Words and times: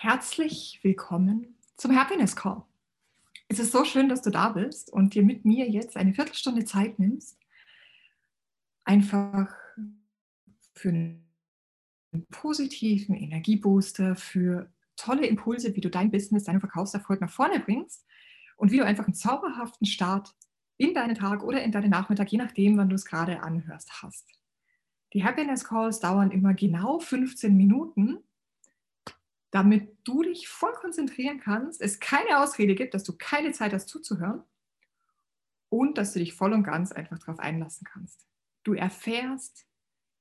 Herzlich 0.00 0.78
willkommen 0.84 1.56
zum 1.76 1.98
Happiness 1.98 2.36
Call. 2.36 2.62
Es 3.48 3.58
ist 3.58 3.72
so 3.72 3.84
schön, 3.84 4.08
dass 4.08 4.22
du 4.22 4.30
da 4.30 4.50
bist 4.50 4.92
und 4.92 5.14
dir 5.14 5.24
mit 5.24 5.44
mir 5.44 5.68
jetzt 5.68 5.96
eine 5.96 6.14
Viertelstunde 6.14 6.64
Zeit 6.64 7.00
nimmst, 7.00 7.36
einfach 8.84 9.52
für 10.72 10.90
einen 10.90 11.26
positiven 12.30 13.16
Energiebooster, 13.16 14.14
für 14.14 14.72
tolle 14.94 15.26
Impulse, 15.26 15.74
wie 15.74 15.80
du 15.80 15.90
dein 15.90 16.12
Business, 16.12 16.44
deinen 16.44 16.60
Verkaufserfolg 16.60 17.20
nach 17.20 17.32
vorne 17.32 17.58
bringst 17.58 18.06
und 18.56 18.70
wie 18.70 18.76
du 18.76 18.84
einfach 18.84 19.06
einen 19.06 19.14
zauberhaften 19.14 19.88
Start 19.88 20.32
in 20.76 20.94
deinen 20.94 21.16
Tag 21.16 21.42
oder 21.42 21.60
in 21.64 21.72
deinen 21.72 21.90
Nachmittag, 21.90 22.30
je 22.30 22.38
nachdem, 22.38 22.76
wann 22.76 22.88
du 22.88 22.94
es 22.94 23.04
gerade 23.04 23.42
anhörst, 23.42 24.00
hast. 24.00 24.28
Die 25.12 25.24
Happiness 25.24 25.64
Calls 25.64 25.98
dauern 25.98 26.30
immer 26.30 26.54
genau 26.54 27.00
15 27.00 27.56
Minuten 27.56 28.18
damit 29.50 29.96
du 30.04 30.22
dich 30.22 30.48
voll 30.48 30.72
konzentrieren 30.72 31.40
kannst, 31.40 31.80
es 31.80 32.00
keine 32.00 32.40
Ausrede 32.40 32.74
gibt, 32.74 32.94
dass 32.94 33.04
du 33.04 33.16
keine 33.16 33.52
Zeit 33.52 33.72
hast 33.72 33.88
zuzuhören 33.88 34.42
und 35.70 35.98
dass 35.98 36.12
du 36.12 36.18
dich 36.18 36.34
voll 36.34 36.52
und 36.52 36.64
ganz 36.64 36.92
einfach 36.92 37.18
darauf 37.18 37.38
einlassen 37.38 37.86
kannst. 37.90 38.26
Du 38.64 38.74
erfährst 38.74 39.66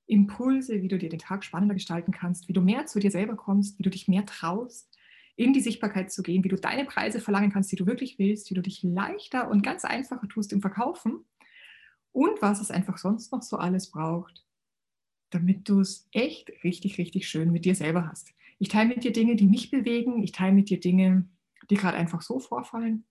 Impulse, 0.05 0.81
wie 0.81 0.87
du 0.87 0.97
dir 0.97 1.09
den 1.09 1.19
Tag 1.19 1.43
spannender 1.43 1.75
gestalten 1.75 2.11
kannst, 2.11 2.47
wie 2.47 2.53
du 2.53 2.61
mehr 2.61 2.85
zu 2.85 2.99
dir 2.99 3.11
selber 3.11 3.35
kommst, 3.35 3.77
wie 3.77 3.83
du 3.83 3.89
dich 3.89 4.07
mehr 4.07 4.25
traust, 4.25 4.97
in 5.35 5.53
die 5.53 5.59
Sichtbarkeit 5.59 6.11
zu 6.11 6.23
gehen, 6.23 6.43
wie 6.43 6.49
du 6.49 6.55
deine 6.55 6.85
Preise 6.85 7.19
verlangen 7.19 7.51
kannst, 7.51 7.71
die 7.71 7.75
du 7.75 7.85
wirklich 7.85 8.17
willst, 8.17 8.49
wie 8.49 8.55
du 8.55 8.61
dich 8.61 8.81
leichter 8.83 9.49
und 9.49 9.61
ganz 9.61 9.85
einfacher 9.85 10.27
tust 10.27 10.53
im 10.53 10.61
Verkaufen 10.61 11.25
und 12.11 12.41
was 12.41 12.59
es 12.59 12.71
einfach 12.71 12.97
sonst 12.97 13.31
noch 13.31 13.43
so 13.43 13.57
alles 13.57 13.91
braucht, 13.91 14.45
damit 15.29 15.69
du 15.69 15.81
es 15.81 16.07
echt 16.11 16.51
richtig, 16.63 16.97
richtig 16.97 17.27
schön 17.27 17.51
mit 17.51 17.65
dir 17.65 17.75
selber 17.75 18.07
hast. 18.07 18.33
Ich 18.59 18.69
teile 18.69 18.89
mit 18.89 19.03
dir 19.03 19.11
Dinge, 19.11 19.35
die 19.35 19.47
mich 19.47 19.69
bewegen. 19.71 20.23
Ich 20.23 20.31
teile 20.31 20.53
mit 20.53 20.69
dir 20.69 20.79
Dinge, 20.79 21.27
die 21.69 21.75
gerade 21.75 21.97
einfach 21.97 22.21
so 22.21 22.39
vorfallen. 22.39 23.05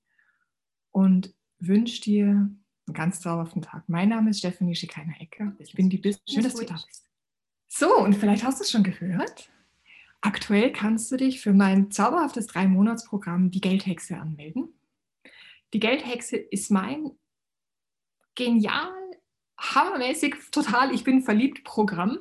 Und 0.91 1.35
wünsche 1.59 2.01
dir 2.01 2.27
einen 2.27 2.95
ganz 2.95 3.21
zauberhaften 3.21 3.63
Tag. 3.63 3.89
Mein 3.89 4.09
Name 4.09 4.31
ist 4.31 4.39
Stephanie 4.39 4.75
Schikainer-Ecker. 4.75 5.55
Ich 5.59 5.75
bin 5.75 5.91
die 5.91 5.99
Business. 5.99 6.23
Schön, 6.29 6.43
dass 6.43 6.55
du 6.55 6.65
da 6.65 6.75
bist. 6.75 7.05
So, 7.69 7.99
und 7.99 8.15
vielleicht 8.15 8.45
hast 8.45 8.61
du 8.61 8.65
es 8.65 8.71
schon 8.71 8.83
gehört. 8.83 9.51
Aktuell 10.21 10.73
kannst 10.73 11.13
du 11.13 11.17
dich 11.17 11.41
für 11.41 11.53
mein 11.53 11.91
zauberhaftes 11.91 12.47
Drei-Monats-Programm 12.47 13.51
Die 13.51 13.61
Geldhexe 13.61 14.17
anmelden. 14.17 14.73
Die 15.73 15.81
Geldhexe 15.81 16.37
ist 16.37 16.71
mein 16.71 17.11
genial, 18.35 18.93
hammermäßig, 19.59 20.35
total, 20.51 20.95
ich 20.95 21.05
bin 21.05 21.23
verliebt 21.23 21.65
Programm, 21.65 22.19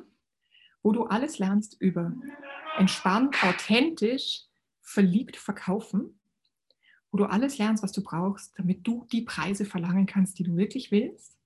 wo 0.82 0.92
du 0.92 1.04
alles 1.04 1.38
lernst 1.38 1.80
über 1.80 2.12
entspannt, 2.78 3.42
authentisch, 3.42 4.42
verliebt 4.80 5.36
verkaufen, 5.36 6.18
wo 7.10 7.18
du 7.18 7.24
alles 7.24 7.58
lernst, 7.58 7.82
was 7.82 7.92
du 7.92 8.02
brauchst, 8.02 8.58
damit 8.58 8.86
du 8.86 9.06
die 9.10 9.22
Preise 9.22 9.64
verlangen 9.64 10.06
kannst, 10.06 10.38
die 10.38 10.44
du 10.44 10.56
wirklich 10.56 10.90
willst 10.90 11.36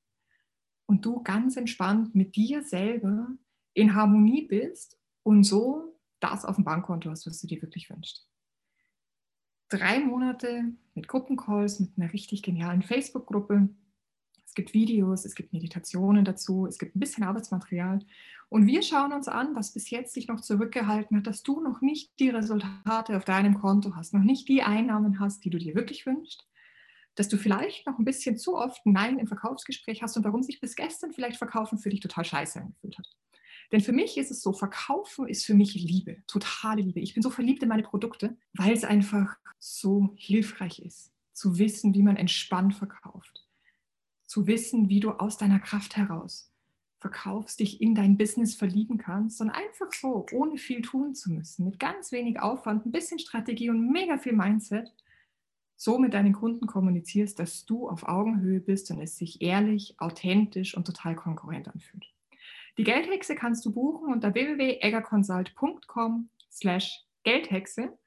und 0.86 1.04
du 1.04 1.22
ganz 1.22 1.56
entspannt 1.56 2.14
mit 2.14 2.36
dir 2.36 2.62
selber 2.62 3.28
in 3.74 3.94
Harmonie 3.94 4.46
bist 4.46 4.98
und 5.22 5.44
so 5.44 5.96
das 6.18 6.44
auf 6.44 6.56
dem 6.56 6.64
Bankkonto 6.64 7.10
hast, 7.10 7.26
was 7.26 7.40
du 7.40 7.46
dir 7.46 7.62
wirklich 7.62 7.88
wünschst. 7.88 8.26
Drei 9.68 10.00
Monate 10.00 10.64
mit 10.94 11.08
Gruppencalls, 11.08 11.80
mit 11.80 11.92
einer 11.96 12.12
richtig 12.12 12.42
genialen 12.42 12.82
Facebook-Gruppe, 12.82 13.68
es 14.50 14.54
gibt 14.54 14.74
Videos, 14.74 15.24
es 15.24 15.36
gibt 15.36 15.52
Meditationen 15.52 16.24
dazu, 16.24 16.66
es 16.66 16.80
gibt 16.80 16.96
ein 16.96 16.98
bisschen 16.98 17.22
Arbeitsmaterial. 17.22 18.00
Und 18.48 18.66
wir 18.66 18.82
schauen 18.82 19.12
uns 19.12 19.28
an, 19.28 19.54
was 19.54 19.72
bis 19.72 19.90
jetzt 19.90 20.16
dich 20.16 20.26
noch 20.26 20.40
zurückgehalten 20.40 21.16
hat, 21.16 21.28
dass 21.28 21.44
du 21.44 21.60
noch 21.60 21.80
nicht 21.82 22.18
die 22.18 22.30
Resultate 22.30 23.16
auf 23.16 23.24
deinem 23.24 23.54
Konto 23.54 23.94
hast, 23.94 24.12
noch 24.12 24.24
nicht 24.24 24.48
die 24.48 24.62
Einnahmen 24.62 25.20
hast, 25.20 25.44
die 25.44 25.50
du 25.50 25.58
dir 25.58 25.76
wirklich 25.76 26.04
wünschst, 26.04 26.48
dass 27.14 27.28
du 27.28 27.36
vielleicht 27.36 27.86
noch 27.86 28.00
ein 28.00 28.04
bisschen 28.04 28.36
zu 28.38 28.56
oft 28.56 28.84
Nein 28.86 29.20
im 29.20 29.28
Verkaufsgespräch 29.28 30.02
hast 30.02 30.16
und 30.16 30.24
warum 30.24 30.42
sich 30.42 30.58
bis 30.58 30.74
gestern 30.74 31.12
vielleicht 31.12 31.36
Verkaufen 31.36 31.78
für 31.78 31.90
dich 31.90 32.00
total 32.00 32.24
scheiße 32.24 32.60
angefühlt 32.60 32.98
hat. 32.98 33.06
Denn 33.70 33.80
für 33.80 33.92
mich 33.92 34.18
ist 34.18 34.32
es 34.32 34.42
so, 34.42 34.52
Verkaufen 34.52 35.28
ist 35.28 35.46
für 35.46 35.54
mich 35.54 35.74
Liebe, 35.74 36.24
totale 36.26 36.82
Liebe. 36.82 36.98
Ich 36.98 37.14
bin 37.14 37.22
so 37.22 37.30
verliebt 37.30 37.62
in 37.62 37.68
meine 37.68 37.84
Produkte, 37.84 38.36
weil 38.54 38.72
es 38.72 38.82
einfach 38.82 39.38
so 39.60 40.12
hilfreich 40.16 40.80
ist, 40.80 41.12
zu 41.34 41.56
wissen, 41.56 41.94
wie 41.94 42.02
man 42.02 42.16
entspannt 42.16 42.74
verkauft 42.74 43.46
zu 44.30 44.46
wissen, 44.46 44.88
wie 44.88 45.00
du 45.00 45.10
aus 45.10 45.38
deiner 45.38 45.58
Kraft 45.58 45.96
heraus 45.96 46.52
verkaufst, 46.98 47.58
dich 47.58 47.80
in 47.80 47.96
dein 47.96 48.16
Business 48.16 48.54
verlieben 48.54 48.96
kannst 48.96 49.40
und 49.40 49.50
einfach 49.50 49.92
so, 49.92 50.24
ohne 50.32 50.56
viel 50.56 50.82
tun 50.82 51.16
zu 51.16 51.32
müssen, 51.32 51.64
mit 51.64 51.80
ganz 51.80 52.12
wenig 52.12 52.38
Aufwand, 52.38 52.86
ein 52.86 52.92
bisschen 52.92 53.18
Strategie 53.18 53.70
und 53.70 53.90
mega 53.90 54.18
viel 54.18 54.34
Mindset, 54.34 54.94
so 55.74 55.98
mit 55.98 56.14
deinen 56.14 56.32
Kunden 56.32 56.68
kommunizierst, 56.68 57.40
dass 57.40 57.64
du 57.64 57.88
auf 57.88 58.06
Augenhöhe 58.06 58.60
bist 58.60 58.90
und 58.92 59.00
es 59.00 59.16
sich 59.16 59.42
ehrlich, 59.42 59.96
authentisch 59.98 60.76
und 60.76 60.86
total 60.86 61.16
konkurrent 61.16 61.66
anfühlt. 61.66 62.06
Die 62.78 62.84
Geldhexe 62.84 63.34
kannst 63.34 63.64
du 63.64 63.72
buchen 63.72 64.12
unter 64.12 64.32
www.eggerconsult.com 64.32 66.28
slash 66.52 67.04
Geldhexe. 67.24 67.98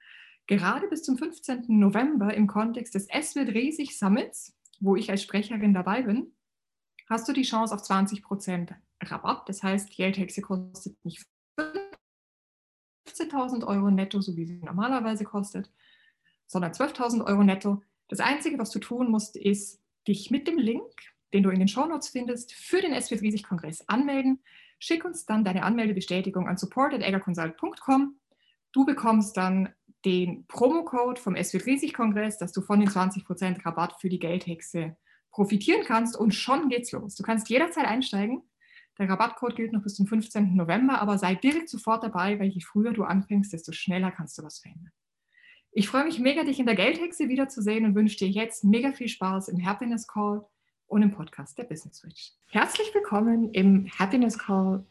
Gerade 0.47 0.87
bis 0.87 1.03
zum 1.03 1.17
15. 1.17 1.65
November 1.67 2.33
im 2.33 2.47
Kontext 2.47 2.95
des 2.95 3.09
Es 3.09 3.35
wird 3.35 3.49
riesig 3.49 3.97
Summits 3.97 4.55
wo 4.83 4.95
ich 4.97 5.09
als 5.09 5.23
Sprecherin 5.23 5.73
dabei 5.73 6.01
bin, 6.01 6.33
hast 7.09 7.27
du 7.27 7.33
die 7.33 7.43
Chance 7.43 7.73
auf 7.73 7.81
20% 7.81 8.75
Rabatt. 9.01 9.47
Das 9.47 9.63
heißt, 9.63 9.89
die 9.89 9.95
Geldhexe 9.95 10.41
kostet 10.41 11.03
nicht 11.05 11.25
15.000 13.07 13.65
Euro 13.65 13.89
netto, 13.89 14.21
so 14.21 14.35
wie 14.35 14.45
sie 14.45 14.57
normalerweise 14.57 15.23
kostet, 15.23 15.71
sondern 16.47 16.73
12.000 16.73 17.25
Euro 17.25 17.43
netto. 17.43 17.81
Das 18.09 18.19
Einzige, 18.19 18.59
was 18.59 18.71
du 18.71 18.79
tun 18.79 19.09
musst, 19.09 19.37
ist, 19.37 19.81
dich 20.07 20.31
mit 20.31 20.47
dem 20.47 20.57
Link, 20.57 20.91
den 21.33 21.43
du 21.43 21.49
in 21.49 21.59
den 21.59 21.69
Shownotes 21.69 22.09
findest, 22.09 22.53
für 22.53 22.81
den 22.81 22.99
SW 22.99 23.41
Kongress 23.41 23.87
anmelden. 23.87 24.43
Schick 24.79 25.05
uns 25.05 25.25
dann 25.25 25.45
deine 25.45 25.63
Anmeldebestätigung 25.63 26.49
an 26.49 26.57
support.eggerconsult.com. 26.57 28.19
Du 28.73 28.85
bekommst 28.85 29.37
dann 29.37 29.73
den 30.05 30.45
Promocode 30.47 31.19
vom 31.19 31.35
SW 31.35 31.57
Riesig 31.57 31.93
Kongress, 31.93 32.37
dass 32.37 32.51
du 32.51 32.61
von 32.61 32.79
den 32.79 32.89
20% 32.89 33.65
Rabatt 33.65 33.99
für 33.99 34.09
die 34.09 34.19
Geldhexe 34.19 34.97
profitieren 35.31 35.83
kannst 35.85 36.17
und 36.17 36.33
schon 36.33 36.69
geht's 36.69 36.91
los. 36.91 37.15
Du 37.15 37.23
kannst 37.23 37.49
jederzeit 37.49 37.85
einsteigen. 37.85 38.43
Der 38.99 39.09
Rabattcode 39.09 39.55
gilt 39.55 39.73
noch 39.73 39.81
bis 39.81 39.95
zum 39.95 40.05
15. 40.05 40.55
November, 40.55 41.01
aber 41.01 41.17
sei 41.17 41.33
direkt 41.33 41.69
sofort 41.69 42.03
dabei, 42.03 42.39
weil 42.39 42.49
je 42.49 42.61
früher 42.61 42.93
du 42.93 43.03
anfängst, 43.03 43.51
desto 43.51 43.71
schneller 43.71 44.11
kannst 44.11 44.37
du 44.37 44.43
was 44.43 44.59
verändern. 44.59 44.91
Ich 45.71 45.87
freue 45.87 46.03
mich 46.03 46.19
mega, 46.19 46.43
dich 46.43 46.59
in 46.59 46.67
der 46.67 46.75
Geldhexe 46.75 47.29
wiederzusehen 47.29 47.85
und 47.85 47.95
wünsche 47.95 48.17
dir 48.17 48.29
jetzt 48.29 48.63
mega 48.63 48.91
viel 48.91 49.07
Spaß 49.07 49.47
im 49.47 49.65
Happiness 49.65 50.07
Call 50.07 50.45
und 50.85 51.01
im 51.01 51.09
Podcast 51.09 51.57
der 51.57 51.63
Business 51.63 51.97
Switch. 51.97 52.33
Herzlich 52.49 52.93
willkommen 52.93 53.51
im 53.53 53.89
Happiness 53.97 54.37
Call 54.37 54.85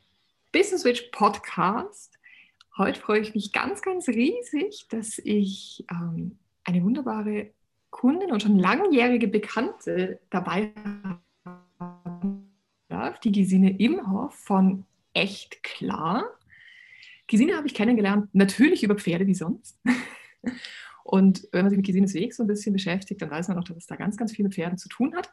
Business 0.51 0.83
Switch 0.83 1.03
Podcast. 1.13 2.19
Heute 2.79 2.99
freue 2.99 3.21
ich 3.21 3.35
mich 3.35 3.53
ganz, 3.53 3.83
ganz 3.83 4.09
riesig, 4.09 4.87
dass 4.89 5.19
ich 5.19 5.85
ähm, 5.91 6.39
eine 6.65 6.83
wunderbare 6.83 7.51
Kundin 7.91 8.33
und 8.33 8.43
schon 8.43 8.59
langjährige 8.59 9.29
Bekannte 9.29 10.21
dabei 10.31 10.73
darf, 12.89 13.21
die 13.21 13.33
Gesine 13.33 13.79
Imhoff 13.79 14.35
von 14.35 14.87
Echt 15.13 15.63
Klar. 15.63 16.25
Gesine 17.27 17.59
habe 17.59 17.67
ich 17.67 17.75
kennengelernt, 17.75 18.35
natürlich 18.35 18.83
über 18.83 18.95
Pferde 18.95 19.27
wie 19.27 19.35
sonst. 19.35 19.79
Und 21.05 21.47
wenn 21.53 21.65
man 21.65 21.71
sich 21.71 21.77
mit 21.77 21.87
Gesines 21.87 22.15
Weg 22.15 22.33
so 22.33 22.43
ein 22.43 22.47
bisschen 22.47 22.73
beschäftigt, 22.73 23.21
dann 23.21 23.31
weiß 23.31 23.49
man 23.49 23.59
auch, 23.59 23.65
dass 23.65 23.77
es 23.77 23.87
da 23.87 23.97
ganz, 23.97 24.17
ganz 24.17 24.33
viel 24.33 24.45
mit 24.45 24.55
Pferden 24.55 24.79
zu 24.79 24.89
tun 24.89 25.15
hat. 25.15 25.31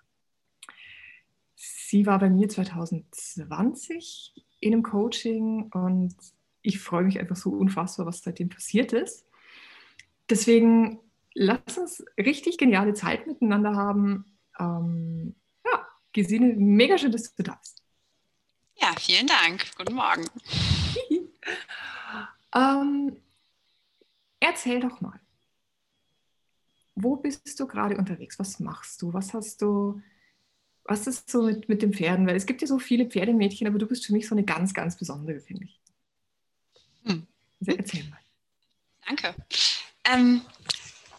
Sie 1.56 2.06
war 2.06 2.20
bei 2.20 2.30
mir 2.30 2.50
2020 2.50 4.34
in 4.60 4.74
einem 4.74 4.84
Coaching 4.84 5.72
und 5.72 6.16
ich 6.62 6.80
freue 6.80 7.04
mich 7.04 7.20
einfach 7.20 7.36
so 7.36 7.52
unfassbar, 7.52 8.06
was 8.06 8.22
seitdem 8.22 8.50
passiert 8.50 8.94
ist. 8.94 9.26
Deswegen 10.30 11.00
lass 11.34 11.78
uns 11.78 12.06
richtig 12.18 12.58
geniale 12.58 12.94
Zeit 12.94 13.28
miteinander 13.28 13.76
haben. 13.76 14.26
Ähm, 14.60 15.36
ja, 15.66 15.88
Gesine, 16.14 16.54
mega 16.56 16.98
schön, 16.98 17.12
dass 17.12 17.34
du 17.34 17.44
da 17.44 17.56
bist. 17.56 17.84
Ja, 18.76 18.94
vielen 19.00 19.28
Dank. 19.28 19.66
Guten 19.78 19.96
Morgen. 19.96 20.26
ähm, 22.56 23.18
erzähl 24.40 24.80
doch 24.80 25.02
mal. 25.02 25.20
Wo 26.96 27.16
bist 27.16 27.60
du 27.60 27.68
gerade 27.68 27.98
unterwegs? 27.98 28.40
Was 28.40 28.60
machst 28.60 29.02
du? 29.02 29.14
Was 29.14 29.34
hast 29.34 29.62
du? 29.62 30.02
Was 30.84 31.08
ist 31.08 31.30
so 31.30 31.44
mit, 31.44 31.70
mit 31.70 31.82
den 31.82 31.94
Pferden? 31.94 32.28
Weil 32.28 32.36
es 32.36 32.46
gibt 32.46 32.62
ja 32.62 32.68
so 32.68 32.80
viele 32.80 33.06
Pferdemädchen, 33.06 33.68
aber 33.68 33.80
du 33.80 33.88
bist 33.88 34.06
für 34.06 34.14
mich 34.14 34.28
so 34.28 34.36
eine 34.36 34.44
ganz, 34.44 34.74
ganz 34.74 34.98
besondere, 34.98 35.40
finde 35.40 35.66
ich. 35.66 35.80
Hm. 37.06 37.28
Erzähl 37.66 38.04
mal. 38.06 38.20
Danke. 39.06 39.36
Ähm, 40.06 40.42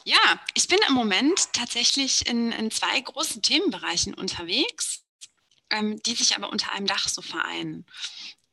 ja, 0.04 0.40
ich 0.54 0.68
bin 0.68 0.78
im 0.88 0.94
Moment 0.94 1.52
tatsächlich 1.52 2.26
in, 2.26 2.52
in 2.52 2.70
zwei 2.70 3.00
großen 3.00 3.42
Themenbereichen 3.42 4.14
unterwegs, 4.14 5.04
ähm, 5.70 6.02
die 6.02 6.14
sich 6.14 6.36
aber 6.36 6.50
unter 6.50 6.72
einem 6.72 6.86
Dach 6.86 7.08
so 7.08 7.22
vereinen. 7.22 7.84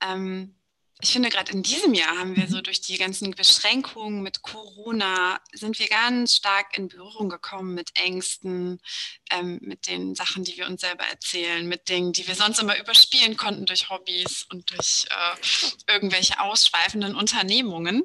Ähm, 0.01 0.55
ich 1.01 1.11
finde, 1.11 1.29
gerade 1.29 1.51
in 1.51 1.61
diesem 1.61 1.93
Jahr 1.93 2.17
haben 2.17 2.35
wir 2.35 2.47
so 2.47 2.57
mhm. 2.57 2.63
durch 2.63 2.81
die 2.81 2.97
ganzen 2.97 3.31
Beschränkungen 3.31 4.23
mit 4.23 4.41
Corona, 4.41 5.39
sind 5.53 5.77
wir 5.77 5.87
ganz 5.87 6.35
stark 6.35 6.75
in 6.75 6.87
Berührung 6.87 7.29
gekommen 7.29 7.75
mit 7.75 7.91
Ängsten, 7.99 8.81
ähm, 9.29 9.59
mit 9.61 9.85
den 9.87 10.15
Sachen, 10.15 10.43
die 10.43 10.57
wir 10.57 10.65
uns 10.65 10.81
selber 10.81 11.03
erzählen, 11.05 11.67
mit 11.67 11.87
Dingen, 11.87 12.13
die 12.13 12.27
wir 12.27 12.33
sonst 12.33 12.59
immer 12.59 12.79
überspielen 12.79 13.37
konnten 13.37 13.67
durch 13.67 13.89
Hobbys 13.89 14.47
und 14.51 14.71
durch 14.71 15.05
äh, 15.09 15.91
irgendwelche 15.93 16.39
ausschweifenden 16.39 17.15
Unternehmungen. 17.15 18.03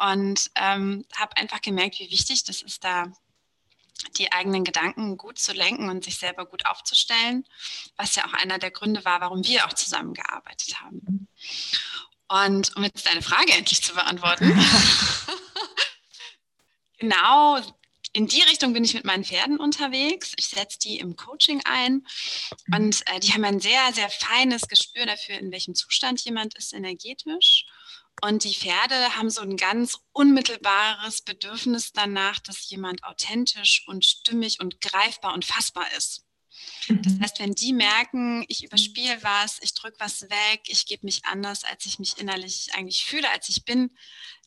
Und 0.00 0.50
ähm, 0.54 1.04
habe 1.16 1.36
einfach 1.36 1.60
gemerkt, 1.60 1.98
wie 1.98 2.10
wichtig 2.10 2.44
das 2.44 2.62
ist, 2.62 2.84
da 2.84 3.12
die 4.16 4.32
eigenen 4.32 4.64
Gedanken 4.64 5.16
gut 5.16 5.38
zu 5.38 5.52
lenken 5.52 5.88
und 5.88 6.04
sich 6.04 6.18
selber 6.18 6.46
gut 6.46 6.66
aufzustellen, 6.66 7.44
was 7.96 8.14
ja 8.14 8.26
auch 8.26 8.32
einer 8.32 8.58
der 8.58 8.70
Gründe 8.70 9.04
war, 9.04 9.20
warum 9.20 9.44
wir 9.44 9.66
auch 9.66 9.72
zusammengearbeitet 9.72 10.80
haben. 10.80 11.28
Und 12.28 12.76
um 12.76 12.84
jetzt 12.84 13.06
deine 13.06 13.22
Frage 13.22 13.52
endlich 13.52 13.82
zu 13.82 13.94
beantworten, 13.94 14.52
genau 16.98 17.60
in 18.12 18.26
die 18.26 18.42
Richtung 18.42 18.72
bin 18.72 18.84
ich 18.84 18.94
mit 18.94 19.04
meinen 19.04 19.24
Pferden 19.24 19.58
unterwegs. 19.58 20.32
Ich 20.36 20.48
setze 20.48 20.78
die 20.78 20.98
im 20.98 21.16
Coaching 21.16 21.62
ein 21.64 22.06
und 22.72 23.06
äh, 23.06 23.20
die 23.20 23.32
haben 23.32 23.44
ein 23.44 23.60
sehr, 23.60 23.92
sehr 23.92 24.10
feines 24.10 24.68
Gespür 24.68 25.06
dafür, 25.06 25.38
in 25.38 25.52
welchem 25.52 25.74
Zustand 25.74 26.24
jemand 26.24 26.54
ist 26.56 26.72
energetisch 26.72 27.66
und 28.20 28.44
die 28.44 28.54
Pferde 28.54 29.16
haben 29.16 29.30
so 29.30 29.40
ein 29.42 29.56
ganz 29.56 29.98
unmittelbares 30.12 31.22
Bedürfnis 31.22 31.92
danach, 31.92 32.40
dass 32.40 32.68
jemand 32.68 33.04
authentisch 33.04 33.84
und 33.86 34.04
stimmig 34.04 34.60
und 34.60 34.80
greifbar 34.80 35.34
und 35.34 35.44
fassbar 35.44 35.86
ist. 35.96 36.24
Das 36.88 37.14
mhm. 37.14 37.20
heißt, 37.20 37.38
wenn 37.38 37.54
die 37.54 37.72
merken, 37.72 38.44
ich 38.48 38.64
überspiele 38.64 39.22
was, 39.22 39.58
ich 39.62 39.74
drücke 39.74 40.00
was 40.00 40.22
weg, 40.22 40.62
ich 40.66 40.86
gebe 40.86 41.06
mich 41.06 41.24
anders, 41.24 41.64
als 41.64 41.86
ich 41.86 41.98
mich 41.98 42.18
innerlich 42.18 42.70
eigentlich 42.74 43.04
fühle, 43.04 43.30
als 43.30 43.48
ich 43.48 43.64
bin, 43.64 43.96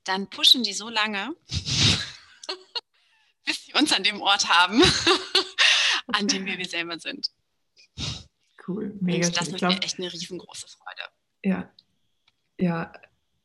dann 0.04 0.30
pushen 0.30 0.64
die 0.64 0.74
so 0.74 0.90
lange, 0.90 1.36
bis 3.46 3.66
sie 3.66 3.74
uns 3.74 3.94
an 3.94 4.04
dem 4.04 4.22
Ort 4.22 4.50
haben, 4.50 4.82
an 6.08 6.28
dem 6.28 6.46
wir 6.46 6.58
wir 6.58 6.68
selber 6.68 7.00
sind. 7.00 7.30
Cool, 8.68 8.96
mega. 9.00 9.28
Und 9.28 9.38
das 9.38 9.48
ist 9.48 9.62
mir 9.62 9.82
echt 9.82 10.00
eine 10.00 10.12
riesengroße 10.12 10.68
Freude. 10.68 11.04
Ja, 11.44 11.72
ja, 12.58 12.92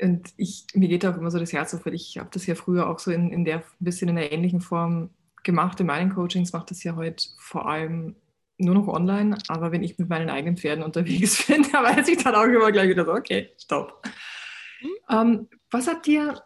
und 0.00 0.32
ich, 0.36 0.66
mir 0.74 0.88
geht 0.88 1.06
auch 1.06 1.16
immer 1.16 1.30
so 1.30 1.38
das 1.38 1.52
Herz 1.52 1.72
auf, 1.74 1.86
weil 1.86 1.94
ich 1.94 2.18
habe 2.18 2.28
das 2.32 2.46
ja 2.46 2.54
früher 2.54 2.88
auch 2.88 2.98
so 2.98 3.10
in, 3.10 3.30
in 3.30 3.44
der, 3.44 3.58
ein 3.58 3.64
bisschen 3.80 4.08
in 4.08 4.16
der 4.16 4.30
ähnlichen 4.30 4.60
Form 4.60 5.10
gemacht. 5.42 5.80
In 5.80 5.86
meinen 5.86 6.14
Coachings 6.14 6.52
mache 6.52 6.66
das 6.68 6.84
ja 6.84 6.96
heute 6.96 7.24
vor 7.38 7.66
allem 7.66 8.16
nur 8.58 8.74
noch 8.74 8.88
online, 8.88 9.36
aber 9.48 9.72
wenn 9.72 9.82
ich 9.82 9.98
mit 9.98 10.08
meinen 10.08 10.30
eigenen 10.30 10.56
Pferden 10.56 10.84
unterwegs 10.84 11.46
bin, 11.46 11.66
da 11.72 11.82
weiß 11.82 12.08
ich 12.08 12.22
dann 12.22 12.34
auch 12.34 12.44
immer 12.44 12.72
gleich 12.72 12.90
wieder 12.90 13.04
so, 13.04 13.12
okay, 13.12 13.50
stopp. 13.58 14.02
Mhm. 14.80 14.88
Ähm, 15.10 15.48
was 15.70 15.86
hat 15.86 16.06
dir, 16.06 16.42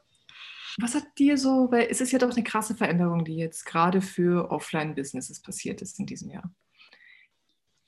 was 0.79 0.94
hat 0.94 1.05
dir 1.19 1.37
so, 1.37 1.69
weil 1.70 1.88
es 1.91 2.00
ist 2.00 2.12
ja 2.12 2.19
doch 2.19 2.31
eine 2.31 2.44
krasse 2.44 2.75
Veränderung, 2.75 3.25
die 3.25 3.37
jetzt 3.37 3.64
gerade 3.64 4.00
für 4.00 4.50
Offline-Businesses 4.50 5.41
passiert 5.41 5.82
ist 5.82 5.99
in 5.99 6.06
diesem 6.06 6.31
Jahr. 6.31 6.52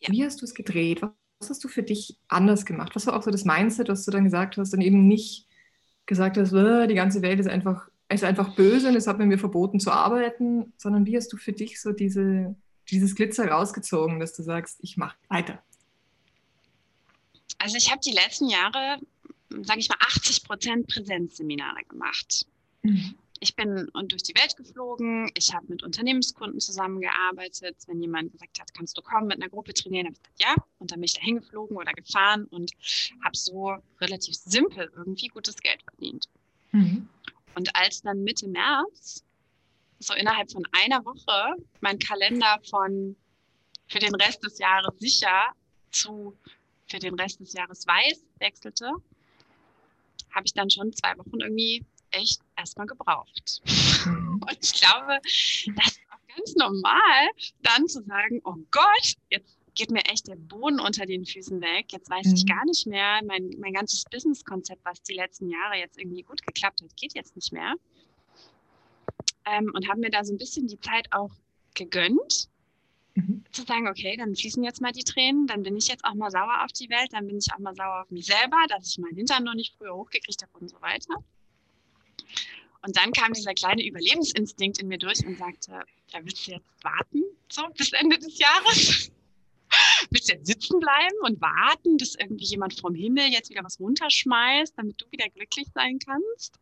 Ja. 0.00 0.10
Wie 0.10 0.24
hast 0.24 0.40
du 0.40 0.44
es 0.44 0.54
gedreht? 0.54 1.02
Was 1.02 1.50
hast 1.50 1.62
du 1.64 1.68
für 1.68 1.82
dich 1.82 2.18
anders 2.28 2.64
gemacht? 2.64 2.94
Was 2.94 3.06
war 3.06 3.16
auch 3.16 3.22
so 3.22 3.30
das 3.30 3.44
Mindset, 3.44 3.88
was 3.88 4.04
du 4.04 4.10
dann 4.10 4.24
gesagt 4.24 4.56
hast, 4.56 4.72
dann 4.72 4.80
eben 4.80 5.06
nicht 5.06 5.48
gesagt 6.06 6.36
hast, 6.36 6.52
äh, 6.52 6.86
die 6.86 6.94
ganze 6.94 7.22
Welt 7.22 7.40
ist 7.40 7.48
einfach, 7.48 7.88
ist 8.08 8.24
einfach 8.24 8.54
böse 8.54 8.88
und 8.88 8.96
es 8.96 9.06
hat 9.06 9.18
mir 9.18 9.38
verboten 9.38 9.80
zu 9.80 9.90
arbeiten, 9.90 10.72
sondern 10.76 11.06
wie 11.06 11.16
hast 11.16 11.32
du 11.32 11.36
für 11.36 11.52
dich 11.52 11.80
so 11.80 11.92
diese, 11.92 12.54
dieses 12.90 13.14
Glitzer 13.14 13.48
rausgezogen, 13.48 14.20
dass 14.20 14.34
du 14.34 14.42
sagst, 14.42 14.78
ich 14.82 14.96
mache 14.96 15.16
weiter? 15.28 15.62
Also 17.58 17.76
ich 17.76 17.90
habe 17.90 18.00
die 18.04 18.12
letzten 18.12 18.48
Jahre, 18.48 18.98
sage 19.62 19.80
ich 19.80 19.88
mal, 19.88 19.98
80 20.00 20.44
Prozent 20.44 20.88
Präsenzseminare 20.88 21.84
gemacht. 21.88 22.46
Mhm 22.82 23.14
ich 23.42 23.56
bin 23.56 23.90
durch 24.04 24.22
die 24.22 24.34
Welt 24.36 24.56
geflogen. 24.56 25.28
Ich 25.34 25.52
habe 25.52 25.66
mit 25.66 25.82
Unternehmenskunden 25.82 26.60
zusammengearbeitet. 26.60 27.76
Wenn 27.88 28.00
jemand 28.00 28.30
gesagt 28.30 28.60
hat, 28.60 28.72
kannst 28.72 28.96
du 28.96 29.02
kommen 29.02 29.26
mit 29.26 29.38
einer 29.38 29.48
Gruppe 29.48 29.74
trainieren, 29.74 30.06
habe 30.06 30.14
ich 30.14 30.22
gesagt, 30.22 30.40
ja. 30.40 30.54
Und 30.78 30.92
dann 30.92 31.00
bin 31.00 31.06
ich 31.06 31.14
da 31.14 31.22
hingeflogen 31.22 31.76
oder 31.76 31.92
gefahren 31.92 32.44
und 32.44 32.70
habe 33.24 33.36
so 33.36 33.76
relativ 34.00 34.36
simpel 34.36 34.90
irgendwie 34.96 35.26
gutes 35.26 35.56
Geld 35.56 35.82
verdient. 35.82 36.28
Mhm. 36.70 37.08
Und 37.56 37.74
als 37.74 38.02
dann 38.02 38.22
Mitte 38.22 38.46
März, 38.46 39.24
so 39.98 40.14
innerhalb 40.14 40.52
von 40.52 40.62
einer 40.70 41.04
Woche, 41.04 41.56
mein 41.80 41.98
Kalender 41.98 42.60
von 42.70 43.16
für 43.88 43.98
den 43.98 44.14
Rest 44.14 44.44
des 44.44 44.58
Jahres 44.58 44.94
sicher 45.00 45.52
zu 45.90 46.36
für 46.86 47.00
den 47.00 47.14
Rest 47.18 47.40
des 47.40 47.54
Jahres 47.54 47.86
weiß 47.86 48.24
wechselte, 48.38 48.88
habe 50.30 50.46
ich 50.46 50.54
dann 50.54 50.70
schon 50.70 50.92
zwei 50.92 51.18
Wochen 51.18 51.40
irgendwie 51.40 51.84
echt 52.12 52.40
erstmal 52.56 52.86
gebraucht. 52.86 53.62
Mhm. 54.04 54.40
Und 54.42 54.58
ich 54.60 54.72
glaube, 54.74 55.18
das 55.22 55.86
ist 55.92 56.00
auch 56.10 56.36
ganz 56.36 56.54
normal, 56.56 57.28
dann 57.62 57.88
zu 57.88 58.02
sagen, 58.02 58.40
oh 58.44 58.56
Gott, 58.70 59.14
jetzt 59.30 59.58
geht 59.74 59.90
mir 59.90 60.04
echt 60.04 60.28
der 60.28 60.36
Boden 60.36 60.80
unter 60.80 61.06
den 61.06 61.24
Füßen 61.24 61.60
weg. 61.60 61.92
Jetzt 61.92 62.10
weiß 62.10 62.26
mhm. 62.26 62.34
ich 62.34 62.46
gar 62.46 62.64
nicht 62.64 62.86
mehr, 62.86 63.20
mein, 63.24 63.50
mein 63.58 63.72
ganzes 63.72 64.04
Business-Konzept, 64.04 64.84
was 64.84 65.02
die 65.02 65.14
letzten 65.14 65.48
Jahre 65.48 65.76
jetzt 65.76 65.98
irgendwie 65.98 66.22
gut 66.22 66.44
geklappt 66.46 66.82
hat, 66.82 66.96
geht 66.96 67.14
jetzt 67.14 67.34
nicht 67.36 67.52
mehr. 67.52 67.74
Ähm, 69.44 69.70
und 69.74 69.88
habe 69.88 70.00
mir 70.00 70.10
da 70.10 70.24
so 70.24 70.32
ein 70.32 70.38
bisschen 70.38 70.66
die 70.66 70.80
Zeit 70.80 71.08
auch 71.12 71.30
gegönnt, 71.74 72.48
mhm. 73.14 73.44
zu 73.50 73.62
sagen, 73.62 73.88
okay, 73.88 74.16
dann 74.16 74.36
fließen 74.36 74.62
jetzt 74.62 74.80
mal 74.80 74.92
die 74.92 75.04
Tränen, 75.04 75.46
dann 75.46 75.62
bin 75.62 75.76
ich 75.76 75.88
jetzt 75.88 76.04
auch 76.04 76.14
mal 76.14 76.30
sauer 76.30 76.64
auf 76.64 76.72
die 76.72 76.90
Welt, 76.90 77.12
dann 77.12 77.26
bin 77.26 77.38
ich 77.38 77.52
auch 77.52 77.58
mal 77.58 77.74
sauer 77.74 78.02
auf 78.02 78.10
mich 78.10 78.26
selber, 78.26 78.58
dass 78.68 78.88
ich 78.88 78.98
meinen 78.98 79.16
Hintern 79.16 79.44
noch 79.44 79.54
nicht 79.54 79.74
früher 79.76 79.94
hochgekriegt 79.94 80.42
habe 80.42 80.58
und 80.60 80.68
so 80.68 80.80
weiter. 80.80 81.14
Und 82.82 82.96
dann 82.96 83.12
kam 83.12 83.32
dieser 83.32 83.54
kleine 83.54 83.86
Überlebensinstinkt 83.86 84.78
in 84.78 84.88
mir 84.88 84.98
durch 84.98 85.24
und 85.24 85.38
sagte, 85.38 85.84
ja, 86.08 86.24
willst 86.24 86.46
du 86.46 86.52
jetzt 86.52 86.66
warten, 86.82 87.22
so 87.48 87.62
bis 87.76 87.92
Ende 87.92 88.18
des 88.18 88.38
Jahres? 88.38 89.10
willst 90.10 90.28
du 90.28 90.34
jetzt 90.34 90.46
sitzen 90.46 90.80
bleiben 90.80 91.16
und 91.22 91.40
warten, 91.40 91.98
dass 91.98 92.14
irgendwie 92.14 92.44
jemand 92.44 92.78
vom 92.78 92.94
Himmel 92.94 93.28
jetzt 93.28 93.50
wieder 93.50 93.64
was 93.64 93.78
runterschmeißt, 93.80 94.74
damit 94.76 95.00
du 95.00 95.06
wieder 95.10 95.28
glücklich 95.30 95.68
sein 95.74 95.98
kannst? 95.98 96.58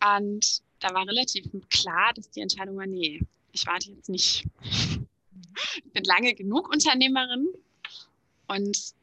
Und 0.00 0.62
da 0.80 0.94
war 0.94 1.06
relativ 1.06 1.46
klar, 1.70 2.12
dass 2.14 2.30
die 2.30 2.40
Entscheidung 2.40 2.76
war, 2.76 2.86
nee, 2.86 3.20
ich 3.52 3.66
warte 3.66 3.90
jetzt 3.90 4.08
nicht. 4.08 4.44
Ich 5.84 5.92
bin 5.92 6.04
lange 6.04 6.34
genug 6.34 6.70
Unternehmerin 6.70 7.46
und 8.48 8.94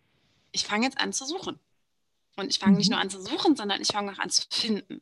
ich 0.52 0.64
fange 0.64 0.86
jetzt 0.86 0.98
an 0.98 1.14
zu 1.14 1.26
suchen. 1.26 1.60
Und 2.40 2.50
ich 2.50 2.60
fange 2.60 2.78
nicht 2.78 2.90
mhm. 2.90 2.94
nur 2.94 3.02
an 3.02 3.10
zu 3.10 3.22
suchen, 3.22 3.56
sondern 3.56 3.82
ich 3.82 3.90
fange 3.90 4.12
auch 4.12 4.20
an 4.20 4.30
zu 4.30 4.44
finden. 4.50 5.02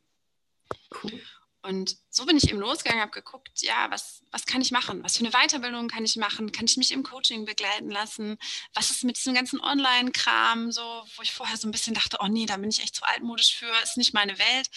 Cool. 1.02 1.22
Und 1.62 1.96
so 2.08 2.24
bin 2.24 2.36
ich 2.36 2.48
eben 2.48 2.60
losgegangen, 2.60 3.02
habe 3.02 3.10
geguckt, 3.10 3.62
ja, 3.62 3.90
was, 3.90 4.22
was 4.30 4.46
kann 4.46 4.60
ich 4.60 4.70
machen? 4.70 5.02
Was 5.02 5.16
für 5.16 5.24
eine 5.24 5.32
Weiterbildung 5.32 5.88
kann 5.88 6.04
ich 6.04 6.16
machen? 6.16 6.52
Kann 6.52 6.66
ich 6.66 6.76
mich 6.76 6.92
im 6.92 7.02
Coaching 7.02 7.44
begleiten 7.44 7.90
lassen? 7.90 8.38
Was 8.74 8.90
ist 8.90 9.04
mit 9.04 9.16
diesem 9.16 9.34
ganzen 9.34 9.60
Online-Kram, 9.60 10.70
so, 10.70 10.82
wo 11.16 11.22
ich 11.22 11.32
vorher 11.32 11.56
so 11.56 11.68
ein 11.68 11.72
bisschen 11.72 11.94
dachte, 11.94 12.18
oh 12.20 12.28
nee, 12.28 12.46
da 12.46 12.56
bin 12.56 12.70
ich 12.70 12.80
echt 12.80 12.94
zu 12.94 13.04
altmodisch 13.04 13.56
für, 13.56 13.70
ist 13.82 13.96
nicht 13.96 14.14
meine 14.14 14.38
Welt. 14.38 14.68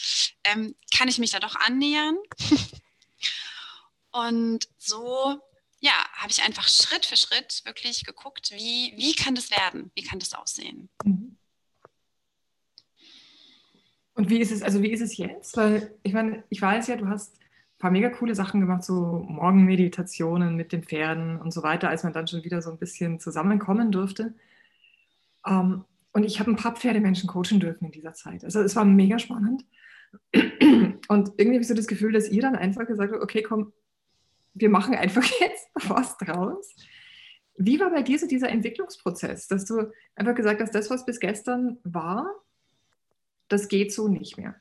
Ähm, 0.44 0.75
kann 0.96 1.08
ich 1.08 1.20
mich 1.20 1.32
da 1.32 1.39
doch 1.39 1.56
annähern? 1.56 2.18
Und 4.12 4.68
so, 4.77 5.39
ja, 5.80 5.94
habe 6.15 6.32
ich 6.32 6.41
einfach 6.41 6.68
Schritt 6.68 7.06
für 7.06 7.15
Schritt 7.15 7.62
wirklich 7.63 8.03
geguckt, 8.03 8.51
wie, 8.51 8.94
wie 8.98 9.15
kann 9.15 9.36
das 9.36 9.51
werden? 9.51 9.91
Wie 9.94 10.03
kann 10.03 10.20
das 10.20 10.34
aussehen? 10.34 10.89
Mhm. 11.03 11.38
Und 14.22 14.30
wie 14.30 14.38
ist 14.38 14.51
es, 14.51 14.62
also 14.62 14.84
wie 14.84 14.92
ist 14.92 15.01
es 15.01 15.18
jetzt? 15.18 15.58
Weil 15.58 15.96
ich 16.04 16.13
meine, 16.13 16.44
ich 16.50 16.62
weiß 16.62 16.86
ja, 16.86 16.96
du 16.96 17.08
hast 17.08 17.40
ein 17.40 17.80
paar 17.80 17.90
mega 17.90 18.10
coole 18.10 18.36
Sachen 18.36 18.62
gemacht, 18.62 18.84
so 18.84 19.25
Morgenmeditationen 19.28 20.56
mit 20.56 20.72
den 20.72 20.84
Pferden 20.84 21.42
und 21.42 21.51
so 21.51 21.63
weiter, 21.63 21.90
als 21.90 22.04
man 22.04 22.13
dann 22.13 22.28
schon 22.28 22.44
wieder 22.44 22.62
so 22.62 22.70
ein 22.70 22.78
bisschen 22.78 23.20
zusammenkommen 23.20 23.92
durfte. 23.92 24.36
Um, 25.44 25.54
ähm, 25.54 25.86
und 26.13 26.24
ich 26.24 26.40
habe 26.40 26.51
ein 26.51 26.56
paar 26.56 26.75
Pferdemenschen 26.75 27.28
coachen 27.28 27.60
dürfen 27.60 27.86
in 27.86 27.92
dieser 27.92 28.13
Zeit. 28.13 28.44
Also 28.44 28.62
es 28.62 28.75
war 28.75 28.86
mega 28.86 29.18
spannend. 29.18 29.66
Und 31.08 31.32
irgendwie 31.38 31.56
habe 31.56 31.62
ich 31.62 31.68
so 31.68 31.74
das 31.74 31.88
Gefühl, 31.88 32.12
dass 32.12 32.30
ihr 32.30 32.44
dann 32.44 32.56
einfach 32.56 32.86
gesagt 32.86 33.12
habt, 33.12 33.24
okay, 33.24 33.42
komm, 33.42 33.74
wir 34.54 34.70
machen 34.70 34.94
einfach 34.94 35.24
jetzt 35.40 35.68
was 35.88 36.16
draus. 36.20 36.75
Wie 37.58 37.80
war 37.80 37.90
bei 37.90 38.04
dir 38.04 38.20
so 38.20 38.28
dieser 38.28 38.50
Entwicklungsprozess, 38.50 39.48
dass 39.48 39.66
du 39.66 39.92
einfach 40.16 40.36
gesagt 40.36 40.62
hast, 40.62 40.75
das, 40.75 40.92
was 40.92 41.08
bis 41.08 41.20
gestern 41.20 41.80
war, 41.84 42.32
das 43.51 43.67
geht 43.67 43.93
so 43.93 44.08
nicht 44.08 44.38
mehr. 44.38 44.55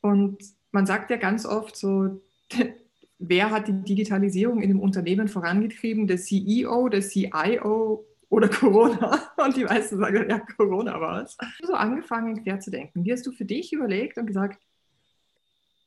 Und 0.00 0.42
man 0.72 0.86
sagt 0.86 1.10
ja 1.10 1.16
ganz 1.16 1.46
oft 1.46 1.76
so, 1.76 2.22
wer 3.18 3.50
hat 3.50 3.68
die 3.68 3.82
Digitalisierung 3.82 4.62
in 4.62 4.68
dem 4.68 4.80
Unternehmen 4.80 5.28
vorangetrieben? 5.28 6.06
Der 6.06 6.18
CEO, 6.18 6.88
der 6.88 7.00
CIO 7.00 8.06
oder 8.28 8.48
Corona? 8.48 9.20
Und 9.36 9.56
die 9.56 9.64
meisten 9.64 9.98
sagen, 9.98 10.28
ja, 10.28 10.40
Corona 10.40 11.00
war 11.00 11.22
es. 11.22 11.36
So 11.62 11.74
angefangen, 11.74 12.42
quer 12.42 12.60
zu 12.60 12.70
denken. 12.70 13.04
Wie 13.04 13.12
hast 13.12 13.26
du 13.26 13.32
für 13.32 13.44
dich 13.44 13.72
überlegt 13.72 14.18
und 14.18 14.26
gesagt, 14.26 14.60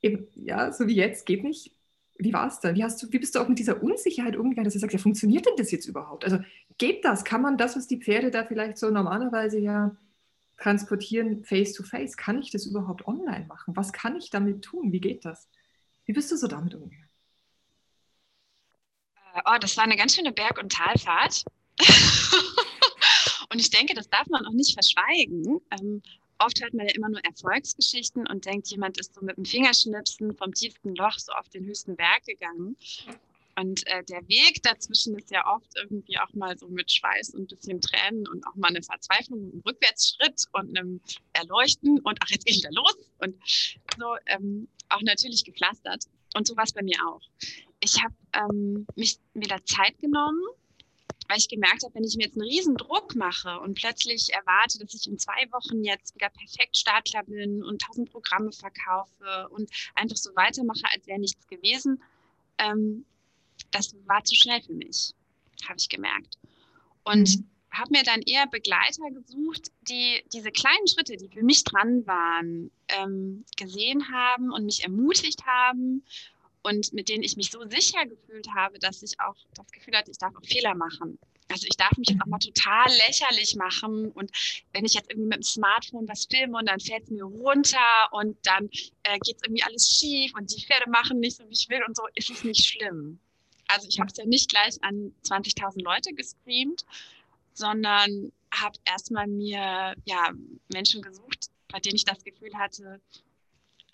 eben, 0.02 0.28
ja, 0.36 0.72
so 0.72 0.88
wie 0.88 0.96
jetzt 0.96 1.26
geht 1.26 1.44
nicht. 1.44 1.76
Wie 2.20 2.34
war 2.34 2.48
es 2.48 2.60
dann? 2.60 2.76
Wie, 2.76 2.84
hast 2.84 3.02
du, 3.04 3.12
wie 3.12 3.20
bist 3.20 3.36
du 3.36 3.40
auch 3.40 3.48
mit 3.48 3.60
dieser 3.60 3.84
Unsicherheit 3.84 4.36
umgegangen, 4.36 4.66
dass 4.66 4.74
du 4.74 4.80
sagst, 4.80 4.94
ja, 4.94 5.00
funktioniert 5.00 5.46
denn 5.46 5.56
das 5.58 5.72
jetzt 5.72 5.88
überhaupt? 5.88 6.26
Also 6.26 6.40
geht 6.78 7.06
das? 7.06 7.24
Kann 7.24 7.42
man 7.42 7.58
das, 7.58 7.76
was 7.76 7.88
die 7.88 8.00
Pferde 8.00 8.32
da 8.32 8.44
vielleicht 8.46 8.78
so 8.78 8.90
normalerweise 8.90 9.60
ja 9.60 9.96
transportieren 10.58 11.44
face-to-face? 11.44 12.14
-face? 12.14 12.18
Kann 12.18 12.42
ich 12.42 12.52
das 12.52 12.66
überhaupt 12.66 13.08
online 13.08 13.46
machen? 13.48 13.76
Was 13.76 13.94
kann 13.94 14.16
ich 14.16 14.30
damit 14.30 14.64
tun? 14.64 14.92
Wie 14.92 15.00
geht 15.00 15.26
das? 15.26 15.48
Wie 16.06 16.14
bist 16.14 16.32
du 16.32 16.38
so 16.38 16.48
damit 16.48 16.74
umgegangen? 16.74 17.10
Äh, 19.36 19.42
oh, 19.46 19.58
das 19.60 19.78
war 19.78 19.84
eine 19.84 19.98
ganz 19.98 20.16
schöne 20.16 20.32
Berg- 20.32 20.60
und 20.60 20.72
Talfahrt. 20.72 21.46
und 23.52 23.60
ich 23.60 23.70
denke, 23.70 23.94
das 23.94 24.10
darf 24.10 24.28
man 24.28 24.46
auch 24.46 24.54
nicht 24.54 24.74
verschweigen. 24.74 25.62
Ähm, 25.72 26.02
oft 26.40 26.62
hört 26.62 26.74
man 26.74 26.88
ja 26.88 26.96
immer 26.96 27.10
nur 27.10 27.24
Erfolgsgeschichten 27.24 28.28
und 28.28 28.46
denkt, 28.46 28.68
jemand 28.68 29.00
ist 29.00 29.14
so 29.14 29.22
mit 29.22 29.38
dem 29.38 29.46
Fingerschnipsen 29.46 30.36
vom 30.36 30.54
tiefsten 30.54 30.96
Loch 30.96 31.18
so 31.20 31.34
auf 31.34 31.50
den 31.50 31.66
höchsten 31.66 31.96
Berg 31.96 32.24
gegangen. 32.26 32.76
Und 33.58 33.88
äh, 33.88 34.04
der 34.04 34.28
Weg 34.28 34.62
dazwischen 34.62 35.18
ist 35.18 35.32
ja 35.32 35.44
oft 35.52 35.76
irgendwie 35.76 36.20
auch 36.20 36.32
mal 36.34 36.56
so 36.60 36.68
mit 36.68 36.92
Schweiß 36.92 37.32
und 37.32 37.52
ein 37.52 37.58
bisschen 37.58 37.82
Tränen 37.82 38.28
und 38.28 38.46
auch 38.46 38.54
mal 38.56 38.68
eine 38.68 38.84
Verzweiflung, 38.84 39.52
ein 39.52 39.64
Rückwärtsschritt 39.66 40.46
und 40.52 40.78
einem 40.78 41.02
Erleuchten 41.34 42.00
und 42.02 42.20
ach, 42.22 42.30
jetzt 42.30 42.46
geht 42.46 42.58
wieder 42.58 42.72
los 42.72 42.96
und 43.18 43.36
so 43.98 44.16
ähm, 44.28 44.68
auch 44.90 45.02
natürlich 45.02 45.44
gepflastert. 45.44 46.04
Und 46.36 46.46
so 46.46 46.56
war 46.56 46.66
es 46.66 46.74
bei 46.74 46.84
mir 46.84 47.00
auch. 47.08 47.22
Ich 47.80 47.96
habe 48.04 48.14
ähm, 48.34 48.86
mich 48.96 49.18
wieder 49.34 49.64
Zeit 49.66 49.98
genommen, 49.98 50.44
weil 51.28 51.40
ich 51.40 51.50
gemerkt 51.50 51.84
habe, 51.84 51.96
wenn 51.96 52.04
ich 52.04 52.16
mir 52.16 52.26
jetzt 52.26 52.38
einen 52.38 52.48
riesen 52.48 52.78
Druck 52.78 53.16
mache 53.16 53.60
und 53.60 53.74
plötzlich 53.74 54.32
erwarte, 54.34 54.78
dass 54.78 54.94
ich 54.94 55.08
in 55.08 55.18
zwei 55.18 55.52
Wochen 55.52 55.84
jetzt 55.84 56.14
wieder 56.14 56.30
perfekt 56.30 56.78
Startler 56.78 57.24
bin 57.24 57.64
und 57.64 57.82
tausend 57.82 58.12
Programme 58.12 58.52
verkaufe 58.52 59.50
und 59.50 59.72
einfach 59.96 60.18
so 60.18 60.36
weitermache, 60.36 60.84
als 60.94 61.08
wäre 61.08 61.20
nichts 61.20 61.48
gewesen, 61.48 62.04
ähm, 62.60 63.04
das 63.72 63.96
war 64.06 64.24
zu 64.24 64.36
schnell 64.36 64.62
für 64.62 64.74
mich, 64.74 65.14
habe 65.68 65.78
ich 65.78 65.90
gemerkt. 65.90 66.38
Und 67.04 67.38
mhm. 67.38 67.50
habe 67.72 67.92
mir 67.92 68.04
dann 68.04 68.22
eher 68.22 68.48
Begleiter 68.48 69.10
gesucht, 69.12 69.72
die 69.82 70.24
diese 70.34 70.52
kleinen 70.52 70.88
Schritte, 70.88 71.18
die 71.18 71.30
für 71.30 71.44
mich 71.44 71.64
dran 71.64 72.06
waren, 72.06 72.72
ähm, 72.90 73.46
gesehen 73.56 74.12
haben 74.12 74.52
und 74.52 74.66
mich 74.66 74.84
ermutigt 74.84 75.46
haben 75.46 76.04
und 76.64 76.94
mit 76.94 77.10
denen 77.10 77.24
ich 77.24 77.38
mich 77.38 77.52
so 77.52 77.68
sicher 77.70 78.06
gefühlt 78.06 78.48
habe, 78.56 78.78
dass 78.80 79.02
ich 79.02 79.20
auch 79.20 79.36
das 79.54 79.72
Gefühl 79.72 79.96
hatte, 79.96 80.12
ich 80.12 80.18
darf 80.18 80.36
auch 80.36 80.46
Fehler 80.46 80.76
machen. 80.76 81.18
Also 81.50 81.66
ich 81.66 81.78
darf 81.78 81.96
mich 81.98 82.10
jetzt 82.10 82.22
auch 82.22 82.28
mal 82.28 82.40
total 82.40 82.90
lächerlich 83.08 83.56
machen 83.56 84.12
und 84.12 84.30
wenn 84.74 84.84
ich 84.84 84.94
jetzt 84.94 85.10
irgendwie 85.10 85.30
mit 85.30 85.38
dem 85.38 85.44
Smartphone 85.44 86.08
was 86.08 86.26
filme 86.26 86.58
und 86.58 86.68
dann 86.68 86.82
fällt 86.82 87.04
es 87.04 87.10
mir 87.10 87.24
runter 87.24 88.10
und 88.12 88.38
dann 88.46 88.70
äh, 89.04 89.18
geht 89.20 89.38
es 89.38 89.44
irgendwie 89.44 89.64
alles 89.64 89.90
schief 89.90 90.34
und 90.36 90.54
die 90.54 90.66
Pferde 90.66 90.90
machen 90.90 91.22
nicht 91.22 91.38
so, 91.38 91.48
wie 91.48 91.54
ich 91.54 91.70
will 91.70 91.82
und 91.88 91.96
so, 91.96 92.04
ist 92.16 92.30
es 92.30 92.44
nicht 92.44 92.66
schlimm. 92.66 93.20
Also 93.68 93.88
ich 93.88 94.00
habe 94.00 94.10
es 94.10 94.18
ja 94.18 94.26
nicht 94.26 94.50
gleich 94.50 94.82
an 94.82 95.14
20.000 95.24 95.84
Leute 95.84 96.14
gestreamt, 96.14 96.86
sondern 97.54 98.32
habe 98.54 98.78
erstmal 98.86 99.28
mir 99.28 99.96
ja, 100.06 100.32
Menschen 100.72 101.02
gesucht, 101.02 101.48
bei 101.70 101.80
denen 101.80 101.96
ich 101.96 102.06
das 102.06 102.24
Gefühl 102.24 102.54
hatte, 102.56 103.02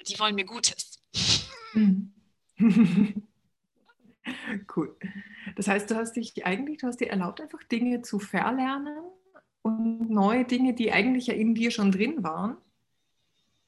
die 0.08 0.20
wollen 0.20 0.36
mir 0.36 0.46
Gutes. 0.46 1.00
Cool. 4.74 4.96
Das 5.56 5.68
heißt, 5.68 5.92
du 5.92 5.96
hast 5.96 6.13
dich 6.13 6.46
eigentlich, 6.46 6.77
du 6.77 6.88
hast 6.88 7.01
dir 7.01 7.10
erlaubt, 7.10 7.42
einfach 7.42 7.62
Dinge 7.63 8.01
zu 8.01 8.20
verlernen 8.20 8.98
und 9.62 10.10
neue 10.10 10.46
Dinge, 10.46 10.74
die 10.74 10.92
eigentlich 10.92 11.27
ja 11.27 11.34
in 11.34 11.56
dir 11.56 11.72
schon 11.72 11.92
drin 11.92 12.24
waren, 12.24 12.58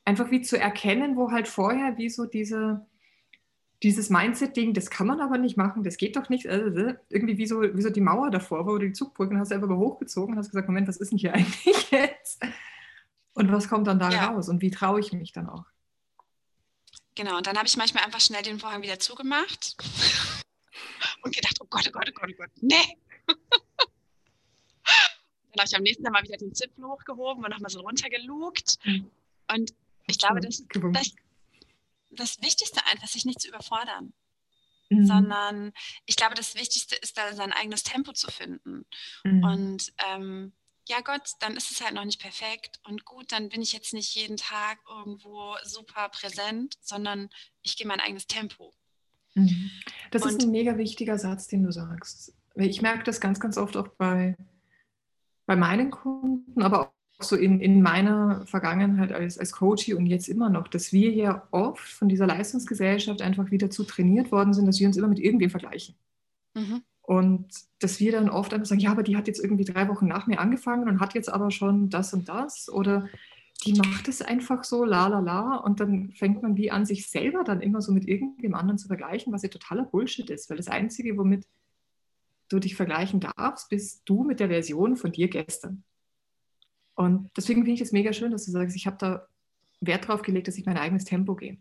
einfach 0.06 0.32
wie 0.32 0.42
zu 0.42 0.58
erkennen, 0.58 1.18
wo 1.18 1.32
halt 1.32 1.48
vorher 1.48 1.98
wie 1.98 2.10
so 2.10 2.26
diese, 2.26 2.86
dieses 3.84 4.10
Mindset-Ding, 4.10 4.74
das 4.74 4.90
kann 4.90 5.08
man 5.08 5.20
aber 5.22 5.38
nicht 5.38 5.58
machen, 5.58 5.84
das 5.84 5.98
geht 5.98 6.16
doch 6.16 6.30
nicht. 6.30 6.48
Also, 6.48 6.94
irgendwie 7.10 7.38
wie 7.38 7.48
so, 7.48 7.62
wie 7.62 7.82
so 7.82 7.90
die 7.90 8.02
Mauer 8.02 8.32
davor, 8.32 8.66
wo 8.66 8.78
du 8.78 8.88
die 8.88 8.94
Zugbrücke 8.94 9.38
hast 9.38 9.52
du 9.52 9.56
einfach 9.56 9.68
mal 9.68 9.78
hochgezogen 9.78 10.34
und 10.34 10.40
hast 10.40 10.50
gesagt, 10.50 10.68
Moment, 10.68 10.88
was 10.88 10.98
ist 10.98 11.12
denn 11.12 11.18
hier 11.18 11.34
eigentlich 11.36 11.92
jetzt? 11.92 12.42
Und 13.34 13.52
was 13.52 13.68
kommt 13.68 13.88
dann 13.88 14.00
da 14.00 14.10
ja. 14.10 14.28
raus? 14.28 14.50
Und 14.50 14.62
wie 14.62 14.72
traue 14.72 15.00
ich 15.00 15.12
mich 15.12 15.34
dann 15.34 15.50
auch? 15.50 15.66
Genau, 17.16 17.38
und 17.38 17.48
dann 17.48 17.58
habe 17.58 17.68
ich 17.68 17.78
manchmal 17.78 18.04
einfach 18.04 18.20
schnell 18.20 18.44
den 18.44 18.60
Vorhang 18.60 18.82
wieder 18.82 19.00
zugemacht 19.00 19.76
und 21.24 21.36
gedacht, 21.36 21.58
oh 21.62 21.68
Gott, 21.70 21.86
oh 21.88 21.92
Gott, 21.92 22.10
oh 22.10 22.14
Gott, 22.14 22.30
oh 22.32 22.38
Gott, 22.38 22.52
nee. 22.62 22.76
dann 25.56 25.60
habe 25.60 25.68
ich 25.68 25.76
am 25.76 25.84
nächsten 25.84 26.04
Tag 26.04 26.14
mal 26.14 26.24
wieder 26.24 26.38
den 26.38 26.54
Zipfel 26.54 26.86
hochgehoben 26.86 27.44
und 27.44 27.50
nochmal 27.50 27.70
so 27.70 27.82
runtergelugt. 27.82 28.78
Mhm. 28.86 29.10
Und 29.54 29.74
ich 30.08 30.20
glaube, 30.20 30.42
das, 30.42 30.64
das, 30.94 31.14
das 32.16 32.42
Wichtigste 32.42 32.86
einfach, 32.88 33.08
sich 33.08 33.26
nicht 33.26 33.42
zu 33.42 33.48
überfordern. 33.48 34.14
Mhm. 34.90 35.06
Sondern 35.06 35.74
ich 36.06 36.16
glaube, 36.16 36.36
das 36.36 36.56
Wichtigste 36.56 36.96
ist 36.96 37.18
da 37.18 37.34
sein 37.34 37.54
eigenes 37.54 37.84
Tempo 37.84 38.14
zu 38.14 38.30
finden. 38.32 38.86
Mhm. 39.24 39.44
Und 39.44 39.94
ähm, 40.12 40.54
ja 40.88 41.02
Gott, 41.02 41.32
dann 41.40 41.58
ist 41.58 41.72
es 41.72 41.82
halt 41.84 41.96
noch 41.96 42.06
nicht 42.06 42.22
perfekt 42.22 42.80
und 42.84 43.06
gut, 43.06 43.32
dann 43.32 43.50
bin 43.50 43.62
ich 43.62 43.74
jetzt 43.74 43.94
nicht 43.94 44.14
jeden 44.16 44.38
Tag 44.38 44.78
irgendwo 44.88 45.56
super 45.64 46.10
präsent, 46.10 46.76
sondern 46.82 47.30
ich 47.64 47.78
gehe 47.78 47.88
mein 47.88 48.00
eigenes 48.00 48.28
Tempo. 48.28 48.74
Mhm. 49.34 49.72
Das 50.12 50.24
und, 50.24 50.30
ist 50.30 50.42
ein 50.44 50.52
mega 50.52 50.78
wichtiger 50.78 51.18
Satz, 51.18 51.48
den 51.48 51.64
du 51.64 51.72
sagst. 51.72 52.34
Ich 52.56 52.82
merke 52.82 53.04
das 53.04 53.20
ganz, 53.20 53.40
ganz 53.40 53.58
oft 53.58 53.76
auch 53.76 53.90
bei, 53.90 54.38
bei 55.46 55.56
meinen 55.56 55.92
Kunden, 55.92 56.62
aber 56.62 56.88
auch 56.88 56.94
so 57.20 57.36
in, 57.36 57.62
in 57.62 57.82
meiner 57.82 58.46
Vergangenheit 58.46 59.12
als, 59.12 59.38
als 59.38 59.54
Coach 59.54 59.90
und 59.94 60.06
jetzt 60.06 60.28
immer 60.28 60.50
noch, 60.50 60.68
dass 60.68 60.92
wir 60.92 61.12
ja 61.12 61.48
oft 61.52 61.88
von 61.88 62.10
dieser 62.10 62.28
Leistungsgesellschaft 62.28 63.22
einfach 63.22 63.52
wieder 63.52 63.70
zu 63.70 63.84
trainiert 63.84 64.32
worden 64.32 64.54
sind, 64.54 64.66
dass 64.66 64.80
wir 64.80 64.88
uns 64.88 64.98
immer 64.98 65.08
mit 65.08 65.20
irgendwem 65.20 65.50
vergleichen. 65.50 65.96
Mhm. 66.56 66.82
Und 67.02 67.48
dass 67.80 68.00
wir 68.00 68.12
dann 68.12 68.30
oft 68.30 68.54
einfach 68.54 68.66
sagen, 68.66 68.82
ja, 68.82 68.92
aber 68.92 69.04
die 69.04 69.16
hat 69.16 69.28
jetzt 69.28 69.40
irgendwie 69.40 69.66
drei 69.66 69.88
Wochen 69.88 70.08
nach 70.08 70.28
mir 70.28 70.40
angefangen 70.40 70.90
und 70.90 71.00
hat 71.00 71.14
jetzt 71.14 71.32
aber 71.32 71.52
schon 71.52 71.90
das 71.90 72.14
und 72.14 72.28
das. 72.28 72.68
Oder 72.68 73.08
die 73.64 73.74
macht 73.74 74.08
es 74.08 74.22
einfach 74.22 74.64
so, 74.64 74.84
la 74.84 75.08
la 75.08 75.20
la. 75.20 75.56
Und 75.58 75.80
dann 75.80 76.12
fängt 76.12 76.42
man 76.42 76.58
wie 76.58 76.72
an, 76.72 76.86
sich 76.86 77.08
selber 77.08 77.44
dann 77.44 77.62
immer 77.62 77.82
so 77.82 77.92
mit 77.92 78.08
irgendwem 78.08 78.56
anderen 78.56 78.80
zu 78.80 78.88
vergleichen, 78.88 79.32
was 79.32 79.44
ja 79.44 79.50
totaler 79.50 79.84
Bullshit 79.84 80.30
ist. 80.32 80.50
Weil 80.50 80.58
das 80.58 80.68
Einzige, 80.68 81.16
womit 81.18 81.46
du 82.50 82.60
dich 82.60 82.76
vergleichen 82.76 83.20
darfst, 83.20 83.70
bist 83.70 84.02
du 84.06 84.24
mit 84.24 84.40
der 84.40 84.50
Version 84.50 84.98
von 84.98 85.12
dir 85.12 85.28
gestern. 85.28 85.84
Und 86.96 87.30
deswegen 87.36 87.62
finde 87.62 87.74
ich 87.74 87.82
es 87.82 87.92
mega 87.92 88.14
schön, 88.14 88.32
dass 88.32 88.46
du 88.46 88.52
sagst, 88.52 88.76
ich 88.76 88.88
habe 88.88 88.98
da 88.98 89.28
Wert 89.82 90.08
drauf 90.08 90.22
gelegt, 90.22 90.48
dass 90.48 90.58
ich 90.58 90.66
mein 90.66 90.78
eigenes 90.78 91.06
Tempo 91.06 91.36
gehe. 91.36 91.58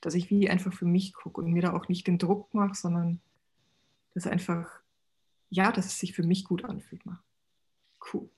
Dass 0.00 0.14
ich 0.14 0.30
wie 0.30 0.48
einfach 0.48 0.72
für 0.72 0.86
mich 0.86 1.12
gucke 1.12 1.40
und 1.40 1.52
mir 1.52 1.62
da 1.62 1.72
auch 1.72 1.88
nicht 1.88 2.06
den 2.06 2.18
Druck 2.18 2.52
mache, 2.54 2.74
sondern 2.74 3.20
das 4.14 4.26
einfach, 4.26 4.68
ja, 5.50 5.72
dass 5.72 5.86
es 5.86 5.98
sich 5.98 6.14
für 6.14 6.22
mich 6.22 6.44
gut 6.44 6.64
anfühlt. 6.64 7.02
Cool. 8.12 8.28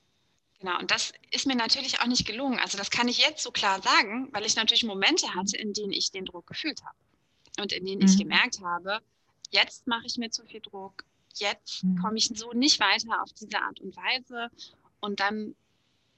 Genau, 0.61 0.77
und 0.81 0.91
das 0.91 1.13
ist 1.31 1.47
mir 1.47 1.55
natürlich 1.55 2.01
auch 2.01 2.07
nicht 2.07 2.27
gelungen. 2.27 2.59
Also 2.59 2.77
das 2.77 2.91
kann 2.91 3.07
ich 3.07 3.19
jetzt 3.19 3.43
so 3.43 3.53
klar 3.53 3.81
sagen, 3.81 4.29
weil 4.33 4.45
ich 4.45 4.57
natürlich 4.57 4.85
Momente 4.85 5.35
hatte, 5.35 5.57
in 5.57 5.73
denen 5.73 5.93
ich 5.93 6.11
den 6.11 6.25
Druck 6.25 6.49
gefühlt 6.49 6.83
habe 6.85 6.97
und 7.61 7.73
in 7.73 7.85
denen 7.85 8.01
mhm. 8.01 8.09
ich 8.09 8.19
gemerkt 8.19 8.61
habe, 8.61 8.99
jetzt 9.51 9.87
mache 9.87 10.07
ich 10.07 10.17
mir 10.17 10.31
zu 10.31 10.45
viel 10.45 10.61
Druck, 10.61 11.05
jetzt 11.35 11.85
mhm. 11.85 11.99
komme 11.99 12.19
ich 12.19 12.31
so 12.35 12.53
nicht 12.53 12.81
weiter 12.81 13.23
auf 13.23 13.33
diese 13.33 13.61
Art 13.61 13.81
und 13.81 13.97
Weise. 13.97 14.51
Und 15.01 15.21
dann 15.21 15.55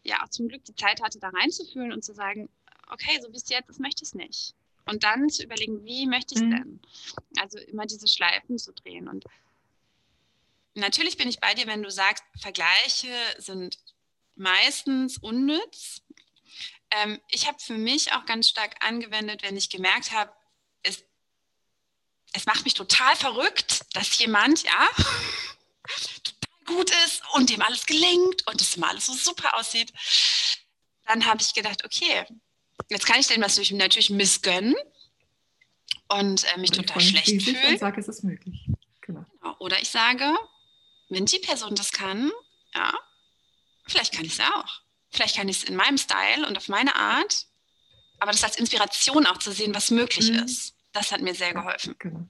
ja 0.02 0.23
auch 0.23 0.28
zum 0.28 0.49
Glück 0.49 0.64
die 0.64 0.75
Zeit 0.75 1.02
hatte, 1.02 1.19
da 1.19 1.28
reinzufühlen 1.28 1.92
und 1.92 2.04
zu 2.04 2.14
sagen, 2.14 2.49
okay, 2.88 3.19
so 3.21 3.33
wie 3.33 3.37
es 3.37 3.49
jetzt 3.49 3.69
ist, 3.71 3.80
möchte 3.80 4.02
ich 4.02 4.09
es 4.09 4.14
nicht. 4.14 4.54
Und 4.87 5.04
dann 5.04 5.28
zu 5.28 5.45
überlegen, 5.45 5.85
wie 5.85 6.07
möchte 6.07 6.35
ich 6.35 6.40
es 6.40 6.47
mhm. 6.47 6.50
denn? 6.50 6.80
Also 7.38 7.59
immer 7.59 7.87
diese 7.87 8.09
Schleifen 8.09 8.59
zu 8.59 8.73
drehen. 8.73 9.09
Und 9.09 9.25
natürlich 10.75 11.16
bin 11.16 11.28
ich 11.28 11.40
bei 11.40 11.54
dir, 11.54 11.66
wenn 11.66 11.83
du 11.83 11.90
sagst, 11.90 12.25
Vergleiche 12.40 13.14
sind 13.38 13.78
meistens 14.37 15.19
unnütz. 15.19 16.02
Ähm, 16.90 17.21
ich 17.28 17.47
habe 17.47 17.59
für 17.61 17.78
mich 17.78 18.12
auch 18.12 18.25
ganz 18.26 18.49
stark 18.49 18.75
angewendet, 18.85 19.42
wenn 19.42 19.57
ich 19.57 19.71
gemerkt 19.71 20.12
habe, 20.12 20.33
es, 20.83 21.04
es 22.33 22.47
macht 22.47 22.64
mich 22.64 22.75
total 22.75 23.14
verrückt, 23.16 23.85
dass 23.92 24.19
jemand, 24.19 24.62
ja, 24.62 24.88
gut 26.67 26.90
ist 27.05 27.23
und 27.35 27.50
dem 27.50 27.62
alles 27.62 27.87
gelingt 27.87 28.47
und 28.47 28.61
es 28.61 28.76
immer 28.76 28.88
alles 28.88 29.07
so 29.07 29.14
super 29.14 29.57
aussieht. 29.57 29.93
Dann 31.07 31.26
habe 31.26 31.43
ich 31.43 31.55
gedacht, 31.55 31.85
okay, 31.85 32.25
jetzt 32.88 33.07
kann 33.07 33.21
ich 33.21 33.26
dem 33.26 33.40
das 33.40 33.59
natürlich 33.71 34.11
missgönnen 34.11 34.75
und 36.09 36.45
äh, 36.45 36.59
mich 36.59 36.71
und 36.71 36.87
total 36.87 37.00
schlecht 37.00 37.43
fühlen. 37.43 37.73
Und 37.73 37.79
sage, 37.79 38.00
es 38.00 38.09
ist 38.09 38.25
möglich. 38.25 38.67
Genau. 39.00 39.25
genau. 39.40 39.57
Oder 39.59 39.81
ich 39.81 39.88
sage, 39.88 40.33
wenn 41.09 41.26
die 41.26 41.38
Person 41.38 41.75
das 41.75 41.93
kann, 41.93 42.31
ja, 42.75 42.93
vielleicht 43.87 44.14
kann 44.14 44.25
ich 44.25 44.38
es 44.38 44.40
auch. 44.40 44.83
Vielleicht 45.11 45.37
kann 45.37 45.49
ich 45.49 45.59
es 45.59 45.64
in 45.64 45.75
meinem 45.75 45.99
Style 45.99 46.47
und 46.47 46.57
auf 46.57 46.69
meine 46.69 46.95
Art, 46.95 47.47
aber 48.21 48.33
das 48.33 48.45
als 48.45 48.57
Inspiration 48.57 49.26
auch 49.26 49.38
zu 49.38 49.52
sehen, 49.52 49.75
was 49.75 49.90
möglich 49.90 50.31
mhm. 50.31 50.45
ist. 50.45 50.75
Das 50.93 51.11
hat 51.11 51.21
mir 51.21 51.35
sehr 51.35 51.52
geholfen. 51.52 51.97
Genau. 51.99 52.29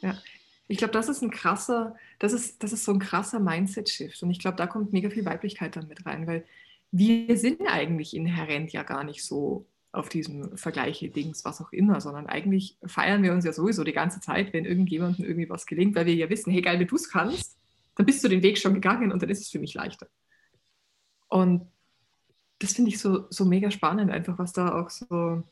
Ja. 0.00 0.20
Ich 0.68 0.78
glaube, 0.78 0.92
das 0.92 1.08
ist 1.08 1.22
ein 1.22 1.30
krasser, 1.30 1.96
das 2.18 2.32
ist, 2.32 2.62
das 2.62 2.72
ist 2.72 2.84
so 2.84 2.92
ein 2.92 2.98
krasser 2.98 3.40
Mindset-Shift. 3.40 4.22
Und 4.22 4.30
ich 4.30 4.38
glaube, 4.38 4.56
da 4.56 4.66
kommt 4.66 4.92
mega 4.92 5.10
viel 5.10 5.24
Weiblichkeit 5.24 5.76
dann 5.76 5.88
mit 5.88 6.04
rein, 6.06 6.26
weil 6.26 6.44
wir 6.90 7.36
sind 7.36 7.62
eigentlich 7.66 8.14
inhärent 8.14 8.72
ja 8.72 8.82
gar 8.82 9.04
nicht 9.04 9.24
so 9.24 9.66
auf 9.92 10.08
diesem 10.08 10.56
Vergleiche-Dings, 10.56 11.44
was 11.44 11.60
auch 11.60 11.72
immer, 11.72 12.00
sondern 12.00 12.26
eigentlich 12.26 12.76
feiern 12.84 13.22
wir 13.22 13.32
uns 13.32 13.44
ja 13.44 13.52
sowieso 13.52 13.84
die 13.84 13.92
ganze 13.92 14.20
Zeit, 14.20 14.52
wenn 14.52 14.66
irgendjemandem 14.66 15.24
irgendwie 15.24 15.48
was 15.48 15.66
gelingt, 15.66 15.96
weil 15.96 16.06
wir 16.06 16.14
ja 16.14 16.28
wissen, 16.28 16.52
hey 16.52 16.60
geil, 16.60 16.78
wenn 16.78 16.86
du 16.86 16.96
es 16.96 17.10
kannst, 17.10 17.56
dann 17.96 18.06
bist 18.06 18.22
du 18.22 18.28
den 18.28 18.42
Weg 18.42 18.58
schon 18.58 18.74
gegangen 18.74 19.10
und 19.10 19.22
dann 19.22 19.30
ist 19.30 19.40
es 19.40 19.48
für 19.48 19.58
mich 19.58 19.74
leichter. 19.74 20.06
Und 21.28 21.66
das 22.58 22.74
finde 22.74 22.90
ich 22.90 22.98
so, 22.98 23.26
so 23.30 23.44
mega 23.44 23.70
spannend, 23.70 24.10
einfach 24.10 24.38
was 24.38 24.52
da 24.52 24.80
auch 24.80 24.90
so 24.90 25.42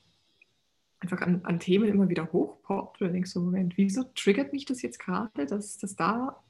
einfach 1.00 1.21
an, 1.21 1.45
an 1.45 1.61
Themen 1.61 1.88
immer 1.88 2.09
wieder 2.09 2.33
hochpoppt. 2.33 3.03
Und 3.03 3.12
denkst 3.12 3.31
so, 3.31 3.41
Moment, 3.41 3.76
wieso 3.76 4.05
triggert 4.15 4.53
mich 4.53 4.65
das 4.65 4.83
jetzt 4.83 4.99
gerade, 4.99 5.47
dass 5.47 5.79
das 5.79 5.97
da, 5.97 6.43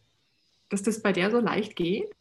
dass 0.68 0.82
das 0.82 1.02
bei 1.02 1.12
der 1.12 1.30
so 1.30 1.40
leicht 1.40 1.76
geht? 1.76 2.14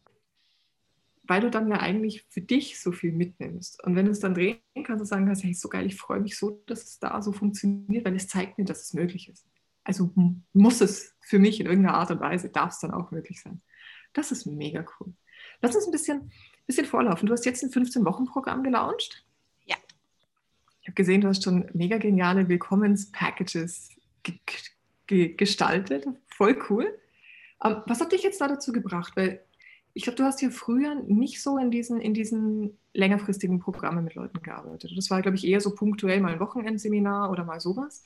Weil 1.24 1.42
du 1.42 1.50
dann 1.50 1.70
ja 1.70 1.80
eigentlich 1.80 2.26
für 2.30 2.42
dich 2.42 2.80
so 2.80 2.92
viel 2.92 3.12
mitnimmst. 3.12 3.84
Und 3.84 3.96
wenn 3.96 4.06
du 4.06 4.12
es 4.12 4.20
dann 4.20 4.36
drehen 4.36 4.60
kannst 4.84 5.02
und 5.02 5.08
sagen 5.08 5.26
kannst, 5.26 5.44
hey, 5.44 5.54
so 5.54 5.70
geil, 5.70 5.88
ich 5.88 5.96
freue 5.96 6.20
mich 6.20 6.38
so, 6.38 6.62
dass 6.68 6.84
es 6.84 7.00
da 7.00 7.22
so 7.22 7.32
funktioniert, 7.32 8.06
weil 8.06 8.16
es 8.16 8.28
zeigt 8.28 8.58
mir, 8.58 8.66
dass 8.66 8.84
es 8.84 8.94
möglich 8.94 9.30
ist. 9.30 9.48
Also 9.84 10.12
muss 10.54 10.82
es 10.82 11.16
für 11.22 11.40
mich 11.40 11.60
in 11.60 11.68
irgendeiner 11.68 11.98
Art 11.98 12.12
und 12.12 12.20
Weise, 12.20 12.50
darf 12.50 12.72
es 12.72 12.80
dann 12.80 12.92
auch 12.92 13.12
möglich 13.12 13.42
sein. 13.42 13.62
Das 14.14 14.32
ist 14.32 14.46
mega 14.46 14.86
cool. 15.00 15.14
Lass 15.62 15.76
uns 15.76 15.86
ein 15.86 15.92
bisschen, 15.92 16.32
bisschen 16.66 16.86
vorlaufen. 16.86 17.28
Du 17.28 17.34
hast 17.34 17.46
jetzt 17.46 17.64
ein 17.64 17.70
15-Wochen-Programm 17.70 18.64
gelauncht. 18.64 19.25
Ich 20.86 20.90
habe 20.90 20.98
gesehen, 20.98 21.22
du 21.22 21.28
hast 21.28 21.44
schon 21.44 21.68
mega 21.74 21.98
geniale 21.98 22.48
Willkommens-Packages 22.48 23.90
ge 24.22 24.36
ge 25.08 25.30
gestaltet. 25.30 26.06
Voll 26.28 26.64
cool. 26.70 26.96
Ähm, 27.64 27.82
was 27.88 28.02
hat 28.02 28.12
dich 28.12 28.22
jetzt 28.22 28.40
da 28.40 28.48
dazu 28.48 28.72
gebracht? 28.72 29.14
Weil 29.16 29.44
ich 29.96 30.04
glaube, 30.04 30.18
du 30.18 30.26
hast 30.26 30.44
ja 30.44 30.52
früher 30.52 30.94
nicht 30.94 31.42
so 31.42 31.58
in 31.58 31.72
diesen, 31.72 32.00
in 32.00 32.14
diesen 32.14 32.78
längerfristigen 32.94 33.60
Programmen 33.60 34.04
mit 34.04 34.14
Leuten 34.14 34.44
gearbeitet. 34.44 34.94
Das 34.96 35.10
war, 35.10 35.24
glaube 35.24 35.38
ich, 35.38 35.48
eher 35.48 35.60
so 35.60 35.74
punktuell 35.74 36.22
mal 36.22 36.34
ein 36.34 36.40
Wochenendseminar 36.40 37.32
oder 37.32 37.46
mal 37.46 37.60
sowas. 37.60 38.04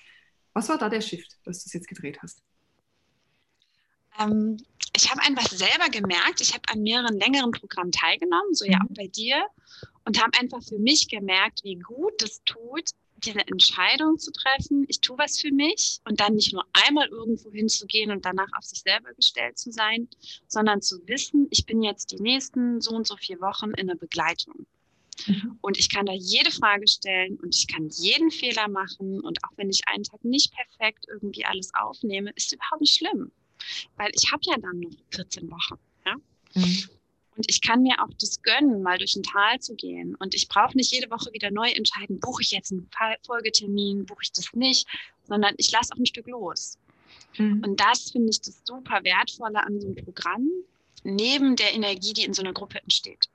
Was 0.53 0.69
war 0.69 0.77
da 0.77 0.87
der 0.87 1.01
Shift, 1.01 1.37
dass 1.43 1.61
du 1.61 1.67
es 1.67 1.73
jetzt 1.73 1.89
gedreht 1.89 2.19
hast? 2.23 2.41
Ähm, 4.21 4.55
ich 4.95 5.11
habe 5.11 5.21
einfach 5.21 5.49
selber 5.49 5.89
gemerkt, 5.91 6.39
ich 6.39 6.53
habe 6.53 6.63
an 6.71 6.81
mehreren 6.81 7.19
längeren 7.19 7.51
Programmen 7.51 7.91
teilgenommen, 7.91 8.53
so 8.53 8.63
ja 8.63 8.77
mhm. 8.77 8.85
auch 8.85 8.95
bei 8.95 9.07
dir, 9.07 9.43
und 10.09 10.19
habe 10.19 10.39
einfach 10.39 10.63
für 10.63 10.79
mich 10.79 11.07
gemerkt, 11.07 11.63
wie 11.63 11.75
gut 11.75 12.23
es 12.23 12.41
tut, 12.43 12.89
diese 13.17 13.45
Entscheidung 13.47 14.17
zu 14.17 14.31
treffen, 14.31 14.85
ich 14.87 15.01
tue 15.01 15.17
was 15.19 15.39
für 15.39 15.51
mich 15.51 15.99
und 16.07 16.19
dann 16.19 16.33
nicht 16.33 16.51
nur 16.51 16.65
einmal 16.73 17.07
irgendwo 17.09 17.51
hinzugehen 17.51 18.09
und 18.11 18.25
danach 18.25 18.47
auf 18.57 18.63
sich 18.63 18.79
selber 18.79 19.13
gestellt 19.13 19.59
zu 19.59 19.71
sein, 19.71 20.07
sondern 20.47 20.81
zu 20.81 21.05
wissen, 21.05 21.47
ich 21.51 21.65
bin 21.65 21.83
jetzt 21.83 22.11
die 22.11 22.21
nächsten 22.21 22.81
so 22.81 22.95
und 22.95 23.05
so 23.05 23.17
vier 23.17 23.39
Wochen 23.39 23.71
in 23.71 23.85
der 23.85 23.95
Begleitung. 23.95 24.65
Mhm. 25.27 25.59
Und 25.61 25.77
ich 25.77 25.89
kann 25.89 26.07
da 26.07 26.13
jede 26.13 26.49
Frage 26.49 26.87
stellen 26.87 27.37
und 27.41 27.53
ich 27.53 27.67
kann 27.67 27.87
jeden 27.89 28.31
Fehler 28.31 28.67
machen. 28.67 29.19
Und 29.19 29.43
auch 29.43 29.51
wenn 29.57 29.69
ich 29.69 29.81
einen 29.87 30.05
Tag 30.05 30.23
nicht 30.23 30.53
perfekt 30.53 31.05
irgendwie 31.07 31.45
alles 31.45 31.71
aufnehme, 31.73 32.31
ist 32.35 32.51
überhaupt 32.53 32.81
nicht 32.81 32.95
schlimm 32.95 33.31
weil 33.95 34.11
ich 34.13 34.31
habe 34.31 34.41
ja 34.45 34.57
dann 34.57 34.79
noch 34.79 34.91
14 35.11 35.49
Wochen. 35.49 35.75
Ja? 36.05 36.15
Mhm. 36.55 36.89
Und 37.39 37.45
ich 37.49 37.61
kann 37.61 37.83
mir 37.83 37.95
auch 38.03 38.13
das 38.19 38.41
gönnen, 38.41 38.83
mal 38.83 38.97
durch 38.97 39.15
ein 39.15 39.23
Tal 39.23 39.59
zu 39.61 39.73
gehen. 39.73 40.13
Und 40.15 40.35
ich 40.35 40.49
brauche 40.49 40.75
nicht 40.75 40.91
jede 40.91 41.09
Woche 41.09 41.31
wieder 41.31 41.51
neu 41.51 41.69
entscheiden, 41.69 42.19
buche 42.19 42.41
ich 42.41 42.51
jetzt 42.51 42.73
einen 42.73 42.89
Folgetermin, 43.25 44.05
buche 44.05 44.23
ich 44.23 44.33
das 44.33 44.51
nicht, 44.51 44.85
sondern 45.23 45.53
ich 45.55 45.71
lasse 45.71 45.93
auch 45.93 45.97
ein 45.97 46.05
Stück 46.05 46.27
los. 46.27 46.77
Mhm. 47.37 47.63
Und 47.65 47.79
das 47.79 48.11
finde 48.11 48.29
ich 48.29 48.41
das 48.41 48.61
super 48.65 49.05
Wertvolle 49.05 49.63
an 49.65 49.79
so 49.79 49.87
einem 49.87 49.95
Programm, 49.95 50.49
neben 51.05 51.55
der 51.55 51.73
Energie, 51.73 52.11
die 52.11 52.25
in 52.25 52.33
so 52.33 52.41
einer 52.41 52.51
Gruppe 52.51 52.81
entsteht. 52.81 53.29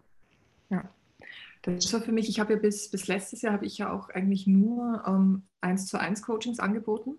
Ja. 0.69 0.87
Das 1.63 1.91
war 1.95 2.03
für 2.03 2.13
mich, 2.13 2.29
ich 2.29 2.41
habe 2.41 2.53
ja 2.53 2.59
bis, 2.59 2.91
bis 2.91 3.07
letztes 3.07 3.41
Jahr 3.41 3.55
habe 3.55 3.65
ich 3.65 3.79
ja 3.79 3.91
auch 3.91 4.11
eigentlich 4.11 4.47
nur 4.47 5.03
ähm, 5.07 5.45
1 5.63 5.87
zu 5.87 5.99
1 5.99 6.21
Coachings 6.21 6.59
angeboten 6.59 7.19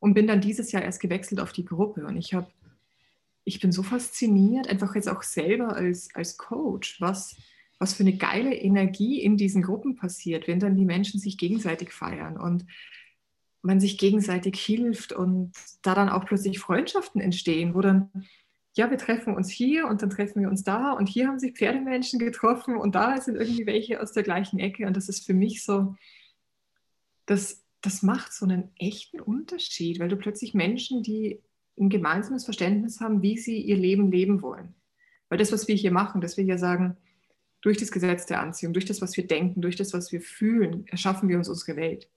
und 0.00 0.14
bin 0.14 0.26
dann 0.26 0.40
dieses 0.40 0.72
Jahr 0.72 0.82
erst 0.82 0.98
gewechselt 0.98 1.38
auf 1.38 1.52
die 1.52 1.64
Gruppe. 1.64 2.04
Und 2.04 2.16
ich 2.16 2.34
habe, 2.34 2.48
ich 3.44 3.60
bin 3.60 3.72
so 3.72 3.82
fasziniert, 3.82 4.68
einfach 4.68 4.94
jetzt 4.94 5.08
auch 5.08 5.22
selber 5.22 5.76
als, 5.76 6.08
als 6.14 6.36
Coach, 6.38 7.00
was, 7.00 7.36
was 7.78 7.94
für 7.94 8.02
eine 8.02 8.16
geile 8.16 8.54
Energie 8.54 9.20
in 9.20 9.36
diesen 9.36 9.62
Gruppen 9.62 9.96
passiert, 9.96 10.48
wenn 10.48 10.60
dann 10.60 10.76
die 10.76 10.86
Menschen 10.86 11.20
sich 11.20 11.36
gegenseitig 11.36 11.92
feiern 11.92 12.38
und 12.38 12.64
man 13.60 13.80
sich 13.80 13.98
gegenseitig 13.98 14.58
hilft 14.58 15.12
und 15.12 15.52
da 15.82 15.94
dann 15.94 16.08
auch 16.08 16.26
plötzlich 16.26 16.58
Freundschaften 16.58 17.20
entstehen, 17.20 17.74
wo 17.74 17.80
dann, 17.80 18.10
ja, 18.74 18.90
wir 18.90 18.98
treffen 18.98 19.34
uns 19.34 19.50
hier 19.50 19.88
und 19.88 20.02
dann 20.02 20.10
treffen 20.10 20.42
wir 20.42 20.48
uns 20.48 20.64
da 20.64 20.92
und 20.92 21.08
hier 21.08 21.28
haben 21.28 21.38
sich 21.38 21.54
Pferdemenschen 21.54 22.18
getroffen 22.18 22.76
und 22.76 22.94
da 22.94 23.20
sind 23.20 23.36
irgendwie 23.36 23.66
welche 23.66 24.02
aus 24.02 24.12
der 24.12 24.22
gleichen 24.22 24.58
Ecke 24.58 24.86
und 24.86 24.96
das 24.96 25.08
ist 25.08 25.24
für 25.24 25.34
mich 25.34 25.64
so, 25.64 25.94
das, 27.26 27.64
das 27.80 28.02
macht 28.02 28.32
so 28.32 28.44
einen 28.44 28.70
echten 28.76 29.20
Unterschied, 29.20 29.98
weil 29.98 30.08
du 30.08 30.16
plötzlich 30.16 30.52
Menschen, 30.52 31.02
die 31.02 31.40
ein 31.78 31.88
gemeinsames 31.88 32.44
Verständnis 32.44 33.00
haben, 33.00 33.22
wie 33.22 33.36
sie 33.36 33.60
ihr 33.60 33.76
Leben 33.76 34.10
leben 34.10 34.42
wollen. 34.42 34.74
Weil 35.28 35.38
das, 35.38 35.52
was 35.52 35.68
wir 35.68 35.74
hier 35.74 35.92
machen, 35.92 36.20
dass 36.20 36.36
wir 36.36 36.44
ja 36.44 36.58
sagen, 36.58 36.96
durch 37.60 37.78
das 37.78 37.90
Gesetz 37.90 38.26
der 38.26 38.40
Anziehung, 38.40 38.72
durch 38.72 38.84
das, 38.84 39.00
was 39.00 39.16
wir 39.16 39.26
denken, 39.26 39.62
durch 39.62 39.76
das, 39.76 39.92
was 39.92 40.12
wir 40.12 40.20
fühlen, 40.20 40.86
erschaffen 40.86 41.28
wir 41.28 41.38
uns 41.38 41.48
unsere 41.48 41.76
Welt. 41.76 42.08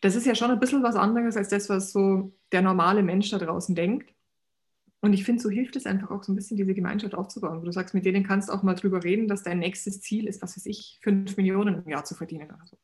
Das 0.00 0.14
ist 0.14 0.26
ja 0.26 0.34
schon 0.34 0.50
ein 0.50 0.60
bisschen 0.60 0.82
was 0.82 0.94
anderes 0.94 1.36
als 1.36 1.48
das, 1.48 1.68
was 1.68 1.92
so 1.92 2.32
der 2.52 2.62
normale 2.62 3.02
Mensch 3.02 3.30
da 3.30 3.38
draußen 3.38 3.74
denkt. 3.74 4.12
Und 5.00 5.12
ich 5.12 5.24
finde, 5.24 5.42
so 5.42 5.50
hilft 5.50 5.76
es 5.76 5.86
einfach 5.86 6.10
auch 6.10 6.22
so 6.22 6.32
ein 6.32 6.36
bisschen, 6.36 6.56
diese 6.56 6.74
Gemeinschaft 6.74 7.14
aufzubauen, 7.14 7.60
wo 7.60 7.64
du 7.64 7.72
sagst, 7.72 7.94
mit 7.94 8.04
denen 8.04 8.24
kannst 8.24 8.48
du 8.48 8.52
auch 8.52 8.62
mal 8.62 8.74
drüber 8.74 9.04
reden, 9.04 9.28
dass 9.28 9.42
dein 9.42 9.58
nächstes 9.58 10.00
Ziel 10.00 10.26
ist, 10.26 10.42
was 10.42 10.56
weiß 10.56 10.66
ich, 10.66 10.98
fünf 11.02 11.36
Millionen 11.36 11.82
im 11.82 11.90
Jahr 11.90 12.04
zu 12.04 12.14
verdienen 12.14 12.48
oder 12.48 12.64
so 12.64 12.78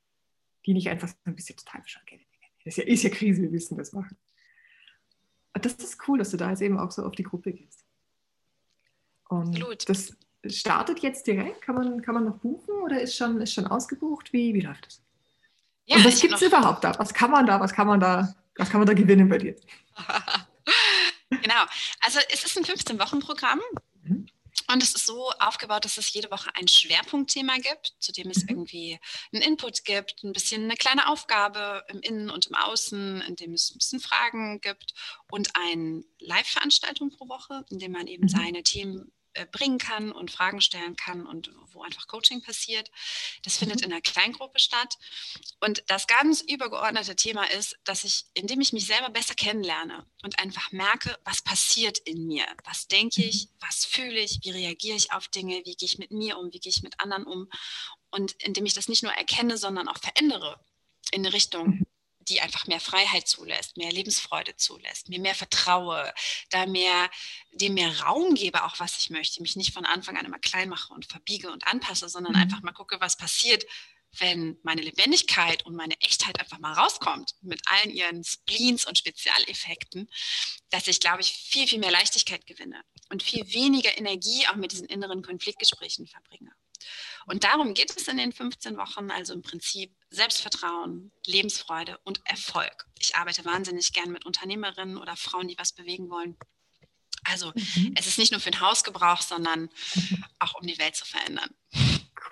die 0.66 0.74
nicht 0.74 0.88
einfach 0.88 1.12
ein 1.24 1.34
bisschen 1.34 1.56
total 1.56 1.82
bescheuert 1.82 2.04
Das 2.64 2.76
ist 2.76 2.76
ja, 2.78 2.84
ist 2.84 3.02
ja 3.02 3.10
Krise, 3.10 3.42
wir 3.42 3.50
müssen 3.50 3.76
das 3.76 3.92
machen. 3.92 4.16
Aber 5.52 5.62
das 5.62 5.74
ist 5.74 5.98
cool, 6.08 6.18
dass 6.18 6.30
du 6.30 6.36
da 6.36 6.50
jetzt 6.50 6.62
eben 6.62 6.78
auch 6.78 6.90
so 6.90 7.04
auf 7.04 7.12
die 7.12 7.22
Gruppe 7.22 7.52
gehst. 7.52 7.84
Und 9.28 9.48
Absolut. 9.48 9.88
das 9.88 10.16
startet 10.46 11.00
jetzt 11.00 11.26
direkt? 11.26 11.62
Kann 11.62 11.74
man, 11.74 12.02
kann 12.02 12.14
man 12.14 12.24
noch 12.24 12.38
buchen 12.38 12.74
oder 12.82 13.00
ist 13.00 13.16
schon, 13.16 13.40
ist 13.40 13.54
schon 13.54 13.66
ausgebucht? 13.66 14.32
Wie, 14.32 14.54
wie 14.54 14.60
läuft 14.60 14.86
das? 14.86 15.02
Ja, 15.86 15.96
Und 15.96 16.04
was 16.04 16.20
gibt 16.20 16.34
es 16.34 16.42
überhaupt 16.42 16.84
da? 16.84 16.98
Was 16.98 17.12
kann 17.12 17.30
man 17.30 17.46
da, 17.46 17.60
was 17.60 17.72
kann 17.72 17.86
man 17.86 18.00
da, 18.00 18.34
was 18.56 18.70
kann 18.70 18.80
man 18.80 18.86
da 18.86 18.94
gewinnen 18.94 19.28
bei 19.28 19.38
dir? 19.38 19.56
genau. 21.30 21.64
Also 22.00 22.20
es 22.30 22.44
ist 22.44 22.56
ein 22.56 22.64
15-Wochen-Programm. 22.64 23.60
Und 24.72 24.82
es 24.82 24.94
ist 24.94 25.06
so 25.06 25.30
aufgebaut, 25.38 25.84
dass 25.84 25.98
es 25.98 26.12
jede 26.12 26.30
Woche 26.30 26.50
ein 26.54 26.66
Schwerpunktthema 26.66 27.56
gibt, 27.58 27.94
zu 27.98 28.10
dem 28.10 28.30
es 28.30 28.42
mhm. 28.44 28.48
irgendwie 28.48 28.98
einen 29.32 29.42
Input 29.42 29.84
gibt, 29.84 30.24
ein 30.24 30.32
bisschen 30.32 30.64
eine 30.64 30.76
kleine 30.76 31.08
Aufgabe 31.08 31.84
im 31.88 32.00
Innen 32.00 32.30
und 32.30 32.46
im 32.46 32.54
Außen, 32.54 33.20
in 33.22 33.36
dem 33.36 33.52
es 33.52 33.70
ein 33.70 33.78
bisschen 33.78 34.00
Fragen 34.00 34.60
gibt 34.60 34.94
und 35.30 35.50
eine 35.54 36.04
Live-Veranstaltung 36.20 37.10
pro 37.10 37.28
Woche, 37.28 37.64
in 37.70 37.78
dem 37.78 37.92
man 37.92 38.06
eben 38.06 38.24
mhm. 38.24 38.28
seine 38.28 38.62
Themen 38.62 39.12
bringen 39.50 39.78
kann 39.78 40.12
und 40.12 40.30
Fragen 40.30 40.60
stellen 40.60 40.96
kann 40.96 41.26
und 41.26 41.50
wo 41.72 41.82
einfach 41.82 42.06
Coaching 42.06 42.42
passiert. 42.42 42.90
Das 43.42 43.56
findet 43.56 43.80
mhm. 43.80 43.86
in 43.86 43.92
einer 43.92 44.02
Kleingruppe 44.02 44.58
statt. 44.58 44.98
Und 45.60 45.82
das 45.86 46.06
ganz 46.06 46.40
übergeordnete 46.42 47.16
Thema 47.16 47.44
ist, 47.50 47.78
dass 47.84 48.04
ich, 48.04 48.26
indem 48.34 48.60
ich 48.60 48.72
mich 48.72 48.86
selber 48.86 49.10
besser 49.10 49.34
kennenlerne 49.34 50.06
und 50.22 50.38
einfach 50.38 50.72
merke, 50.72 51.18
was 51.24 51.42
passiert 51.42 51.98
in 51.98 52.26
mir, 52.26 52.44
was 52.64 52.88
denke 52.88 53.22
ich, 53.22 53.46
mhm. 53.46 53.50
was 53.60 53.84
fühle 53.84 54.20
ich, 54.20 54.40
wie 54.42 54.50
reagiere 54.50 54.96
ich 54.96 55.12
auf 55.12 55.28
Dinge, 55.28 55.62
wie 55.64 55.76
gehe 55.76 55.86
ich 55.86 55.98
mit 55.98 56.10
mir 56.10 56.38
um, 56.38 56.52
wie 56.52 56.60
gehe 56.60 56.70
ich 56.70 56.82
mit 56.82 57.00
anderen 57.00 57.24
um. 57.24 57.48
Und 58.10 58.32
indem 58.42 58.66
ich 58.66 58.74
das 58.74 58.88
nicht 58.88 59.02
nur 59.02 59.12
erkenne, 59.12 59.56
sondern 59.56 59.88
auch 59.88 59.98
verändere 59.98 60.60
in 61.10 61.24
eine 61.24 61.32
Richtung, 61.32 61.68
mhm 61.68 61.86
die 62.28 62.40
einfach 62.40 62.66
mehr 62.66 62.80
Freiheit 62.80 63.28
zulässt, 63.28 63.76
mehr 63.76 63.92
Lebensfreude 63.92 64.56
zulässt, 64.56 65.08
mir 65.08 65.20
mehr 65.20 65.34
vertraue, 65.34 66.12
da 66.50 66.66
mehr, 66.66 67.10
dem 67.52 67.74
mehr 67.74 68.00
Raum 68.00 68.34
gebe, 68.34 68.64
auch 68.64 68.78
was 68.80 68.98
ich 68.98 69.10
möchte, 69.10 69.42
mich 69.42 69.56
nicht 69.56 69.74
von 69.74 69.86
Anfang 69.86 70.16
an 70.16 70.26
immer 70.26 70.38
klein 70.38 70.68
mache 70.68 70.92
und 70.92 71.06
verbiege 71.06 71.50
und 71.50 71.66
anpasse, 71.66 72.08
sondern 72.08 72.34
mhm. 72.34 72.42
einfach 72.42 72.62
mal 72.62 72.72
gucke, 72.72 73.00
was 73.00 73.16
passiert, 73.16 73.64
wenn 74.18 74.58
meine 74.62 74.82
Lebendigkeit 74.82 75.64
und 75.64 75.74
meine 75.74 75.98
Echtheit 76.00 76.38
einfach 76.38 76.58
mal 76.58 76.74
rauskommt, 76.74 77.34
mit 77.40 77.60
allen 77.66 77.90
ihren 77.90 78.22
Spleens 78.24 78.86
und 78.86 78.98
Spezialeffekten, 78.98 80.10
dass 80.70 80.86
ich, 80.86 81.00
glaube 81.00 81.22
ich, 81.22 81.32
viel, 81.32 81.66
viel 81.66 81.78
mehr 81.78 81.90
Leichtigkeit 81.90 82.46
gewinne 82.46 82.82
und 83.10 83.22
viel 83.22 83.50
weniger 83.54 83.96
Energie 83.96 84.46
auch 84.48 84.56
mit 84.56 84.72
diesen 84.72 84.86
inneren 84.86 85.22
Konfliktgesprächen 85.22 86.06
verbringe. 86.06 86.52
Und 87.26 87.44
darum 87.44 87.74
geht 87.74 87.94
es 87.96 88.08
in 88.08 88.16
den 88.16 88.32
15 88.32 88.76
Wochen, 88.76 89.10
also 89.10 89.32
im 89.32 89.42
Prinzip 89.42 89.94
Selbstvertrauen, 90.10 91.12
Lebensfreude 91.26 91.98
und 92.04 92.20
Erfolg. 92.24 92.86
Ich 92.98 93.16
arbeite 93.16 93.44
wahnsinnig 93.44 93.92
gern 93.92 94.10
mit 94.10 94.26
Unternehmerinnen 94.26 94.96
oder 94.96 95.16
Frauen, 95.16 95.48
die 95.48 95.58
was 95.58 95.72
bewegen 95.72 96.10
wollen. 96.10 96.36
Also 97.24 97.52
mhm. 97.54 97.94
es 97.96 98.06
ist 98.06 98.18
nicht 98.18 98.32
nur 98.32 98.40
für 98.40 98.50
den 98.50 98.60
Hausgebrauch, 98.60 99.20
sondern 99.20 99.70
auch 100.38 100.54
um 100.54 100.66
die 100.66 100.78
Welt 100.78 100.96
zu 100.96 101.04
verändern. 101.04 101.50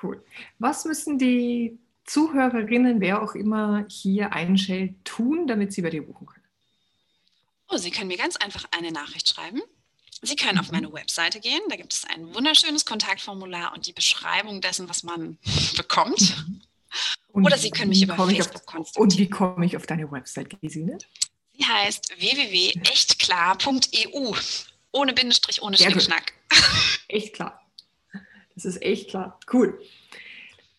Cool. 0.02 0.24
Was 0.58 0.84
müssen 0.84 1.18
die 1.18 1.78
Zuhörerinnen, 2.04 3.00
wer 3.00 3.22
auch 3.22 3.34
immer 3.34 3.86
hier 3.88 4.32
einschält, 4.32 5.04
tun, 5.04 5.46
damit 5.46 5.72
sie 5.72 5.82
bei 5.82 5.90
dir 5.90 6.04
buchen 6.04 6.26
können? 6.26 6.44
Oh, 7.68 7.76
sie 7.76 7.90
können 7.90 8.08
mir 8.08 8.16
ganz 8.16 8.36
einfach 8.36 8.64
eine 8.72 8.90
Nachricht 8.90 9.28
schreiben 9.28 9.60
Sie 10.22 10.36
können 10.36 10.58
auf 10.58 10.70
meine 10.70 10.92
Webseite 10.92 11.40
gehen, 11.40 11.62
da 11.70 11.76
gibt 11.76 11.94
es 11.94 12.04
ein 12.04 12.34
wunderschönes 12.34 12.84
Kontaktformular 12.84 13.72
und 13.74 13.86
die 13.86 13.92
Beschreibung 13.92 14.60
dessen, 14.60 14.88
was 14.88 15.02
man 15.02 15.38
bekommt. 15.76 16.44
Und 17.28 17.46
Oder 17.46 17.56
Sie 17.56 17.70
können 17.70 17.90
mich 17.90 18.02
über 18.02 18.16
Facebook 18.16 18.66
kontaktieren. 18.66 19.02
Und 19.02 19.16
wie 19.16 19.30
komme 19.30 19.64
ich 19.64 19.76
auf 19.76 19.86
deine 19.86 20.10
Website, 20.10 20.60
Gesine? 20.60 20.98
Sie 21.56 21.64
heißt 21.64 22.16
www.echtklar.eu. 22.18 24.34
Ohne 24.92 25.12
Bindestrich, 25.12 25.62
ohne 25.62 25.76
Schnickschnack. 25.76 26.32
Echt 27.08 27.34
klar. 27.34 27.64
Das 28.54 28.64
ist 28.64 28.82
echt 28.82 29.10
klar. 29.10 29.38
Cool. 29.50 29.80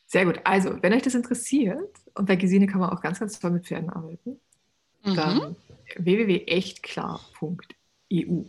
Sehr 0.06 0.26
gut. 0.26 0.42
Also, 0.44 0.84
wenn 0.84 0.94
euch 0.94 1.04
das 1.04 1.16
interessiert, 1.16 1.96
und 2.14 2.28
bei 2.28 2.36
Gesine 2.36 2.68
kann 2.68 2.82
man 2.82 2.92
auch 2.92 3.02
ganz, 3.02 3.20
ganz 3.20 3.40
toll 3.40 3.52
mit 3.52 3.66
Pferden 3.66 3.90
arbeiten, 3.90 4.38
mhm. 5.04 5.16
dann 5.16 5.56
www.echtklar.eu. 5.96 8.44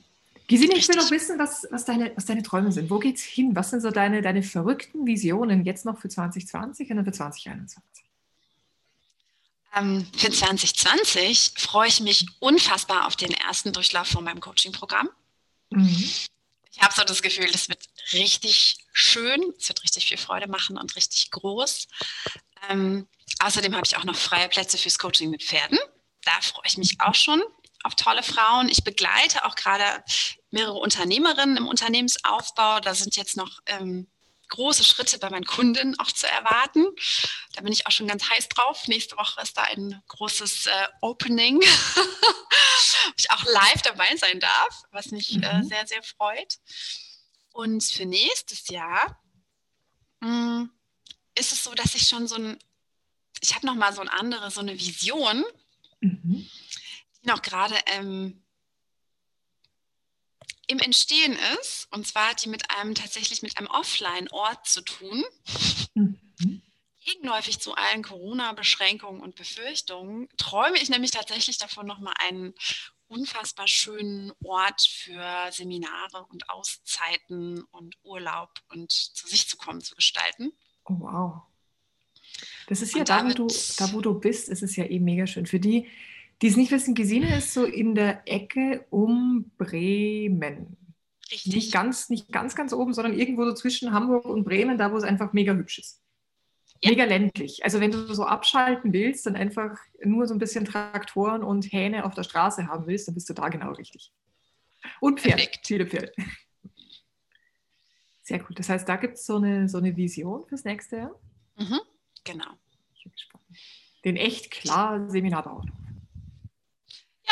Gesine, 0.46 0.74
ich 0.76 0.88
will 0.88 0.96
noch 0.96 1.10
wissen, 1.10 1.38
was, 1.38 1.66
was, 1.70 1.84
deine, 1.84 2.12
was 2.16 2.26
deine 2.26 2.42
Träume 2.42 2.72
sind. 2.72 2.90
Wo 2.90 2.98
geht's 2.98 3.22
hin? 3.22 3.54
Was 3.54 3.70
sind 3.70 3.80
so 3.80 3.90
deine, 3.90 4.22
deine 4.22 4.42
verrückten 4.42 5.06
Visionen 5.06 5.64
jetzt 5.64 5.84
noch 5.84 5.98
für 5.98 6.08
2020 6.08 6.90
und 6.90 6.96
dann 6.96 7.04
für 7.04 7.12
2021? 7.12 8.04
Ähm, 9.74 10.06
für 10.16 10.30
2020 10.30 11.52
freue 11.56 11.88
ich 11.88 12.00
mich 12.00 12.26
unfassbar 12.40 13.06
auf 13.06 13.16
den 13.16 13.32
ersten 13.32 13.72
Durchlauf 13.72 14.08
von 14.08 14.24
meinem 14.24 14.40
Coaching-Programm. 14.40 15.08
Mhm. 15.70 15.88
Ich 16.74 16.82
habe 16.82 16.94
so 16.94 17.04
das 17.04 17.22
Gefühl, 17.22 17.50
das 17.50 17.68
wird 17.68 17.88
richtig 18.12 18.76
schön, 18.92 19.54
es 19.58 19.68
wird 19.68 19.82
richtig 19.82 20.06
viel 20.06 20.18
Freude 20.18 20.48
machen 20.48 20.76
und 20.76 20.96
richtig 20.96 21.30
groß. 21.30 21.88
Ähm, 22.68 23.06
außerdem 23.38 23.74
habe 23.74 23.86
ich 23.86 23.96
auch 23.96 24.04
noch 24.04 24.16
freie 24.16 24.48
Plätze 24.48 24.76
fürs 24.76 24.98
Coaching 24.98 25.30
mit 25.30 25.42
Pferden. 25.42 25.78
Da 26.24 26.32
freue 26.40 26.66
ich 26.66 26.78
mich 26.78 27.00
auch 27.00 27.14
schon 27.14 27.42
auf 27.84 27.94
tolle 27.94 28.22
Frauen. 28.22 28.68
Ich 28.68 28.84
begleite 28.84 29.44
auch 29.44 29.54
gerade 29.54 30.04
mehrere 30.50 30.78
Unternehmerinnen 30.78 31.56
im 31.56 31.66
Unternehmensaufbau. 31.66 32.80
Da 32.80 32.94
sind 32.94 33.16
jetzt 33.16 33.36
noch 33.36 33.60
ähm, 33.66 34.08
große 34.52 34.84
Schritte 34.84 35.18
bei 35.18 35.30
meinen 35.30 35.46
Kunden 35.46 35.98
auch 35.98 36.12
zu 36.12 36.26
erwarten. 36.28 36.86
Da 37.54 37.62
bin 37.62 37.72
ich 37.72 37.86
auch 37.86 37.90
schon 37.90 38.06
ganz 38.06 38.28
heiß 38.28 38.48
drauf. 38.48 38.86
Nächste 38.86 39.16
Woche 39.16 39.40
ist 39.40 39.56
da 39.56 39.62
ein 39.62 40.02
großes 40.08 40.66
äh, 40.66 40.86
Opening, 41.00 41.60
wo 41.60 43.12
ich 43.16 43.30
auch 43.30 43.44
live 43.44 43.82
dabei 43.82 44.14
sein 44.16 44.40
darf, 44.40 44.82
was 44.90 45.06
mich 45.06 45.34
äh, 45.34 45.38
mhm. 45.38 45.44
äh, 45.44 45.64
sehr, 45.64 45.86
sehr 45.86 46.02
freut. 46.02 46.58
Und 47.52 47.82
für 47.82 48.06
nächstes 48.06 48.68
Jahr 48.68 49.18
mh, 50.20 50.28
hm, 50.28 50.70
ist 51.34 51.52
es 51.52 51.64
so, 51.64 51.74
dass 51.74 51.94
ich 51.94 52.06
schon 52.06 52.28
so 52.28 52.36
ein, 52.36 52.58
ich 53.40 53.54
habe 53.54 53.66
noch 53.66 53.74
mal 53.74 53.92
so 53.92 54.02
eine 54.02 54.12
andere, 54.12 54.50
so 54.50 54.60
eine 54.60 54.78
Vision, 54.78 55.44
mhm. 56.00 56.48
Die 57.22 57.28
noch 57.28 57.42
gerade 57.42 57.76
ähm, 57.86 58.42
im 60.66 60.78
Entstehen 60.78 61.38
ist, 61.60 61.88
und 61.90 62.06
zwar 62.06 62.34
die 62.34 62.48
mit 62.48 62.70
einem 62.70 62.94
tatsächlich 62.94 63.42
mit 63.42 63.58
einem 63.58 63.68
Offline-Ort 63.68 64.66
zu 64.66 64.82
tun. 64.82 65.24
Mhm. 65.94 66.62
Gegenläufig 67.04 67.58
zu 67.58 67.74
allen 67.74 68.02
Corona-Beschränkungen 68.02 69.20
und 69.20 69.34
Befürchtungen 69.34 70.28
träume 70.36 70.80
ich 70.80 70.88
nämlich 70.88 71.10
tatsächlich 71.10 71.58
davon, 71.58 71.86
nochmal 71.86 72.14
einen 72.18 72.54
unfassbar 73.08 73.68
schönen 73.68 74.32
Ort 74.42 74.80
für 74.82 75.50
Seminare 75.50 76.24
und 76.30 76.48
Auszeiten 76.48 77.62
und 77.72 77.96
Urlaub 78.04 78.50
und 78.68 78.90
zu 78.90 79.26
sich 79.26 79.48
zu 79.48 79.56
kommen 79.56 79.80
zu 79.80 79.94
gestalten. 79.94 80.52
Oh, 80.84 80.94
wow. 81.00 81.42
Das 82.68 82.80
ist 82.80 82.94
ja 82.94 83.04
da, 83.04 83.24
wo 83.28 83.34
du, 83.34 83.48
da, 83.76 83.92
wo 83.92 84.00
du 84.00 84.18
bist, 84.18 84.48
ist 84.48 84.62
es 84.62 84.76
ja 84.76 84.84
eh 84.84 84.98
mega 84.98 85.26
schön. 85.26 85.46
Für 85.46 85.60
die, 85.60 85.88
die 86.42 86.48
es 86.48 86.56
nicht 86.56 86.72
wissen, 86.72 86.94
Gesine 86.94 87.36
ist 87.36 87.54
so 87.54 87.64
in 87.64 87.94
der 87.94 88.22
Ecke 88.26 88.84
um 88.90 89.52
Bremen. 89.58 90.76
Richtig. 91.30 91.54
Nicht 91.54 91.72
ganz, 91.72 92.10
nicht 92.10 92.30
ganz, 92.32 92.56
ganz 92.56 92.72
oben, 92.72 92.92
sondern 92.92 93.18
irgendwo 93.18 93.44
so 93.44 93.54
zwischen 93.54 93.92
Hamburg 93.92 94.24
und 94.26 94.44
Bremen, 94.44 94.76
da 94.76 94.92
wo 94.92 94.96
es 94.96 95.04
einfach 95.04 95.32
mega 95.32 95.54
hübsch 95.54 95.78
ist. 95.78 96.02
Ja. 96.80 96.90
Mega 96.90 97.04
ländlich. 97.04 97.64
Also 97.64 97.80
wenn 97.80 97.92
du 97.92 98.12
so 98.12 98.24
abschalten 98.24 98.92
willst 98.92 99.26
und 99.28 99.36
einfach 99.36 99.78
nur 100.02 100.26
so 100.26 100.34
ein 100.34 100.40
bisschen 100.40 100.64
Traktoren 100.64 101.44
und 101.44 101.72
Hähne 101.72 102.04
auf 102.04 102.14
der 102.14 102.24
Straße 102.24 102.66
haben 102.66 102.86
willst, 102.88 103.06
dann 103.06 103.14
bist 103.14 103.30
du 103.30 103.34
da 103.34 103.48
genau 103.48 103.72
richtig. 103.72 104.12
Und 105.00 105.20
Pferd, 105.20 105.36
Perfekt. 105.36 105.66
viele 105.66 105.86
Pferde. 105.86 106.12
Sehr 108.22 108.40
gut. 108.40 108.58
Das 108.58 108.68
heißt, 108.68 108.88
da 108.88 108.96
gibt 108.96 109.14
es 109.14 109.24
so 109.24 109.36
eine, 109.36 109.68
so 109.68 109.78
eine 109.78 109.96
Vision 109.96 110.44
fürs 110.46 110.64
nächste 110.64 110.96
Jahr? 110.96 111.20
Mhm, 111.56 111.80
genau. 112.24 112.50
Ich 112.94 113.04
bin 113.04 113.12
gespannt. 113.12 113.44
Den 114.04 114.16
echt 114.16 114.50
klar 114.50 115.08
Seminarbau. 115.08 115.62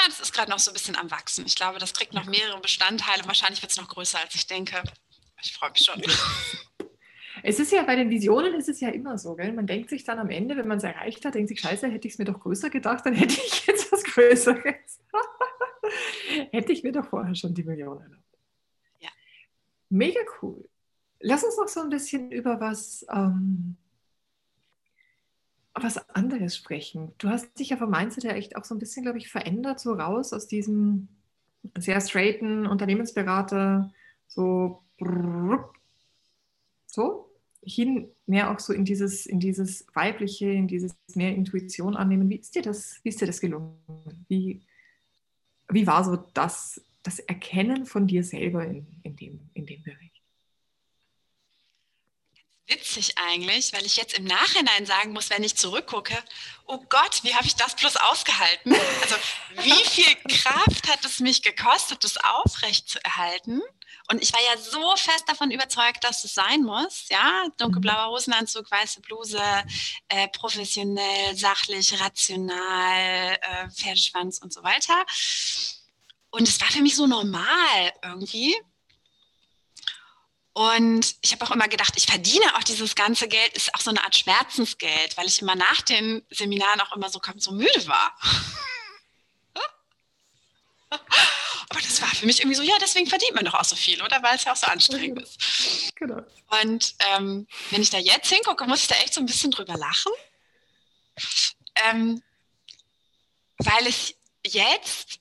Ja, 0.00 0.06
das 0.06 0.20
ist 0.20 0.32
gerade 0.32 0.50
noch 0.50 0.58
so 0.58 0.70
ein 0.70 0.74
bisschen 0.74 0.96
am 0.96 1.10
Wachsen. 1.10 1.44
Ich 1.44 1.54
glaube, 1.54 1.78
das 1.78 1.92
kriegt 1.92 2.14
noch 2.14 2.24
mehrere 2.24 2.58
Bestandteile. 2.60 3.26
Wahrscheinlich 3.26 3.60
wird 3.60 3.70
es 3.70 3.76
noch 3.76 3.88
größer, 3.88 4.18
als 4.18 4.34
ich 4.34 4.46
denke. 4.46 4.82
Ich 5.42 5.52
freue 5.52 5.70
mich 5.70 5.84
schon. 5.84 6.02
Es 7.42 7.58
ist 7.58 7.72
ja 7.72 7.84
bei 7.84 7.96
den 7.96 8.10
Visionen 8.10 8.52
ist 8.52 8.68
es 8.68 8.80
ja 8.80 8.90
immer 8.90 9.16
so, 9.16 9.34
gell? 9.34 9.54
Man 9.54 9.66
denkt 9.66 9.88
sich 9.88 10.04
dann 10.04 10.18
am 10.18 10.28
Ende, 10.28 10.58
wenn 10.58 10.68
man 10.68 10.76
es 10.76 10.84
erreicht 10.84 11.24
hat, 11.24 11.34
denkt 11.34 11.48
sich, 11.48 11.58
scheiße, 11.58 11.88
hätte 11.88 12.06
ich 12.06 12.12
es 12.12 12.18
mir 12.18 12.26
doch 12.26 12.38
größer 12.38 12.68
gedacht, 12.68 13.06
dann 13.06 13.14
hätte 13.14 13.32
ich 13.32 13.66
jetzt 13.66 13.90
was 13.90 14.04
Größeres. 14.04 15.00
hätte 16.52 16.72
ich 16.72 16.82
mir 16.82 16.92
doch 16.92 17.06
vorher 17.06 17.34
schon 17.34 17.54
die 17.54 17.62
Millionen 17.62 18.02
erlaubt. 18.02 18.38
Ja. 18.98 19.08
Mega 19.88 20.20
cool. 20.42 20.68
Lass 21.20 21.42
uns 21.42 21.56
noch 21.56 21.68
so 21.68 21.80
ein 21.80 21.88
bisschen 21.88 22.30
über 22.30 22.60
was 22.60 23.06
ähm, 23.10 23.78
was 25.74 25.98
anderes 26.10 26.56
sprechen. 26.56 27.12
Du 27.18 27.28
hast 27.28 27.58
dich 27.58 27.70
ja 27.70 27.76
vom 27.76 27.90
Mindset 27.90 28.24
ja 28.24 28.32
echt 28.32 28.56
auch 28.56 28.64
so 28.64 28.74
ein 28.74 28.78
bisschen, 28.78 29.04
glaube 29.04 29.18
ich, 29.18 29.28
verändert, 29.28 29.80
so 29.80 29.92
raus 29.92 30.32
aus 30.32 30.46
diesem 30.46 31.08
sehr 31.78 32.00
straighten 32.00 32.66
Unternehmensberater, 32.66 33.92
so, 34.26 34.82
so 36.86 37.30
hin 37.62 38.08
mehr 38.26 38.50
auch 38.50 38.58
so 38.58 38.72
in 38.72 38.84
dieses, 38.84 39.26
in 39.26 39.40
dieses 39.40 39.86
weibliche, 39.94 40.50
in 40.50 40.66
dieses 40.66 40.96
mehr 41.14 41.34
Intuition 41.34 41.96
annehmen. 41.96 42.28
Wie 42.30 42.36
ist 42.36 42.54
dir 42.54 42.62
das, 42.62 43.00
wie 43.02 43.10
ist 43.10 43.20
dir 43.20 43.26
das 43.26 43.40
gelungen? 43.40 43.76
Wie, 44.28 44.62
wie 45.68 45.86
war 45.86 46.04
so 46.04 46.16
das, 46.34 46.80
das 47.02 47.18
Erkennen 47.20 47.86
von 47.86 48.06
dir 48.06 48.24
selber 48.24 48.64
in, 48.64 48.86
in, 49.02 49.16
dem, 49.16 49.40
in 49.54 49.66
dem 49.66 49.82
Bereich? 49.82 50.09
Witzig 52.70 53.18
eigentlich, 53.18 53.72
weil 53.72 53.84
ich 53.84 53.96
jetzt 53.96 54.14
im 54.14 54.24
Nachhinein 54.24 54.86
sagen 54.86 55.12
muss, 55.12 55.28
wenn 55.30 55.44
ich 55.44 55.56
zurückgucke, 55.56 56.16
oh 56.66 56.78
Gott, 56.88 57.22
wie 57.24 57.34
habe 57.34 57.46
ich 57.46 57.56
das 57.56 57.74
bloß 57.76 57.96
ausgehalten? 57.96 58.74
Also 59.02 59.16
wie 59.62 59.84
viel 59.90 60.14
Kraft 60.28 60.88
hat 60.88 61.04
es 61.04 61.18
mich 61.18 61.42
gekostet, 61.42 62.04
das 62.04 62.16
aufrecht 62.16 62.88
zu 62.88 63.04
erhalten? 63.04 63.60
Und 64.10 64.22
ich 64.22 64.32
war 64.32 64.40
ja 64.40 64.60
so 64.60 64.96
fest 64.96 65.24
davon 65.28 65.52
überzeugt, 65.52 66.02
dass 66.02 66.24
es 66.24 66.34
sein 66.34 66.62
muss, 66.62 67.08
ja, 67.10 67.44
dunkelblauer 67.58 68.08
mhm. 68.08 68.12
Hosenanzug, 68.12 68.68
weiße 68.70 69.00
Bluse, 69.02 69.40
äh, 70.08 70.26
professionell, 70.28 71.36
sachlich, 71.36 72.00
rational, 72.00 73.38
äh, 73.40 73.70
Pferdeschwanz 73.70 74.38
und 74.38 74.52
so 74.52 74.64
weiter. 74.64 75.04
Und 76.30 76.48
es 76.48 76.60
war 76.60 76.68
für 76.68 76.82
mich 76.82 76.96
so 76.96 77.06
normal 77.06 77.92
irgendwie. 78.02 78.56
Und 80.52 81.14
ich 81.22 81.32
habe 81.32 81.44
auch 81.44 81.52
immer 81.52 81.68
gedacht, 81.68 81.94
ich 81.96 82.06
verdiene 82.06 82.56
auch 82.56 82.64
dieses 82.64 82.96
ganze 82.96 83.28
Geld, 83.28 83.52
ist 83.54 83.72
auch 83.74 83.80
so 83.80 83.90
eine 83.90 84.02
Art 84.02 84.16
Schmerzensgeld, 84.16 85.16
weil 85.16 85.26
ich 85.26 85.40
immer 85.40 85.54
nach 85.54 85.80
den 85.82 86.26
Seminaren 86.30 86.80
auch 86.80 86.96
immer 86.96 87.08
so, 87.08 87.20
so 87.36 87.52
müde 87.52 87.86
war. 87.86 88.16
Aber 91.70 91.80
das 91.80 92.02
war 92.02 92.08
für 92.08 92.26
mich 92.26 92.40
irgendwie 92.40 92.56
so, 92.56 92.64
ja, 92.64 92.74
deswegen 92.80 93.06
verdient 93.06 93.34
man 93.34 93.44
doch 93.44 93.54
auch 93.54 93.64
so 93.64 93.76
viel, 93.76 94.02
oder? 94.02 94.20
Weil 94.24 94.34
es 94.34 94.42
ja 94.42 94.52
auch 94.52 94.56
so 94.56 94.66
anstrengend 94.66 95.22
ist. 95.22 95.94
Genau. 95.94 96.20
Und 96.62 96.96
ähm, 97.10 97.46
wenn 97.70 97.82
ich 97.82 97.90
da 97.90 97.98
jetzt 97.98 98.28
hingucke, 98.28 98.66
muss 98.66 98.80
ich 98.82 98.88
da 98.88 98.96
echt 98.96 99.14
so 99.14 99.20
ein 99.20 99.26
bisschen 99.26 99.52
drüber 99.52 99.76
lachen. 99.76 100.12
Ähm, 101.76 102.22
weil 103.58 103.86
es 103.86 104.14
jetzt 104.44 105.20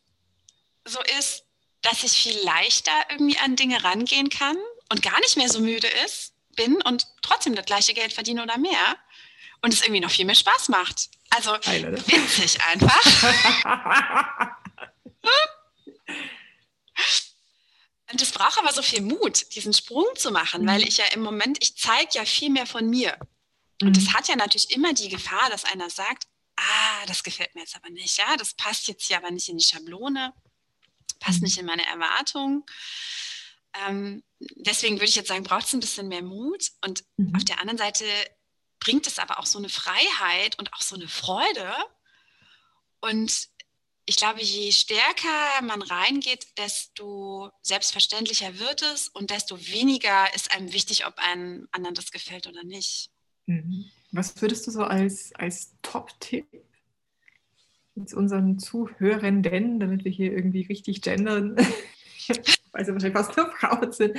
so 0.86 1.00
ist, 1.20 1.44
dass 1.82 2.04
ich 2.04 2.14
viel 2.14 2.40
leichter 2.44 2.92
irgendwie 3.12 3.38
an 3.38 3.56
Dinge 3.56 3.84
rangehen 3.84 4.30
kann 4.30 4.58
und 4.90 5.02
gar 5.02 5.20
nicht 5.22 5.38
mehr 5.38 5.50
so 5.50 5.60
müde 5.60 5.88
ist, 6.06 6.34
bin 6.56 6.82
und 6.82 7.08
trotzdem 7.22 7.56
das 7.56 7.66
gleiche 7.66 7.94
Geld 7.94 8.14
verdiene 8.14 8.44
oder 8.44 8.58
mehr 8.58 8.98
und 9.62 9.74
es 9.74 9.82
irgendwie 9.82 10.02
noch 10.02 10.12
viel 10.12 10.26
mehr 10.26 10.36
Spaß 10.36 10.70
macht. 10.70 11.10
Also 11.30 11.52
ne? 11.52 12.04
witzig 12.08 12.62
einfach. 12.64 13.24
und 18.12 18.22
es 18.22 18.32
braucht 18.32 18.58
aber 18.58 18.74
so 18.74 18.82
viel 18.82 19.02
Mut, 19.02 19.54
diesen 19.56 19.74
Sprung 19.74 20.08
zu 20.16 20.32
machen, 20.32 20.64
mhm. 20.64 20.68
weil 20.68 20.84
ich 20.84 20.98
ja 20.98 21.06
im 21.14 21.22
Moment, 21.22 21.58
ich 21.62 21.78
zeige 21.78 22.10
ja 22.14 22.26
viel 22.26 22.50
mehr 22.50 22.66
von 22.66 22.90
mir. 22.90 23.18
Und 23.82 23.96
es 23.96 24.06
mhm. 24.06 24.14
hat 24.14 24.28
ja 24.28 24.36
natürlich 24.36 24.72
immer 24.72 24.94
die 24.94 25.10
Gefahr, 25.10 25.50
dass 25.50 25.66
einer 25.66 25.90
sagt, 25.90 26.28
ah, 26.58 27.06
das 27.08 27.24
gefällt 27.24 27.56
mir 27.56 27.62
jetzt 27.62 27.76
aber 27.76 27.90
nicht, 27.90 28.18
ja, 28.18 28.36
das 28.38 28.54
passt 28.54 28.88
jetzt 28.88 29.08
hier 29.08 29.18
aber 29.18 29.32
nicht 29.32 29.48
in 29.50 29.58
die 29.58 29.64
Schablone, 29.64 30.34
passt 31.20 31.40
mhm. 31.40 31.46
nicht 31.46 31.58
in 31.58 31.66
meine 31.66 31.86
Erwartungen. 31.86 32.64
Ähm, 33.74 34.24
deswegen 34.40 34.96
würde 34.96 35.06
ich 35.06 35.16
jetzt 35.16 35.28
sagen, 35.28 35.44
braucht 35.44 35.66
es 35.66 35.74
ein 35.74 35.80
bisschen 35.80 36.08
mehr 36.08 36.24
Mut. 36.24 36.72
Und 36.86 37.04
mhm. 37.18 37.36
auf 37.36 37.44
der 37.44 37.60
anderen 37.60 37.78
Seite 37.78 38.06
bringt 38.80 39.08
es 39.08 39.20
aber 39.20 39.40
auch 39.40 39.46
so 39.46 39.60
eine 39.60 39.70
Freiheit 39.70 40.58
und 40.58 40.74
auch 40.74 40.82
so 40.82 40.96
eine 40.96 41.08
Freude. 41.08 41.74
Und 43.02 43.50
ich 44.06 44.16
glaube, 44.16 44.42
je 44.42 44.72
stärker 44.72 45.62
man 45.62 45.82
reingeht, 45.82 46.58
desto 46.58 47.52
selbstverständlicher 47.62 48.58
wird 48.58 48.82
es 48.82 49.08
und 49.08 49.30
desto 49.30 49.60
weniger 49.60 50.34
ist 50.34 50.52
einem 50.52 50.74
wichtig, 50.74 51.06
ob 51.06 51.20
einem 51.20 51.68
anderen 51.72 51.94
das 51.94 52.12
gefällt 52.12 52.48
oder 52.48 52.64
nicht. 52.64 53.12
Mhm. 53.46 53.86
Was 54.12 54.42
würdest 54.42 54.66
du 54.66 54.72
so 54.72 54.84
als, 54.84 55.34
als 55.36 55.76
Top-Tipp 55.84 56.48
unseren 58.14 58.58
Zuhörenden, 58.60 59.80
damit 59.80 60.06
wir 60.06 60.12
hier 60.12 60.32
irgendwie 60.32 60.62
richtig 60.64 61.02
gendern, 61.02 61.58
weil 62.72 62.86
sie 62.86 62.94
wahrscheinlich 62.94 63.18
fast 63.18 63.38
nur 63.38 63.52
Frauen 63.52 63.92
sind, 63.92 64.18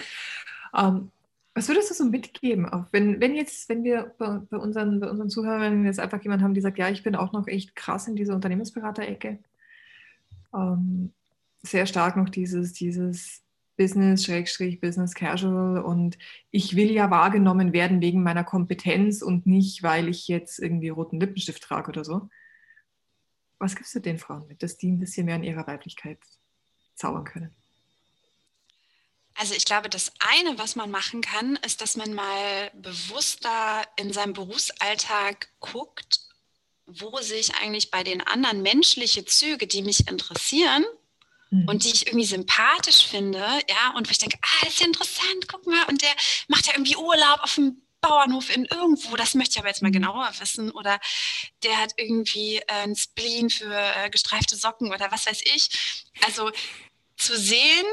ähm, 0.77 1.11
Was 1.55 1.69
würdest 1.69 1.91
du 1.91 1.95
so 1.95 2.05
mitgeben? 2.05 2.69
Auch 2.69 2.87
wenn, 2.93 3.21
wenn 3.21 3.35
jetzt, 3.35 3.69
wenn 3.69 3.83
wir 3.83 4.15
bei, 4.19 4.57
unseren, 4.57 5.01
bei 5.01 5.11
unseren 5.11 5.31
Zuhörern 5.31 5.85
jetzt 5.85 5.99
einfach 5.99 6.23
jemand 6.23 6.43
haben, 6.43 6.55
die 6.55 6.61
sagt, 6.61 6.79
ja, 6.79 6.89
ich 6.89 7.03
bin 7.03 7.17
auch 7.17 7.33
noch 7.33 7.47
echt 7.49 7.75
krass 7.75 8.07
in 8.07 8.17
dieser 8.17 8.35
Unternehmensberaterecke. 8.35 9.39
Ähm, 10.55 11.13
sehr 11.63 11.87
stark 11.87 12.17
noch 12.17 12.29
dieses, 12.29 12.73
dieses 12.73 13.43
Business, 13.77 14.25
Schrägstrich, 14.25 14.81
Business 14.81 15.15
Casual 15.15 15.83
und 15.83 16.19
ich 16.51 16.77
will 16.77 16.91
ja 16.91 17.11
wahrgenommen 17.11 17.73
werden 17.73 18.03
wegen 18.03 18.23
meiner 18.23 18.45
Kompetenz 18.45 19.23
und 19.23 19.47
nicht, 19.47 19.83
weil 19.83 20.09
ich 20.09 20.29
jetzt 20.29 20.59
irgendwie 20.59 20.91
roten 20.91 21.19
Lippenstift 21.19 21.63
trage 21.63 21.89
oder 21.89 22.05
so. 22.05 22.29
Was 23.59 23.77
gibst 23.77 23.95
du 23.95 24.01
den 24.01 24.19
Frauen 24.19 24.47
mit, 24.49 24.63
dass 24.63 24.77
die 24.77 24.91
ein 24.91 24.99
bisschen 24.99 25.27
mehr 25.27 25.37
in 25.37 25.45
ihrer 25.45 25.67
Weiblichkeit 25.67 26.19
zaubern 26.95 27.25
können? 27.25 27.55
Also 29.41 29.55
ich 29.55 29.65
glaube, 29.65 29.89
das 29.89 30.13
eine, 30.19 30.59
was 30.59 30.77
man 30.77 30.91
machen 30.91 31.23
kann, 31.23 31.57
ist, 31.65 31.81
dass 31.81 31.97
man 31.97 32.13
mal 32.13 32.71
bewusster 32.75 33.83
in 33.97 34.13
seinem 34.13 34.35
Berufsalltag 34.35 35.49
guckt, 35.61 36.21
wo 36.85 37.17
sich 37.23 37.55
eigentlich 37.55 37.91
bei 37.91 38.05
den 38.05 38.21
anderen 38.21 38.61
menschliche 38.61 39.25
Züge, 39.25 39.67
die 39.67 39.81
mich 39.81 40.07
interessieren 40.09 40.85
mhm. 41.49 41.67
und 41.71 41.85
die 41.85 41.89
ich 41.89 42.07
irgendwie 42.07 42.27
sympathisch 42.27 43.07
finde, 43.07 43.39
ja, 43.39 43.95
und 43.97 44.09
wo 44.09 44.11
ich 44.11 44.19
denke, 44.19 44.37
ah, 44.43 44.65
das 44.65 44.75
ist 44.75 44.81
ja 44.81 44.87
interessant, 44.87 45.49
guck 45.49 45.67
mal, 45.67 45.85
und 45.85 46.03
der 46.03 46.15
macht 46.49 46.67
ja 46.67 46.75
irgendwie 46.75 46.97
Urlaub 46.97 47.41
auf 47.41 47.55
dem 47.55 47.81
Bauernhof 48.03 48.55
in 48.55 48.67
irgendwo, 48.67 49.17
das 49.17 49.33
möchte 49.33 49.53
ich 49.53 49.59
aber 49.59 49.69
jetzt 49.69 49.81
mal 49.81 49.89
mhm. 49.89 49.95
genauer 49.95 50.31
wissen. 50.39 50.71
Oder 50.71 51.01
der 51.63 51.79
hat 51.79 51.95
irgendwie 51.97 52.59
äh, 52.59 52.65
ein 52.69 52.95
Spleen 52.95 53.49
für 53.49 53.73
äh, 53.73 54.11
gestreifte 54.11 54.57
Socken 54.57 54.93
oder 54.93 55.11
was 55.11 55.25
weiß 55.25 55.41
ich. 55.55 55.71
Also 56.27 56.51
zu 57.17 57.39
sehen, 57.39 57.87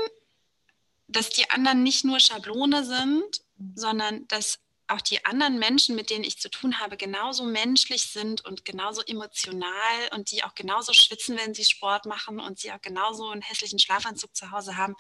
dass 1.08 1.30
die 1.30 1.50
anderen 1.50 1.84
nicht 1.84 2.04
nur 2.04 2.20
Schablone 2.20 2.84
sind, 2.84 3.42
sondern 3.76 4.28
dass 4.28 4.60
auch 4.90 5.02
die 5.02 5.26
anderen 5.26 5.60
Menschen, 5.60 5.96
mit 5.96 6.10
denen 6.10 6.24
ich 6.24 6.40
zu 6.40 6.50
tun 6.50 6.80
habe, 6.80 6.98
genauso 6.98 7.44
menschlich 7.44 8.04
sind 8.04 8.46
und 8.46 8.64
genauso 8.66 9.02
emotional 9.02 10.10
und 10.14 10.32
die 10.32 10.44
auch 10.44 10.56
genauso 10.56 10.94
schwitzen, 10.94 11.38
wenn 11.38 11.54
sie 11.54 11.66
Sport 11.66 12.06
machen 12.06 12.40
und 12.40 12.60
sie 12.60 12.72
auch 12.72 12.82
genauso 12.82 13.30
einen 13.30 13.42
hässlichen 13.42 13.80
Schlafanzug 13.80 14.36
zu 14.36 14.52
Hause 14.52 14.78
haben. 14.78 14.96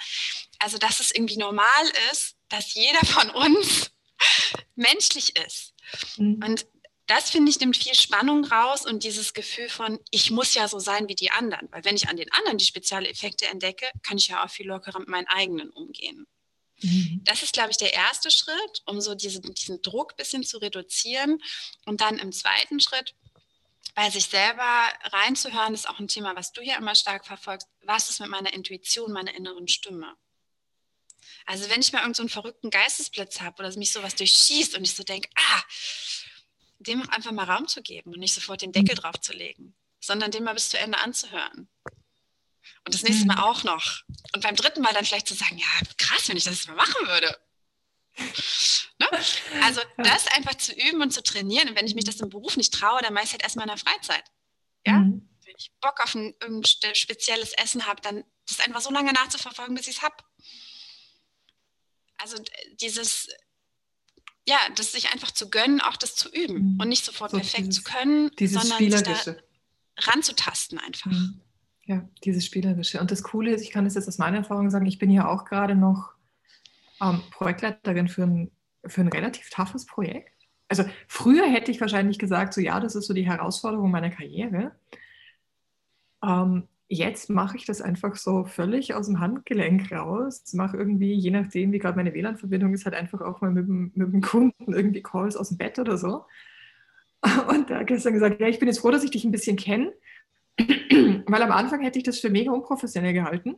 Also, 0.59 0.77
dass 0.77 0.99
es 0.99 1.11
irgendwie 1.11 1.37
normal 1.37 1.65
ist, 2.11 2.35
dass 2.49 2.73
jeder 2.73 2.99
von 3.05 3.29
uns 3.29 3.91
menschlich 4.75 5.35
ist. 5.37 5.73
Mhm. 6.17 6.43
Und 6.43 6.65
das 7.07 7.29
finde 7.29 7.49
ich 7.49 7.59
nimmt 7.59 7.77
viel 7.77 7.93
Spannung 7.93 8.45
raus 8.45 8.85
und 8.85 9.03
dieses 9.03 9.33
Gefühl 9.33 9.69
von, 9.69 9.99
ich 10.11 10.29
muss 10.29 10.53
ja 10.53 10.67
so 10.67 10.77
sein 10.77 11.07
wie 11.07 11.15
die 11.15 11.31
anderen. 11.31 11.67
Weil 11.71 11.85
wenn 11.85 11.95
ich 11.95 12.09
an 12.09 12.17
den 12.17 12.31
anderen 12.33 12.57
die 12.57 12.65
Spezialeffekte 12.65 13.47
entdecke, 13.47 13.89
kann 14.03 14.17
ich 14.17 14.27
ja 14.27 14.43
auch 14.43 14.49
viel 14.49 14.67
lockerer 14.67 14.99
mit 14.99 15.07
meinen 15.07 15.27
eigenen 15.27 15.69
umgehen. 15.69 16.27
Mhm. 16.81 17.21
Das 17.23 17.43
ist, 17.43 17.53
glaube 17.53 17.71
ich, 17.71 17.77
der 17.77 17.93
erste 17.93 18.29
Schritt, 18.29 18.83
um 18.85 18.99
so 19.01 19.15
diesen, 19.15 19.53
diesen 19.53 19.81
Druck 19.81 20.13
ein 20.13 20.17
bisschen 20.17 20.43
zu 20.43 20.57
reduzieren. 20.57 21.41
Und 21.85 22.01
dann 22.01 22.19
im 22.19 22.31
zweiten 22.31 22.79
Schritt, 22.79 23.15
bei 23.95 24.09
sich 24.09 24.25
selber 24.25 24.87
reinzuhören, 25.03 25.73
ist 25.73 25.89
auch 25.89 25.99
ein 25.99 26.07
Thema, 26.09 26.35
was 26.35 26.51
du 26.51 26.61
ja 26.61 26.77
immer 26.77 26.93
stark 26.93 27.25
verfolgst. 27.25 27.67
Was 27.83 28.09
ist 28.09 28.19
mit 28.19 28.29
meiner 28.29 28.53
Intuition, 28.53 29.11
meiner 29.13 29.33
inneren 29.33 29.67
Stimme? 29.67 30.13
Also 31.45 31.69
wenn 31.69 31.79
ich 31.79 31.93
mal 31.93 31.99
irgendeinen 31.99 32.27
so 32.27 32.33
verrückten 32.33 32.69
Geistesblitz 32.69 33.39
habe 33.39 33.63
oder 33.63 33.75
mich 33.77 33.91
sowas 33.91 34.15
durchschießt 34.15 34.77
und 34.77 34.83
ich 34.83 34.93
so 34.93 35.03
denke, 35.03 35.29
ah, 35.35 35.63
dem 36.79 37.01
auch 37.01 37.09
einfach 37.09 37.31
mal 37.31 37.49
Raum 37.49 37.67
zu 37.67 37.81
geben 37.81 38.13
und 38.13 38.19
nicht 38.19 38.33
sofort 38.33 38.61
den 38.61 38.71
Deckel 38.71 38.95
mhm. 38.95 38.99
drauf 38.99 39.19
zu 39.19 39.33
legen, 39.33 39.75
sondern 39.99 40.31
den 40.31 40.43
mal 40.43 40.53
bis 40.53 40.69
zu 40.69 40.77
Ende 40.77 40.99
anzuhören. 40.99 41.69
Und 42.85 42.93
das 42.93 43.03
nächste 43.03 43.25
Mal 43.25 43.35
mhm. 43.35 43.43
auch 43.43 43.63
noch. 43.63 44.01
Und 44.33 44.43
beim 44.43 44.55
dritten 44.55 44.81
Mal 44.81 44.93
dann 44.93 45.05
vielleicht 45.05 45.27
zu 45.27 45.33
sagen, 45.33 45.57
ja, 45.57 45.67
krass, 45.97 46.29
wenn 46.29 46.37
ich 46.37 46.43
das 46.43 46.55
jetzt 46.55 46.67
mal 46.67 46.75
machen 46.75 47.07
würde. 47.07 47.37
ne? 48.99 49.07
Also 49.63 49.81
das 49.97 50.27
einfach 50.27 50.55
zu 50.55 50.73
üben 50.73 51.01
und 51.01 51.11
zu 51.11 51.23
trainieren. 51.23 51.69
Und 51.69 51.75
wenn 51.75 51.87
ich 51.87 51.95
mich 51.95 52.05
das 52.05 52.19
im 52.19 52.29
Beruf 52.29 52.57
nicht 52.57 52.73
traue, 52.73 53.01
dann 53.01 53.13
meist 53.13 53.31
halt 53.31 53.43
erstmal 53.43 53.67
in 53.67 53.75
der 53.75 53.77
Freizeit. 53.77 54.23
Ja? 54.85 54.99
Mhm. 54.99 55.29
Wenn 55.45 55.55
ich 55.57 55.71
Bock 55.81 55.99
auf 56.03 56.15
ein, 56.15 56.33
ein 56.41 56.63
spezielles 56.63 57.53
Essen 57.53 57.85
habe, 57.85 58.01
dann 58.01 58.23
das 58.47 58.59
einfach 58.59 58.81
so 58.81 58.91
lange 58.91 59.13
nachzuverfolgen, 59.13 59.75
bis 59.75 59.87
ich 59.87 59.97
es 59.97 60.01
habe. 60.01 60.15
Also 62.17 62.41
dieses 62.81 63.29
ja, 64.47 64.57
das 64.75 64.93
sich 64.93 65.13
einfach 65.13 65.31
zu 65.31 65.49
gönnen, 65.49 65.81
auch 65.81 65.97
das 65.97 66.15
zu 66.15 66.29
üben 66.29 66.73
mhm. 66.73 66.79
und 66.81 66.89
nicht 66.89 67.03
sofort 67.03 67.31
so 67.31 67.37
perfekt 67.37 67.67
dieses, 67.67 67.75
zu 67.75 67.83
können, 67.83 68.31
sondern 68.39 68.91
sich 68.91 69.03
da 69.03 69.35
ranzutasten 69.97 70.79
einfach. 70.79 71.11
Mhm. 71.11 71.41
Ja, 71.85 72.07
dieses 72.23 72.45
Spielerische. 72.45 72.99
Und 72.99 73.11
das 73.11 73.23
Coole 73.23 73.51
ist, 73.51 73.61
ich 73.61 73.71
kann 73.71 73.85
es 73.85 73.95
jetzt 73.95 74.07
aus 74.07 74.17
meiner 74.17 74.37
Erfahrung 74.37 74.69
sagen, 74.69 74.85
ich 74.85 74.99
bin 74.99 75.09
ja 75.09 75.27
auch 75.27 75.45
gerade 75.45 75.75
noch 75.75 76.11
ähm, 77.01 77.21
Projektleiterin 77.31 78.07
für 78.07 78.23
ein, 78.23 78.51
für 78.85 79.01
ein 79.01 79.07
relativ 79.07 79.49
toughes 79.49 79.85
Projekt. 79.85 80.33
Also 80.69 80.83
früher 81.07 81.49
hätte 81.49 81.71
ich 81.71 81.79
wahrscheinlich 81.79 82.19
gesagt, 82.19 82.53
so 82.53 82.61
ja, 82.61 82.79
das 82.79 82.95
ist 82.95 83.07
so 83.07 83.13
die 83.13 83.25
Herausforderung 83.25 83.89
meiner 83.89 84.09
Karriere. 84.09 84.75
Ähm, 86.21 86.67
Jetzt 86.89 87.29
mache 87.29 87.57
ich 87.57 87.65
das 87.65 87.81
einfach 87.81 88.15
so 88.15 88.45
völlig 88.45 88.93
aus 88.93 89.07
dem 89.07 89.19
Handgelenk 89.19 89.91
raus. 89.91 90.53
Mache 90.53 90.77
irgendwie, 90.77 91.13
je 91.13 91.31
nachdem, 91.31 91.73
wie 91.73 91.79
gerade 91.79 91.97
meine 91.97 92.13
WLAN-Verbindung 92.13 92.73
ist, 92.73 92.85
halt 92.85 92.95
einfach 92.95 93.19
auch 93.19 93.41
mal 93.41 93.51
mit 93.51 93.67
dem, 93.67 93.91
mit 93.93 94.13
dem 94.13 94.21
Kunden 94.21 94.73
irgendwie 94.73 95.01
Calls 95.01 95.35
aus 95.35 95.49
dem 95.49 95.57
Bett 95.57 95.79
oder 95.79 95.97
so. 95.97 96.25
Und 97.49 97.69
da 97.69 97.83
gestern 97.83 98.13
gesagt, 98.13 98.39
ja, 98.39 98.47
ich 98.47 98.59
bin 98.59 98.69
jetzt 98.69 98.79
froh, 98.79 98.91
dass 98.91 99.03
ich 99.03 99.11
dich 99.11 99.25
ein 99.25 99.31
bisschen 99.31 99.57
kenne, 99.57 99.93
weil 100.57 101.41
am 101.41 101.51
Anfang 101.51 101.81
hätte 101.81 101.99
ich 101.99 102.05
das 102.05 102.19
für 102.19 102.29
mega 102.29 102.51
unprofessionell 102.51 103.13
gehalten. 103.13 103.55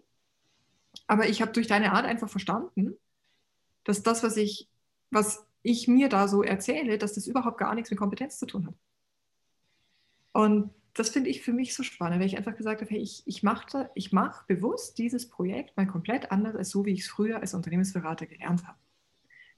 Aber 1.05 1.29
ich 1.29 1.41
habe 1.41 1.51
durch 1.51 1.67
deine 1.67 1.93
Art 1.93 2.05
einfach 2.05 2.29
verstanden, 2.29 2.95
dass 3.83 4.01
das, 4.01 4.23
was 4.23 4.37
ich, 4.37 4.67
was 5.11 5.45
ich 5.61 5.87
mir 5.87 6.09
da 6.09 6.27
so 6.27 6.41
erzähle, 6.41 6.97
dass 6.97 7.13
das 7.13 7.27
überhaupt 7.27 7.57
gar 7.57 7.75
nichts 7.75 7.91
mit 7.91 7.99
Kompetenz 7.99 8.39
zu 8.39 8.47
tun 8.47 8.67
hat. 8.67 8.75
Und 10.31 10.71
das 10.99 11.09
finde 11.09 11.29
ich 11.29 11.41
für 11.41 11.53
mich 11.53 11.73
so 11.73 11.81
spannend, 11.81 12.19
weil 12.19 12.27
ich 12.27 12.37
einfach 12.37 12.57
gesagt 12.57 12.81
habe, 12.81 12.91
hey, 12.91 12.99
ich, 12.99 13.23
ich 13.25 13.41
mache 13.41 13.89
ich 13.95 14.11
mach 14.11 14.43
bewusst 14.43 14.97
dieses 14.97 15.29
Projekt 15.29 15.77
mal 15.77 15.87
komplett 15.87 16.29
anders, 16.29 16.55
als 16.55 16.71
so, 16.71 16.85
wie 16.85 16.91
ich 16.91 17.01
es 17.01 17.07
früher 17.07 17.39
als 17.39 17.53
Unternehmensberater 17.53 18.25
gelernt 18.25 18.67
habe. 18.67 18.77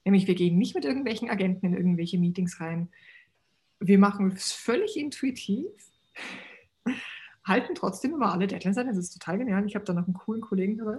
Nämlich, 0.04 0.28
wir 0.28 0.36
gehen 0.36 0.56
nicht 0.56 0.76
mit 0.76 0.84
irgendwelchen 0.84 1.30
Agenten 1.30 1.66
in 1.66 1.74
irgendwelche 1.74 2.16
Meetings 2.16 2.60
rein. 2.60 2.90
Wir 3.80 3.98
machen 3.98 4.30
es 4.30 4.52
völlig 4.52 4.96
intuitiv, 4.96 5.66
halten 7.44 7.74
trotzdem 7.74 8.14
immer 8.14 8.32
alle 8.32 8.46
Deadlines 8.46 8.78
ein. 8.78 8.86
Das 8.86 8.96
ist 8.96 9.12
total 9.12 9.38
genial. 9.38 9.66
Ich 9.66 9.74
habe 9.74 9.84
da 9.84 9.94
noch 9.94 10.06
einen 10.06 10.14
coolen 10.14 10.42
Kollegen 10.42 10.78
dabei. 10.78 10.98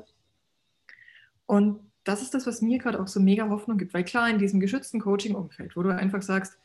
Und 1.45 1.79
das 2.03 2.21
ist 2.21 2.33
das, 2.33 2.45
was 2.45 2.61
mir 2.61 2.79
gerade 2.79 3.01
auch 3.01 3.07
so 3.07 3.21
mega 3.21 3.47
Hoffnung 3.49 3.77
gibt. 3.77 3.93
Weil 3.93 4.03
klar, 4.03 4.29
in 4.29 4.39
diesem 4.39 4.59
geschützten 4.59 4.99
Coaching-Umfeld, 4.99 5.77
wo 5.77 5.83
du 5.83 5.95
einfach 5.95 6.21
sagst, 6.21 6.57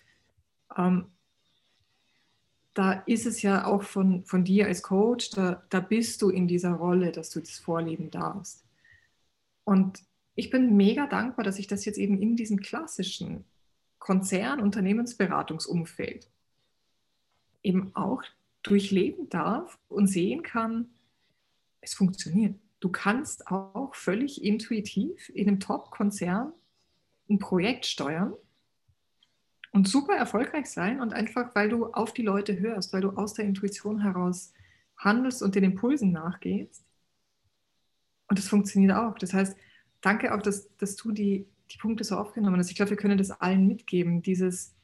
ähm, 0.77 1.07
da 2.79 2.93
ist 3.07 3.27
es 3.27 3.43
ja 3.43 3.67
auch 3.67 3.83
von, 3.83 4.25
von 4.25 4.45
dir 4.45 4.67
als 4.67 4.85
Coach, 4.85 5.31
da, 5.31 5.65
da 5.69 5.81
bist 5.81 6.23
du 6.23 6.31
in 6.31 6.47
dieser 6.47 6.71
Rolle, 6.71 7.11
dass 7.11 7.31
du 7.31 7.41
das 7.41 7.59
vorleben 7.59 8.13
darfst. 8.13 8.65
Und 9.65 10.05
ich 10.37 10.51
bin 10.51 10.77
mega 10.77 11.09
dankbar, 11.09 11.45
dass 11.45 11.59
ich 11.59 11.67
das 11.67 11.85
jetzt 11.85 11.99
eben 11.99 12.23
in 12.23 12.37
diesem 12.37 12.61
klassischen 12.61 13.45
Konzern-, 13.99 14.61
Unternehmensberatungsumfeld 14.61 16.31
eben 17.65 17.97
auch 17.97 18.23
durchleben 18.63 19.29
darf 19.29 19.77
und 19.89 20.07
sehen 20.07 20.45
kann, 20.45 20.87
es 21.81 21.95
funktioniert. 21.95 22.55
Du 22.79 22.91
kannst 22.91 23.49
auch 23.49 23.93
völlig 23.97 24.45
intuitiv 24.45 25.31
in 25.31 25.49
einem 25.49 25.59
Top-Konzern 25.59 26.53
ein 27.29 27.41
Projekt 27.41 27.87
steuern 27.87 28.35
und 29.73 29.89
super 29.89 30.15
erfolgreich 30.15 30.71
sein 30.71 31.01
und 31.01 31.13
einfach, 31.13 31.55
weil 31.55 31.69
du 31.69 31.87
auf 31.87 32.13
die 32.13 32.23
Leute 32.23 32.59
hörst, 32.59 32.93
weil 32.93 33.01
du 33.01 33.11
aus 33.11 33.35
der 33.35 33.45
Intuition 33.45 34.01
heraus 34.03 34.53
handelst 34.97 35.43
und 35.43 35.55
den 35.55 35.65
Impulsen 35.65 36.13
nachgehst. 36.13 36.85
Und 38.29 38.39
das 38.39 38.49
funktioniert 38.49 38.93
auch. 38.93 39.19
Das 39.19 39.33
heißt, 39.33 39.57
danke 40.01 40.35
auch, 40.35 40.43
dass, 40.43 40.75
dass 40.77 40.97
du 40.97 41.13
die, 41.13 41.47
die 41.71 41.79
Punkte 41.79 42.05
so 42.05 42.17
aufgenommen 42.17 42.59
hast. 42.59 42.71
Ich 42.71 42.77
glaube, 42.77 42.91
wir 42.91 42.97
können 42.97 43.19
das 43.19 43.31
allen 43.31 43.67
mitgeben. 43.67 44.23
Dieses, 44.23 44.75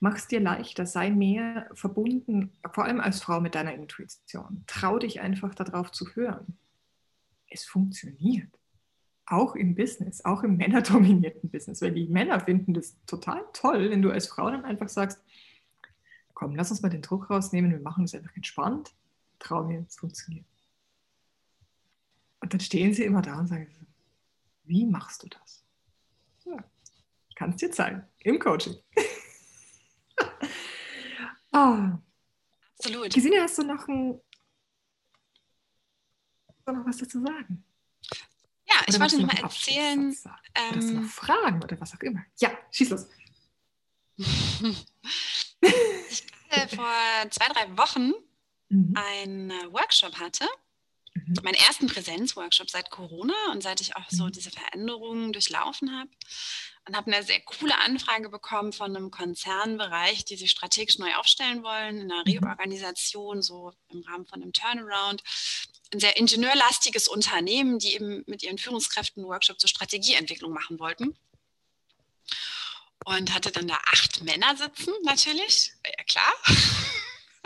mach 0.00 0.16
es 0.16 0.28
dir 0.28 0.40
leichter, 0.40 0.86
sei 0.86 1.10
mehr 1.10 1.68
verbunden, 1.74 2.52
vor 2.72 2.84
allem 2.84 3.00
als 3.00 3.22
Frau 3.22 3.40
mit 3.40 3.54
deiner 3.54 3.74
Intuition. 3.74 4.64
Trau 4.66 4.98
dich 4.98 5.20
einfach 5.20 5.54
darauf 5.54 5.90
zu 5.90 6.14
hören. 6.14 6.58
Es 7.48 7.64
funktioniert 7.64 8.50
auch 9.26 9.54
im 9.54 9.74
Business, 9.74 10.24
auch 10.24 10.42
im 10.42 10.56
männerdominierten 10.56 11.50
Business, 11.50 11.82
weil 11.82 11.92
die 11.92 12.06
Männer 12.06 12.40
finden 12.40 12.74
das 12.74 12.96
total 13.06 13.44
toll, 13.52 13.90
wenn 13.90 14.02
du 14.02 14.10
als 14.10 14.28
Frau 14.28 14.50
dann 14.50 14.64
einfach 14.64 14.88
sagst, 14.88 15.22
komm, 16.34 16.54
lass 16.54 16.70
uns 16.70 16.82
mal 16.82 16.88
den 16.88 17.02
Druck 17.02 17.30
rausnehmen, 17.30 17.70
wir 17.70 17.80
machen 17.80 18.04
das 18.04 18.14
einfach 18.14 18.34
entspannt, 18.36 18.94
trau 19.38 19.64
mir, 19.64 19.84
es 19.86 19.96
funktioniert. 19.96 20.46
Und 22.40 22.52
dann 22.52 22.60
stehen 22.60 22.92
sie 22.92 23.04
immer 23.04 23.22
da 23.22 23.38
und 23.38 23.48
sagen, 23.48 23.68
wie 24.64 24.84
machst 24.84 25.22
du 25.22 25.28
das? 25.28 25.64
Ja, 26.44 26.62
ich 27.28 27.34
kann 27.34 27.50
es 27.50 27.56
dir 27.56 27.70
zeigen, 27.70 28.02
im 28.20 28.38
Coaching. 28.38 28.76
ah. 31.52 31.98
Absolut. 32.78 33.12
Gesine, 33.12 33.40
hast 33.40 33.58
du 33.58 33.62
noch, 33.62 33.88
ein, 33.88 34.20
noch 36.66 36.86
was 36.86 36.98
dazu 36.98 37.20
sagen? 37.20 37.64
Ich 38.86 39.00
wollte 39.00 39.20
noch 39.20 39.32
mal 39.32 39.42
erzählen. 39.42 40.16
Ähm, 40.54 41.02
noch 41.02 41.10
Fragen 41.10 41.62
oder 41.62 41.80
was 41.80 41.94
auch 41.94 42.00
immer? 42.00 42.24
Ja, 42.38 42.50
schieß 42.70 42.90
los. 42.90 43.06
ich 44.18 44.86
gerade 46.50 46.74
vor 46.74 46.90
zwei, 47.30 47.52
drei 47.52 47.76
Wochen 47.76 48.12
mhm. 48.68 48.94
einen 48.96 49.50
Workshop 49.72 50.18
hatte. 50.18 50.46
Mhm. 51.14 51.34
Meinen 51.42 51.54
ersten 51.54 51.86
Präsenzworkshop 51.86 52.70
seit 52.70 52.90
Corona 52.90 53.34
und 53.52 53.62
seit 53.62 53.80
ich 53.80 53.96
auch 53.96 54.08
so 54.08 54.24
mhm. 54.24 54.32
diese 54.32 54.50
Veränderungen 54.50 55.32
durchlaufen 55.32 55.98
habe 55.98 56.10
und 56.86 56.96
habe 56.96 57.12
eine 57.12 57.24
sehr 57.24 57.40
coole 57.40 57.76
Anfrage 57.78 58.28
bekommen 58.28 58.72
von 58.72 58.94
einem 58.94 59.10
Konzernbereich, 59.10 60.24
die 60.24 60.36
sich 60.36 60.52
strategisch 60.52 60.98
neu 60.98 61.12
aufstellen 61.16 61.62
wollen, 61.64 61.98
in 61.98 62.12
einer 62.12 62.22
mhm. 62.24 62.38
Reorganisation, 62.38 63.42
so 63.42 63.72
im 63.90 64.02
Rahmen 64.02 64.26
von 64.26 64.40
einem 64.40 64.52
Turnaround. 64.52 65.22
Ein 65.92 66.00
sehr 66.00 66.16
ingenieurlastiges 66.16 67.08
Unternehmen, 67.08 67.78
die 67.78 67.94
eben 67.94 68.22
mit 68.26 68.42
ihren 68.42 68.58
Führungskräften 68.58 69.22
einen 69.22 69.30
Workshop 69.30 69.58
zur 69.58 69.68
Strategieentwicklung 69.68 70.52
machen 70.52 70.78
wollten. 70.78 71.16
Und 73.04 73.34
hatte 73.34 73.50
dann 73.52 73.68
da 73.68 73.78
acht 73.86 74.22
Männer 74.22 74.56
sitzen, 74.56 74.92
natürlich, 75.04 75.72
ja 75.84 76.04
klar. 76.04 76.32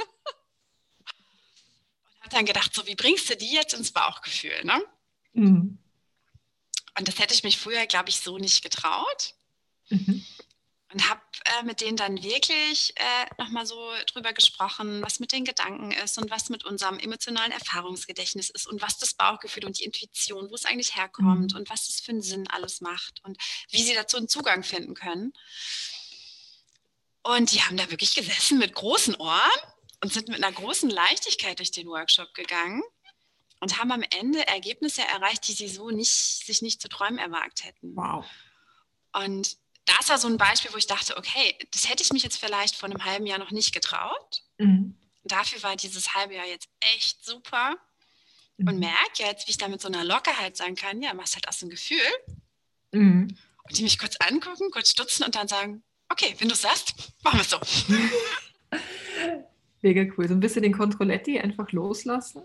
und 2.15 2.25
hat 2.25 2.33
dann 2.33 2.47
gedacht, 2.47 2.75
so 2.75 2.87
wie 2.87 2.95
bringst 2.95 3.29
du 3.31 3.37
die 3.37 3.53
jetzt 3.53 3.75
ins 3.75 3.93
Bauchgefühl, 3.93 4.65
ne? 4.65 4.83
Mhm. 5.33 5.79
Und 6.99 7.09
das 7.09 7.19
hätte 7.19 7.35
ich 7.35 7.45
mich 7.45 7.59
früher, 7.59 7.87
glaube 7.87 8.09
ich, 8.09 8.21
so 8.21 8.39
nicht 8.39 8.63
getraut. 8.63 9.35
Mhm. 9.89 10.25
Und 10.93 11.09
habe 11.09 11.21
äh, 11.45 11.63
mit 11.63 11.81
denen 11.81 11.97
dann 11.97 12.21
wirklich 12.21 12.93
äh, 12.97 13.27
nochmal 13.39 13.65
so 13.65 13.93
drüber 14.07 14.33
gesprochen, 14.33 15.03
was 15.03 15.21
mit 15.21 15.31
den 15.31 15.45
Gedanken 15.45 15.93
ist 15.93 16.19
und 16.19 16.33
was 16.33 16.49
mit 16.49 16.65
unserem 16.65 16.99
emotionalen 16.99 17.53
Erfahrungsgedächtnis 17.53 18.51
ist 18.51 18.67
und 18.67 18.83
was 18.83 18.99
das 18.99 19.15
Bauchgefühl 19.15 19.67
und 19.67 19.79
die 19.79 19.85
Intuition, 19.85 20.51
wo 20.51 20.55
es 20.57 20.65
eigentlich 20.65 20.97
herkommt 20.97 21.53
mhm. 21.53 21.59
und 21.59 21.71
was 21.71 21.89
es 21.89 22.01
für 22.01 22.11
einen 22.11 22.23
Sinn 22.23 22.49
alles 22.49 22.81
macht 22.81 23.21
und 23.23 23.39
wie 23.71 23.83
sie 23.83 23.95
dazu 23.95 24.17
einen 24.17 24.29
Zugang 24.29 24.65
finden 24.65 24.95
können. 24.95 25.33
Und 27.23 27.53
die 27.53 27.63
haben 27.63 27.77
da 27.77 27.89
wirklich 27.91 28.17
gesessen 28.17 28.59
mit 28.59 28.75
großen 28.75 29.15
Ohren 29.15 29.61
und 30.03 30.13
sind 30.13 30.29
mit 30.29 30.43
einer 30.43 30.53
großen 30.53 30.91
Leichtigkeit 30.91 31.61
durch 31.61 31.71
den 31.71 31.87
Workshop 31.87 32.35
gegangen 32.35 32.83
und 33.61 33.79
haben 33.79 33.93
am 33.93 34.03
Ende 34.11 34.47
Ergebnisse 34.49 35.03
erreicht, 35.03 35.47
die 35.47 35.53
sie 35.53 35.69
so 35.69 35.91
nicht, 35.91 36.11
sich 36.11 36.63
nicht 36.63 36.81
zu 36.81 36.89
träumen 36.89 37.19
erwagt 37.19 37.65
hätten. 37.65 37.95
Wow. 37.95 38.25
Und 39.13 39.57
das 39.85 40.09
war 40.09 40.19
so 40.19 40.29
ein 40.29 40.39
Beispiel, 40.39 40.73
wo 40.73 40.79
ich 40.79 40.87
dachte, 40.87 41.17
okay, 41.17 41.57
das 41.73 41.89
hätte 41.89 42.03
ich 42.03 42.13
mich 42.13 42.23
jetzt 42.23 42.39
vielleicht 42.39 42.77
vor 42.77 42.89
einem 42.89 43.05
halben 43.05 43.27
Jahr 43.27 43.39
noch 43.39 43.51
nicht 43.51 43.73
getraut. 43.75 44.43
Mhm. 44.59 44.97
Dafür 45.25 45.63
war 45.63 45.77
dieses 45.77 46.15
halbe 46.15 46.35
Jahr 46.35 46.47
jetzt 46.47 46.69
echt 46.95 47.25
super. 47.25 47.77
Mhm. 48.57 48.69
Und 48.69 48.79
merke 48.79 49.23
jetzt, 49.23 49.47
wie 49.47 49.51
ich 49.51 49.59
da 49.59 49.69
mit 49.69 49.81
so 49.81 49.89
einer 49.89 50.05
Lockerheit 50.05 50.57
sagen 50.57 50.75
kann, 50.75 51.03
ja, 51.03 51.13
machst 51.13 51.35
halt 51.35 51.49
aus 51.49 51.59
dem 51.59 51.69
Gefühl. 51.69 51.99
Mhm. 52.93 53.37
Und 53.65 53.79
die 53.79 53.83
mich 53.83 53.99
kurz 53.99 54.17
angucken, 54.17 54.71
kurz 54.71 54.91
stutzen 54.91 55.25
und 55.25 55.35
dann 55.35 55.49
sagen, 55.49 55.83
okay, 56.09 56.35
wenn 56.39 56.49
du 56.49 56.55
es 56.55 56.63
sagst, 56.63 56.95
machen 57.23 57.39
wir 57.39 57.43
es 57.43 57.51
so. 57.51 57.61
Mega 59.83 60.03
cool. 60.17 60.29
So 60.29 60.35
ein 60.35 60.41
bisschen 60.41 60.63
den 60.63 60.77
Kontrolletti 60.77 61.39
einfach 61.39 61.73
loslassen 61.73 62.43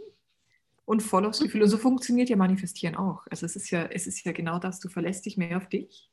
und 0.85 1.01
voll 1.01 1.25
aufs 1.25 1.39
Gefühl. 1.39 1.63
Und 1.63 1.69
so 1.69 1.77
funktioniert 1.77 2.29
ja 2.29 2.35
Manifestieren 2.35 2.95
auch. 2.95 3.25
Also 3.29 3.45
es 3.45 3.55
ist 3.55 3.71
ja, 3.71 3.85
es 3.85 4.07
ist 4.07 4.23
ja 4.23 4.31
genau 4.31 4.59
das, 4.59 4.79
du 4.79 4.89
verlässt 4.89 5.25
dich 5.25 5.37
mehr 5.37 5.57
auf 5.57 5.67
dich 5.67 6.09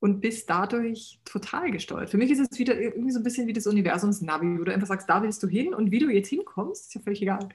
und 0.00 0.20
bist 0.20 0.48
dadurch 0.48 1.20
total 1.24 1.70
gesteuert. 1.70 2.10
Für 2.10 2.16
mich 2.16 2.30
ist 2.30 2.40
es 2.40 2.58
wieder 2.58 2.78
irgendwie 2.80 3.10
so 3.10 3.20
ein 3.20 3.22
bisschen 3.22 3.46
wie 3.46 3.52
das 3.52 3.66
Universums-Navi, 3.66 4.58
wo 4.58 4.64
du 4.64 4.72
einfach 4.72 4.88
sagst, 4.88 5.08
da 5.08 5.22
willst 5.22 5.42
du 5.42 5.48
hin 5.48 5.74
und 5.74 5.90
wie 5.90 5.98
du 5.98 6.08
jetzt 6.08 6.28
hinkommst, 6.28 6.86
ist 6.86 6.94
ja 6.94 7.00
völlig 7.02 7.20
egal. 7.20 7.48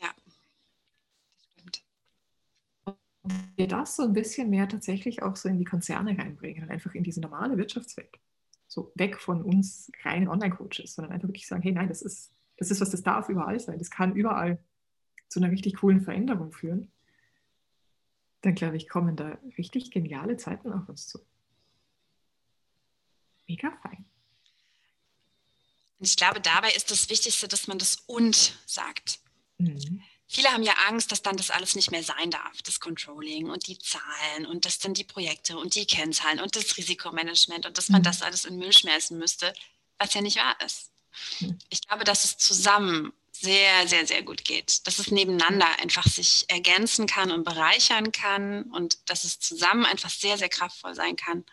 Ja, 0.00 0.08
das 0.24 0.38
stimmt. 1.52 1.82
Und 2.84 3.34
wir 3.56 3.66
das 3.66 3.96
so 3.96 4.04
ein 4.04 4.12
bisschen 4.12 4.48
mehr 4.50 4.68
tatsächlich 4.68 5.24
auch 5.24 5.34
so 5.34 5.48
in 5.48 5.58
die 5.58 5.64
Konzerne 5.64 6.16
reinbringen 6.16 6.62
und 6.62 6.70
einfach 6.70 6.94
in 6.94 7.02
diese 7.02 7.20
normale 7.20 7.58
Wirtschaftswelt. 7.58 8.20
So 8.68 8.92
weg 8.94 9.20
von 9.20 9.42
uns 9.42 9.90
reinen 10.04 10.28
Online-Coaches, 10.28 10.94
sondern 10.94 11.12
einfach 11.12 11.28
wirklich 11.28 11.48
sagen, 11.48 11.62
hey, 11.62 11.72
nein, 11.72 11.88
das 11.88 12.02
ist, 12.02 12.30
das 12.56 12.70
ist 12.70 12.80
was, 12.80 12.90
das 12.90 13.02
darf 13.02 13.28
überall 13.28 13.58
sein. 13.58 13.78
Das 13.78 13.90
kann 13.90 14.14
überall 14.14 14.60
zu 15.28 15.40
einer 15.40 15.50
richtig 15.50 15.76
coolen 15.76 16.02
Veränderung 16.02 16.52
führen, 16.52 16.90
dann 18.42 18.54
glaube 18.54 18.76
ich, 18.76 18.88
kommen 18.88 19.16
da 19.16 19.38
richtig 19.58 19.90
geniale 19.90 20.36
Zeiten 20.36 20.72
auf 20.72 20.88
uns 20.88 21.08
zu. 21.08 21.18
Mega 23.48 23.70
fein. 23.82 24.04
Ich 25.98 26.16
glaube, 26.16 26.40
dabei 26.40 26.72
ist 26.72 26.90
das 26.90 27.08
Wichtigste, 27.08 27.48
dass 27.48 27.66
man 27.66 27.78
das 27.78 27.96
und 28.06 28.58
sagt. 28.66 29.20
Mhm. 29.58 30.02
Viele 30.28 30.48
haben 30.48 30.64
ja 30.64 30.74
Angst, 30.88 31.12
dass 31.12 31.22
dann 31.22 31.36
das 31.36 31.50
alles 31.50 31.76
nicht 31.76 31.92
mehr 31.92 32.02
sein 32.02 32.30
darf, 32.30 32.60
das 32.62 32.80
Controlling 32.80 33.48
und 33.48 33.68
die 33.68 33.78
Zahlen 33.78 34.44
und 34.46 34.64
dass 34.64 34.78
dann 34.78 34.92
die 34.92 35.04
Projekte 35.04 35.56
und 35.56 35.74
die 35.76 35.86
Kennzahlen 35.86 36.40
und 36.40 36.56
das 36.56 36.76
Risikomanagement 36.76 37.64
und 37.64 37.78
dass 37.78 37.88
man 37.88 38.00
mhm. 38.00 38.04
das 38.04 38.22
alles 38.22 38.44
in 38.44 38.58
Müll 38.58 38.72
schmeißen 38.72 39.16
müsste, 39.16 39.52
was 39.98 40.14
ja 40.14 40.20
nicht 40.20 40.36
wahr 40.36 40.56
ist. 40.64 40.90
Mhm. 41.40 41.58
Ich 41.70 41.86
glaube, 41.86 42.04
dass 42.04 42.24
es 42.24 42.36
zusammen 42.38 43.12
sehr, 43.40 43.86
sehr, 43.86 44.06
sehr 44.06 44.22
gut 44.22 44.44
geht. 44.44 44.86
Dass 44.86 44.98
es 44.98 45.10
nebeneinander 45.10 45.66
einfach 45.80 46.06
sich 46.06 46.44
ergänzen 46.48 47.06
kann 47.06 47.30
und 47.30 47.44
bereichern 47.44 48.12
kann 48.12 48.64
und 48.64 49.08
dass 49.10 49.24
es 49.24 49.38
zusammen 49.38 49.84
einfach 49.84 50.10
sehr, 50.10 50.38
sehr 50.38 50.48
kraftvoll 50.48 50.94
sein 50.94 51.16
kann. 51.16 51.44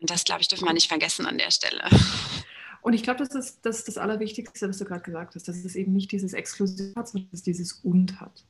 Und 0.00 0.10
das, 0.10 0.24
glaube 0.24 0.42
ich, 0.42 0.48
dürfen 0.48 0.66
wir 0.66 0.72
nicht 0.72 0.88
vergessen 0.88 1.26
an 1.26 1.38
der 1.38 1.50
Stelle. 1.50 1.88
Und 2.82 2.94
ich 2.94 3.04
glaube, 3.04 3.20
das 3.20 3.34
ist 3.34 3.60
das, 3.62 3.78
ist 3.78 3.88
das 3.88 3.98
Allerwichtigste, 3.98 4.68
was 4.68 4.78
du 4.78 4.84
gerade 4.84 5.02
gesagt 5.02 5.36
hast, 5.36 5.46
dass 5.46 5.64
es 5.64 5.76
eben 5.76 5.92
nicht 5.92 6.10
dieses 6.10 6.32
Exklusiv 6.32 6.96
hat, 6.96 7.08
sondern 7.08 7.30
dass 7.30 7.38
es 7.38 7.44
dieses 7.44 7.72
Und 7.84 8.20
hat. 8.20 8.44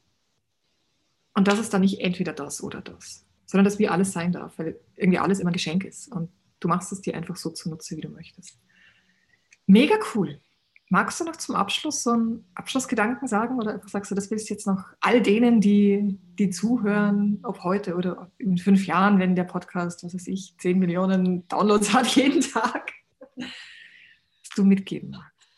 Und 1.35 1.49
das 1.49 1.59
ist 1.59 1.73
dann 1.75 1.83
nicht 1.83 2.01
entweder 2.01 2.33
das 2.33 2.63
oder 2.63 2.81
das, 2.81 3.25
sondern 3.47 3.65
dass 3.65 3.79
wie 3.79 3.89
alles 3.89 4.13
sein 4.13 4.33
darf, 4.33 4.59
weil 4.59 4.81
irgendwie 4.97 5.19
alles 5.19 5.39
immer 5.39 5.53
Geschenk 5.53 5.85
ist. 5.85 6.09
Und 6.09 6.31
du 6.61 6.69
machst 6.69 6.93
es 6.93 7.03
dir 7.03 7.15
einfach 7.15 7.37
so 7.37 7.51
zunutze, 7.51 7.97
wie 7.97 8.01
du 8.01 8.09
möchtest. 8.09 8.59
Mega 9.67 9.97
cool. 10.15 10.41
Magst 10.93 11.21
du 11.21 11.25
noch 11.25 11.37
zum 11.37 11.55
Abschluss 11.55 12.03
so 12.03 12.11
einen 12.11 12.45
Abschlussgedanken 12.55 13.27
sagen 13.27 13.59
oder 13.59 13.81
sagst 13.87 14.11
du, 14.11 14.15
das 14.15 14.31
willst 14.31 14.51
du 14.51 14.53
jetzt 14.53 14.67
noch 14.67 14.85
all 15.01 15.23
denen, 15.23 15.63
die, 15.63 16.19
die 16.39 16.51
zuhören, 16.51 17.41
ob 17.45 17.65
heute 17.65 17.95
oder 17.95 18.31
in 18.37 18.59
fünf 18.59 18.85
Jahren, 18.85 19.19
wenn 19.19 19.35
der 19.35 19.45
Podcast, 19.45 20.05
was 20.05 20.13
weiß 20.13 20.27
ich, 20.27 20.55
zehn 20.59 20.79
Millionen 20.79 21.49
Downloads 21.49 21.95
hat 21.95 22.09
jeden 22.15 22.43
Tag, 22.43 22.93
was 23.37 24.51
du 24.55 24.65
mitgeben 24.65 25.13
magst? 25.13 25.49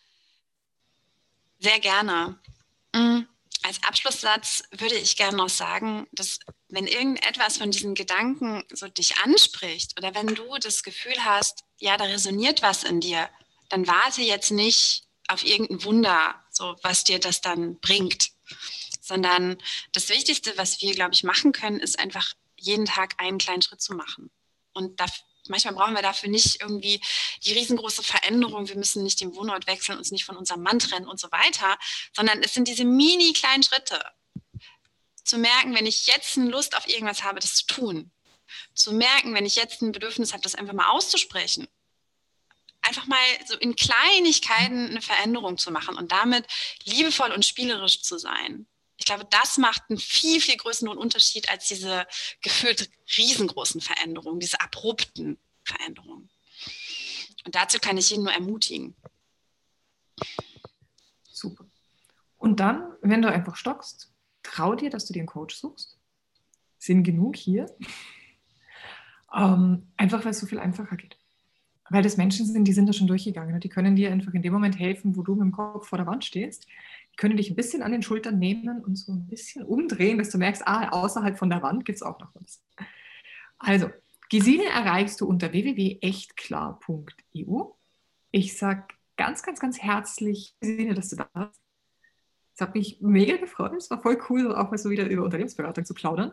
Sehr 1.59 1.81
gerne. 1.81 2.38
Mhm. 2.94 3.27
Als 3.64 3.83
Abschlusssatz 3.83 4.62
würde 4.70 4.94
ich 4.94 5.16
gerne 5.16 5.37
noch 5.37 5.49
sagen, 5.49 6.07
dass 6.12 6.38
wenn 6.68 6.87
irgendetwas 6.87 7.57
von 7.57 7.73
diesen 7.73 7.97
Gedanken 7.97 8.62
so 8.73 8.87
dich 8.87 9.16
anspricht 9.25 9.99
oder 9.99 10.14
wenn 10.14 10.29
du 10.29 10.44
das 10.62 10.85
Gefühl 10.85 11.25
hast, 11.25 11.64
ja, 11.81 11.97
da 11.97 12.05
resoniert 12.05 12.62
was 12.62 12.85
in 12.85 13.01
dir, 13.01 13.29
dann 13.68 13.88
warte 13.88 14.23
jetzt 14.23 14.53
nicht 14.53 15.05
auf 15.28 15.44
irgendein 15.44 15.84
Wunder, 15.84 16.44
so 16.50 16.76
was 16.82 17.04
dir 17.04 17.18
das 17.18 17.40
dann 17.40 17.78
bringt, 17.80 18.30
sondern 19.00 19.58
das 19.92 20.08
Wichtigste, 20.08 20.56
was 20.56 20.80
wir, 20.80 20.94
glaube 20.94 21.14
ich, 21.14 21.24
machen 21.24 21.52
können, 21.52 21.80
ist 21.80 21.98
einfach 21.98 22.32
jeden 22.58 22.87
Tag 22.87 23.14
einen 23.18 23.38
kleinen 23.38 23.62
Schritt 23.62 23.80
zu 23.80 23.94
machen. 23.94 24.30
Und 24.72 25.00
da, 25.00 25.06
manchmal 25.48 25.74
brauchen 25.74 25.94
wir 25.94 26.02
dafür 26.02 26.30
nicht 26.30 26.60
irgendwie 26.60 27.00
die 27.44 27.52
riesengroße 27.52 28.02
Veränderung, 28.02 28.68
wir 28.68 28.76
müssen 28.76 29.02
nicht 29.02 29.20
den 29.20 29.34
Wohnort 29.34 29.66
wechseln, 29.66 29.98
uns 29.98 30.10
nicht 30.10 30.24
von 30.24 30.37
unserem 30.37 30.62
Mann 30.62 30.78
trennen 30.78 31.08
und 31.08 31.20
so 31.20 31.30
weiter, 31.30 31.78
sondern 32.14 32.42
es 32.42 32.54
sind 32.54 32.68
diese 32.68 32.84
mini 32.84 33.32
kleinen 33.32 33.62
Schritte. 33.62 34.02
Zu 35.22 35.38
merken, 35.38 35.74
wenn 35.74 35.87
ich 35.87 36.06
jetzt 36.06 36.37
eine 36.37 36.50
Lust 36.50 36.76
auf 36.76 36.88
irgendwas 36.88 37.22
habe, 37.22 37.40
das 37.40 37.54
zu 37.54 37.66
tun. 37.66 38.10
Zu 38.74 38.92
merken, 38.92 39.34
wenn 39.34 39.46
ich 39.46 39.56
jetzt 39.56 39.80
ein 39.80 39.92
Bedürfnis 39.92 40.32
habe, 40.32 40.42
das 40.42 40.54
einfach 40.54 40.74
mal 40.74 40.90
auszusprechen 40.90 41.66
einfach 42.85 43.07
mal 43.07 43.18
so 43.47 43.57
in 43.59 43.77
Kleinigkeiten 43.77 44.90
eine 44.90 45.01
Veränderung 45.01 45.59
zu 45.59 45.70
machen 45.70 45.97
und 45.97 46.12
damit 46.12 46.47
liebevoll 46.85 47.33
und 47.33 47.44
spielerisch 47.44 48.03
zu 48.03 48.18
sein. 48.18 48.66
Ich 48.97 49.07
glaube, 49.07 49.27
das 49.31 49.59
macht 49.59 49.83
einen 49.88 49.99
viel, 49.99 50.41
viel 50.41 50.57
größeren 50.57 50.97
Unterschied 50.97 51.49
als 51.49 51.66
diese 51.66 52.07
gefühlt 52.43 52.91
riesengroßen 53.16 53.80
Veränderungen, 53.80 54.39
diese 54.39 54.61
abrupten 54.61 55.39
Veränderungen. 55.64 56.30
Und 57.45 57.55
dazu 57.55 57.78
kann 57.78 57.99
ich 57.99 58.11
jeden 58.11 58.24
nur 58.24 58.32
ermutigen. 58.32 58.95
Super. 61.30 61.66
Und 62.39 62.61
dann, 62.61 62.95
wenn 63.01 63.22
du 63.22 63.30
einfach 63.30 63.57
stockst, 63.57 64.12
trau 64.43 64.74
dir, 64.74 64.91
dass 64.91 65.07
du 65.07 65.12
dir 65.12 65.20
einen 65.20 65.26
Coach 65.26 65.57
suchst. 65.57 65.99
Sind 66.78 67.03
genug 67.03 67.37
hier. 67.37 67.66
Ähm, 69.35 69.91
einfach 69.97 70.24
weil 70.24 70.30
es 70.30 70.39
so 70.39 70.47
viel 70.47 70.61
einfacher 70.61 70.97
geht 70.97 71.13
weil 71.95 72.03
das 72.03 72.16
Menschen 72.16 72.45
sind, 72.45 72.66
die 72.66 72.72
sind 72.72 72.88
da 72.88 72.92
schon 72.92 73.07
durchgegangen 73.07 73.55
und 73.55 73.62
die 73.62 73.68
können 73.68 73.95
dir 73.95 74.11
einfach 74.11 74.34
in 74.34 74.42
dem 74.42 74.53
Moment 74.53 74.76
helfen, 74.78 75.16
wo 75.16 75.22
du 75.22 75.36
mit 75.36 75.42
dem 75.42 75.53
Kopf 75.53 75.86
vor 75.88 75.97
der 75.97 76.09
Wand 76.09 76.24
stehst. 76.24 76.66
Die 77.12 77.16
können 77.16 77.36
dich 77.36 77.51
ein 77.51 77.57
bisschen 77.57 77.82
an 77.82 77.92
den 77.92 78.03
Schultern 78.03 78.40
nehmen 78.40 78.82
und 78.82 78.97
so 78.97 79.12
ein 79.12 79.28
bisschen 79.28 79.64
umdrehen, 79.64 80.18
dass 80.18 80.30
du 80.30 80.38
merkst, 80.38 80.66
ah, 80.66 80.88
außerhalb 80.88 81.38
von 81.38 81.51
der 81.51 81.62
Wand 81.62 81.84
gibt 81.84 81.95
es 81.97 82.03
auch 82.03 82.18
noch 82.18 82.30
was. 82.34 82.61
Also, 83.59 83.90
Gesine 84.28 84.64
erreichst 84.64 85.20
du 85.20 85.28
unter 85.28 85.53
www.echtklar.eu. 85.53 87.62
Ich 88.32 88.59
sage 88.59 88.88
ganz, 89.16 89.45
ganz, 89.45 89.61
ganz 89.61 89.80
herzlich, 89.80 90.57
Gesine, 90.61 90.95
dass 90.95 91.11
du 91.11 91.16
da 91.16 91.28
bist. 91.32 91.61
Es 92.55 92.61
hat 92.61 92.74
mich 92.74 92.99
mega 93.01 93.36
gefreut. 93.36 93.72
Es 93.76 93.88
war 93.90 94.01
voll 94.01 94.18
cool, 94.28 94.53
auch 94.53 94.70
mal 94.70 94.78
so 94.78 94.90
wieder 94.90 95.09
über 95.09 95.22
Unternehmensberatung 95.22 95.84
zu 95.84 95.95
plaudern. 95.95 96.32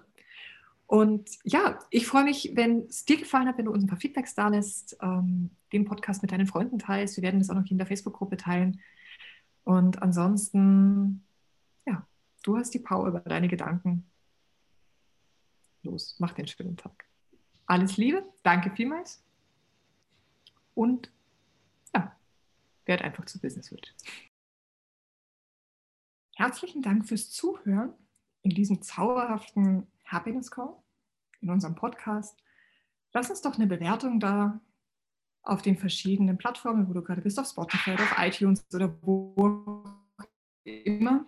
Und 0.92 1.40
ja, 1.46 1.80
ich 1.90 2.06
freue 2.06 2.26
mich, 2.26 2.52
wenn 2.56 2.82
es 2.82 3.06
dir 3.06 3.16
gefallen 3.16 3.48
hat, 3.48 3.58
wenn 3.58 3.64
du 3.64 3.72
uns 3.72 3.82
ein 3.82 3.88
paar 3.88 3.98
Feedbacks 3.98 4.36
da 4.36 4.50
lässt, 4.50 4.98
ähm, 5.02 5.50
den 5.72 5.86
Podcast 5.86 6.22
mit 6.22 6.34
deinen 6.34 6.48
Freunden 6.48 6.80
teilst. 6.80 7.16
Wir 7.16 7.24
werden 7.24 7.40
das 7.40 7.50
auch 7.50 7.56
noch 7.56 7.72
in 7.72 7.78
der 7.78 7.88
Facebook-Gruppe 7.88 8.36
teilen. 8.36 8.82
Und 9.64 10.02
ansonsten, 10.02 11.26
ja, 11.86 12.06
du 12.44 12.58
hast 12.58 12.74
die 12.74 12.80
Power 12.80 13.08
über 13.08 13.22
deine 13.22 13.48
Gedanken. 13.48 14.06
Los, 15.84 16.18
mach 16.20 16.34
den 16.34 16.46
schönen 16.46 16.76
Tag. 16.76 17.06
Alles 17.68 17.96
Liebe, 17.96 18.26
danke 18.44 18.70
vielmals. 18.72 19.24
Und 20.76 21.10
ja, 21.96 22.14
werd 22.84 23.02
einfach 23.02 23.24
zu 23.24 23.40
Business 23.40 23.72
Witch. 23.72 23.94
Herzlichen 26.36 26.82
Dank 26.82 27.08
fürs 27.08 27.32
Zuhören 27.32 27.94
in 28.42 28.50
diesem 28.50 28.82
zauberhaften 28.82 29.88
Happiness 30.04 30.52
Call, 30.52 30.81
in 31.42 31.50
unserem 31.50 31.76
Podcast. 31.76 32.42
Lass 33.14 33.30
uns 33.30 33.42
doch 33.42 33.56
eine 33.56 33.68
Bewertung 33.68 34.20
da 34.20 34.62
auf 35.44 35.62
den 35.62 35.78
verschiedenen 35.78 36.38
Plattformen, 36.38 36.88
wo 36.88 36.94
du 36.94 37.02
gerade 37.02 37.22
bist, 37.22 37.40
auf 37.40 37.48
Spotify 37.48 37.94
auf 37.94 38.16
iTunes 38.18 38.66
oder 38.74 38.96
wo 39.02 39.84
immer. 40.64 41.26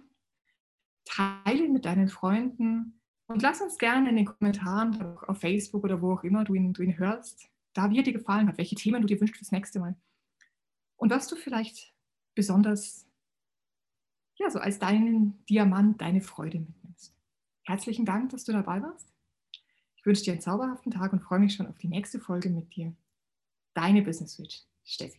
Teile 1.05 1.67
mit 1.67 1.85
deinen 1.85 2.07
Freunden 2.07 3.01
und 3.27 3.41
lass 3.41 3.61
uns 3.61 3.77
gerne 3.77 4.09
in 4.09 4.15
den 4.15 4.25
Kommentaren 4.25 5.17
auf 5.27 5.39
Facebook 5.39 5.83
oder 5.83 6.01
wo 6.01 6.13
auch 6.13 6.23
immer 6.23 6.43
du 6.43 6.53
ihn, 6.53 6.73
du 6.73 6.81
ihn 6.81 6.97
hörst, 6.97 7.49
da 7.73 7.89
wie 7.89 7.97
er 7.97 8.03
dir 8.03 8.13
gefallen 8.13 8.47
hat, 8.47 8.57
welche 8.57 8.75
Themen 8.75 9.01
du 9.01 9.07
dir 9.07 9.19
wünschst 9.19 9.37
fürs 9.37 9.51
nächste 9.51 9.79
Mal. 9.79 9.95
Und 10.95 11.09
was 11.09 11.27
du 11.27 11.35
vielleicht 11.35 11.93
besonders, 12.35 13.07
ja, 14.35 14.49
so 14.49 14.59
als 14.59 14.79
deinen 14.79 15.43
Diamant, 15.45 16.01
deine 16.01 16.21
Freude 16.21 16.59
mitnimmst. 16.59 17.15
Herzlichen 17.63 18.05
Dank, 18.05 18.29
dass 18.29 18.45
du 18.45 18.51
dabei 18.51 18.81
warst. 18.81 19.12
Ich 20.03 20.05
wünsche 20.05 20.23
dir 20.25 20.33
einen 20.33 20.41
zauberhaften 20.41 20.91
Tag 20.91 21.13
und 21.13 21.21
freue 21.21 21.39
mich 21.39 21.55
schon 21.55 21.65
auf 21.65 21.77
die 21.77 21.87
nächste 21.87 22.19
Folge 22.19 22.49
mit 22.49 22.75
dir. 22.75 22.93
Deine 23.73 24.01
Business 24.01 24.33
Switch, 24.33 24.63
Steffi. 24.83 25.17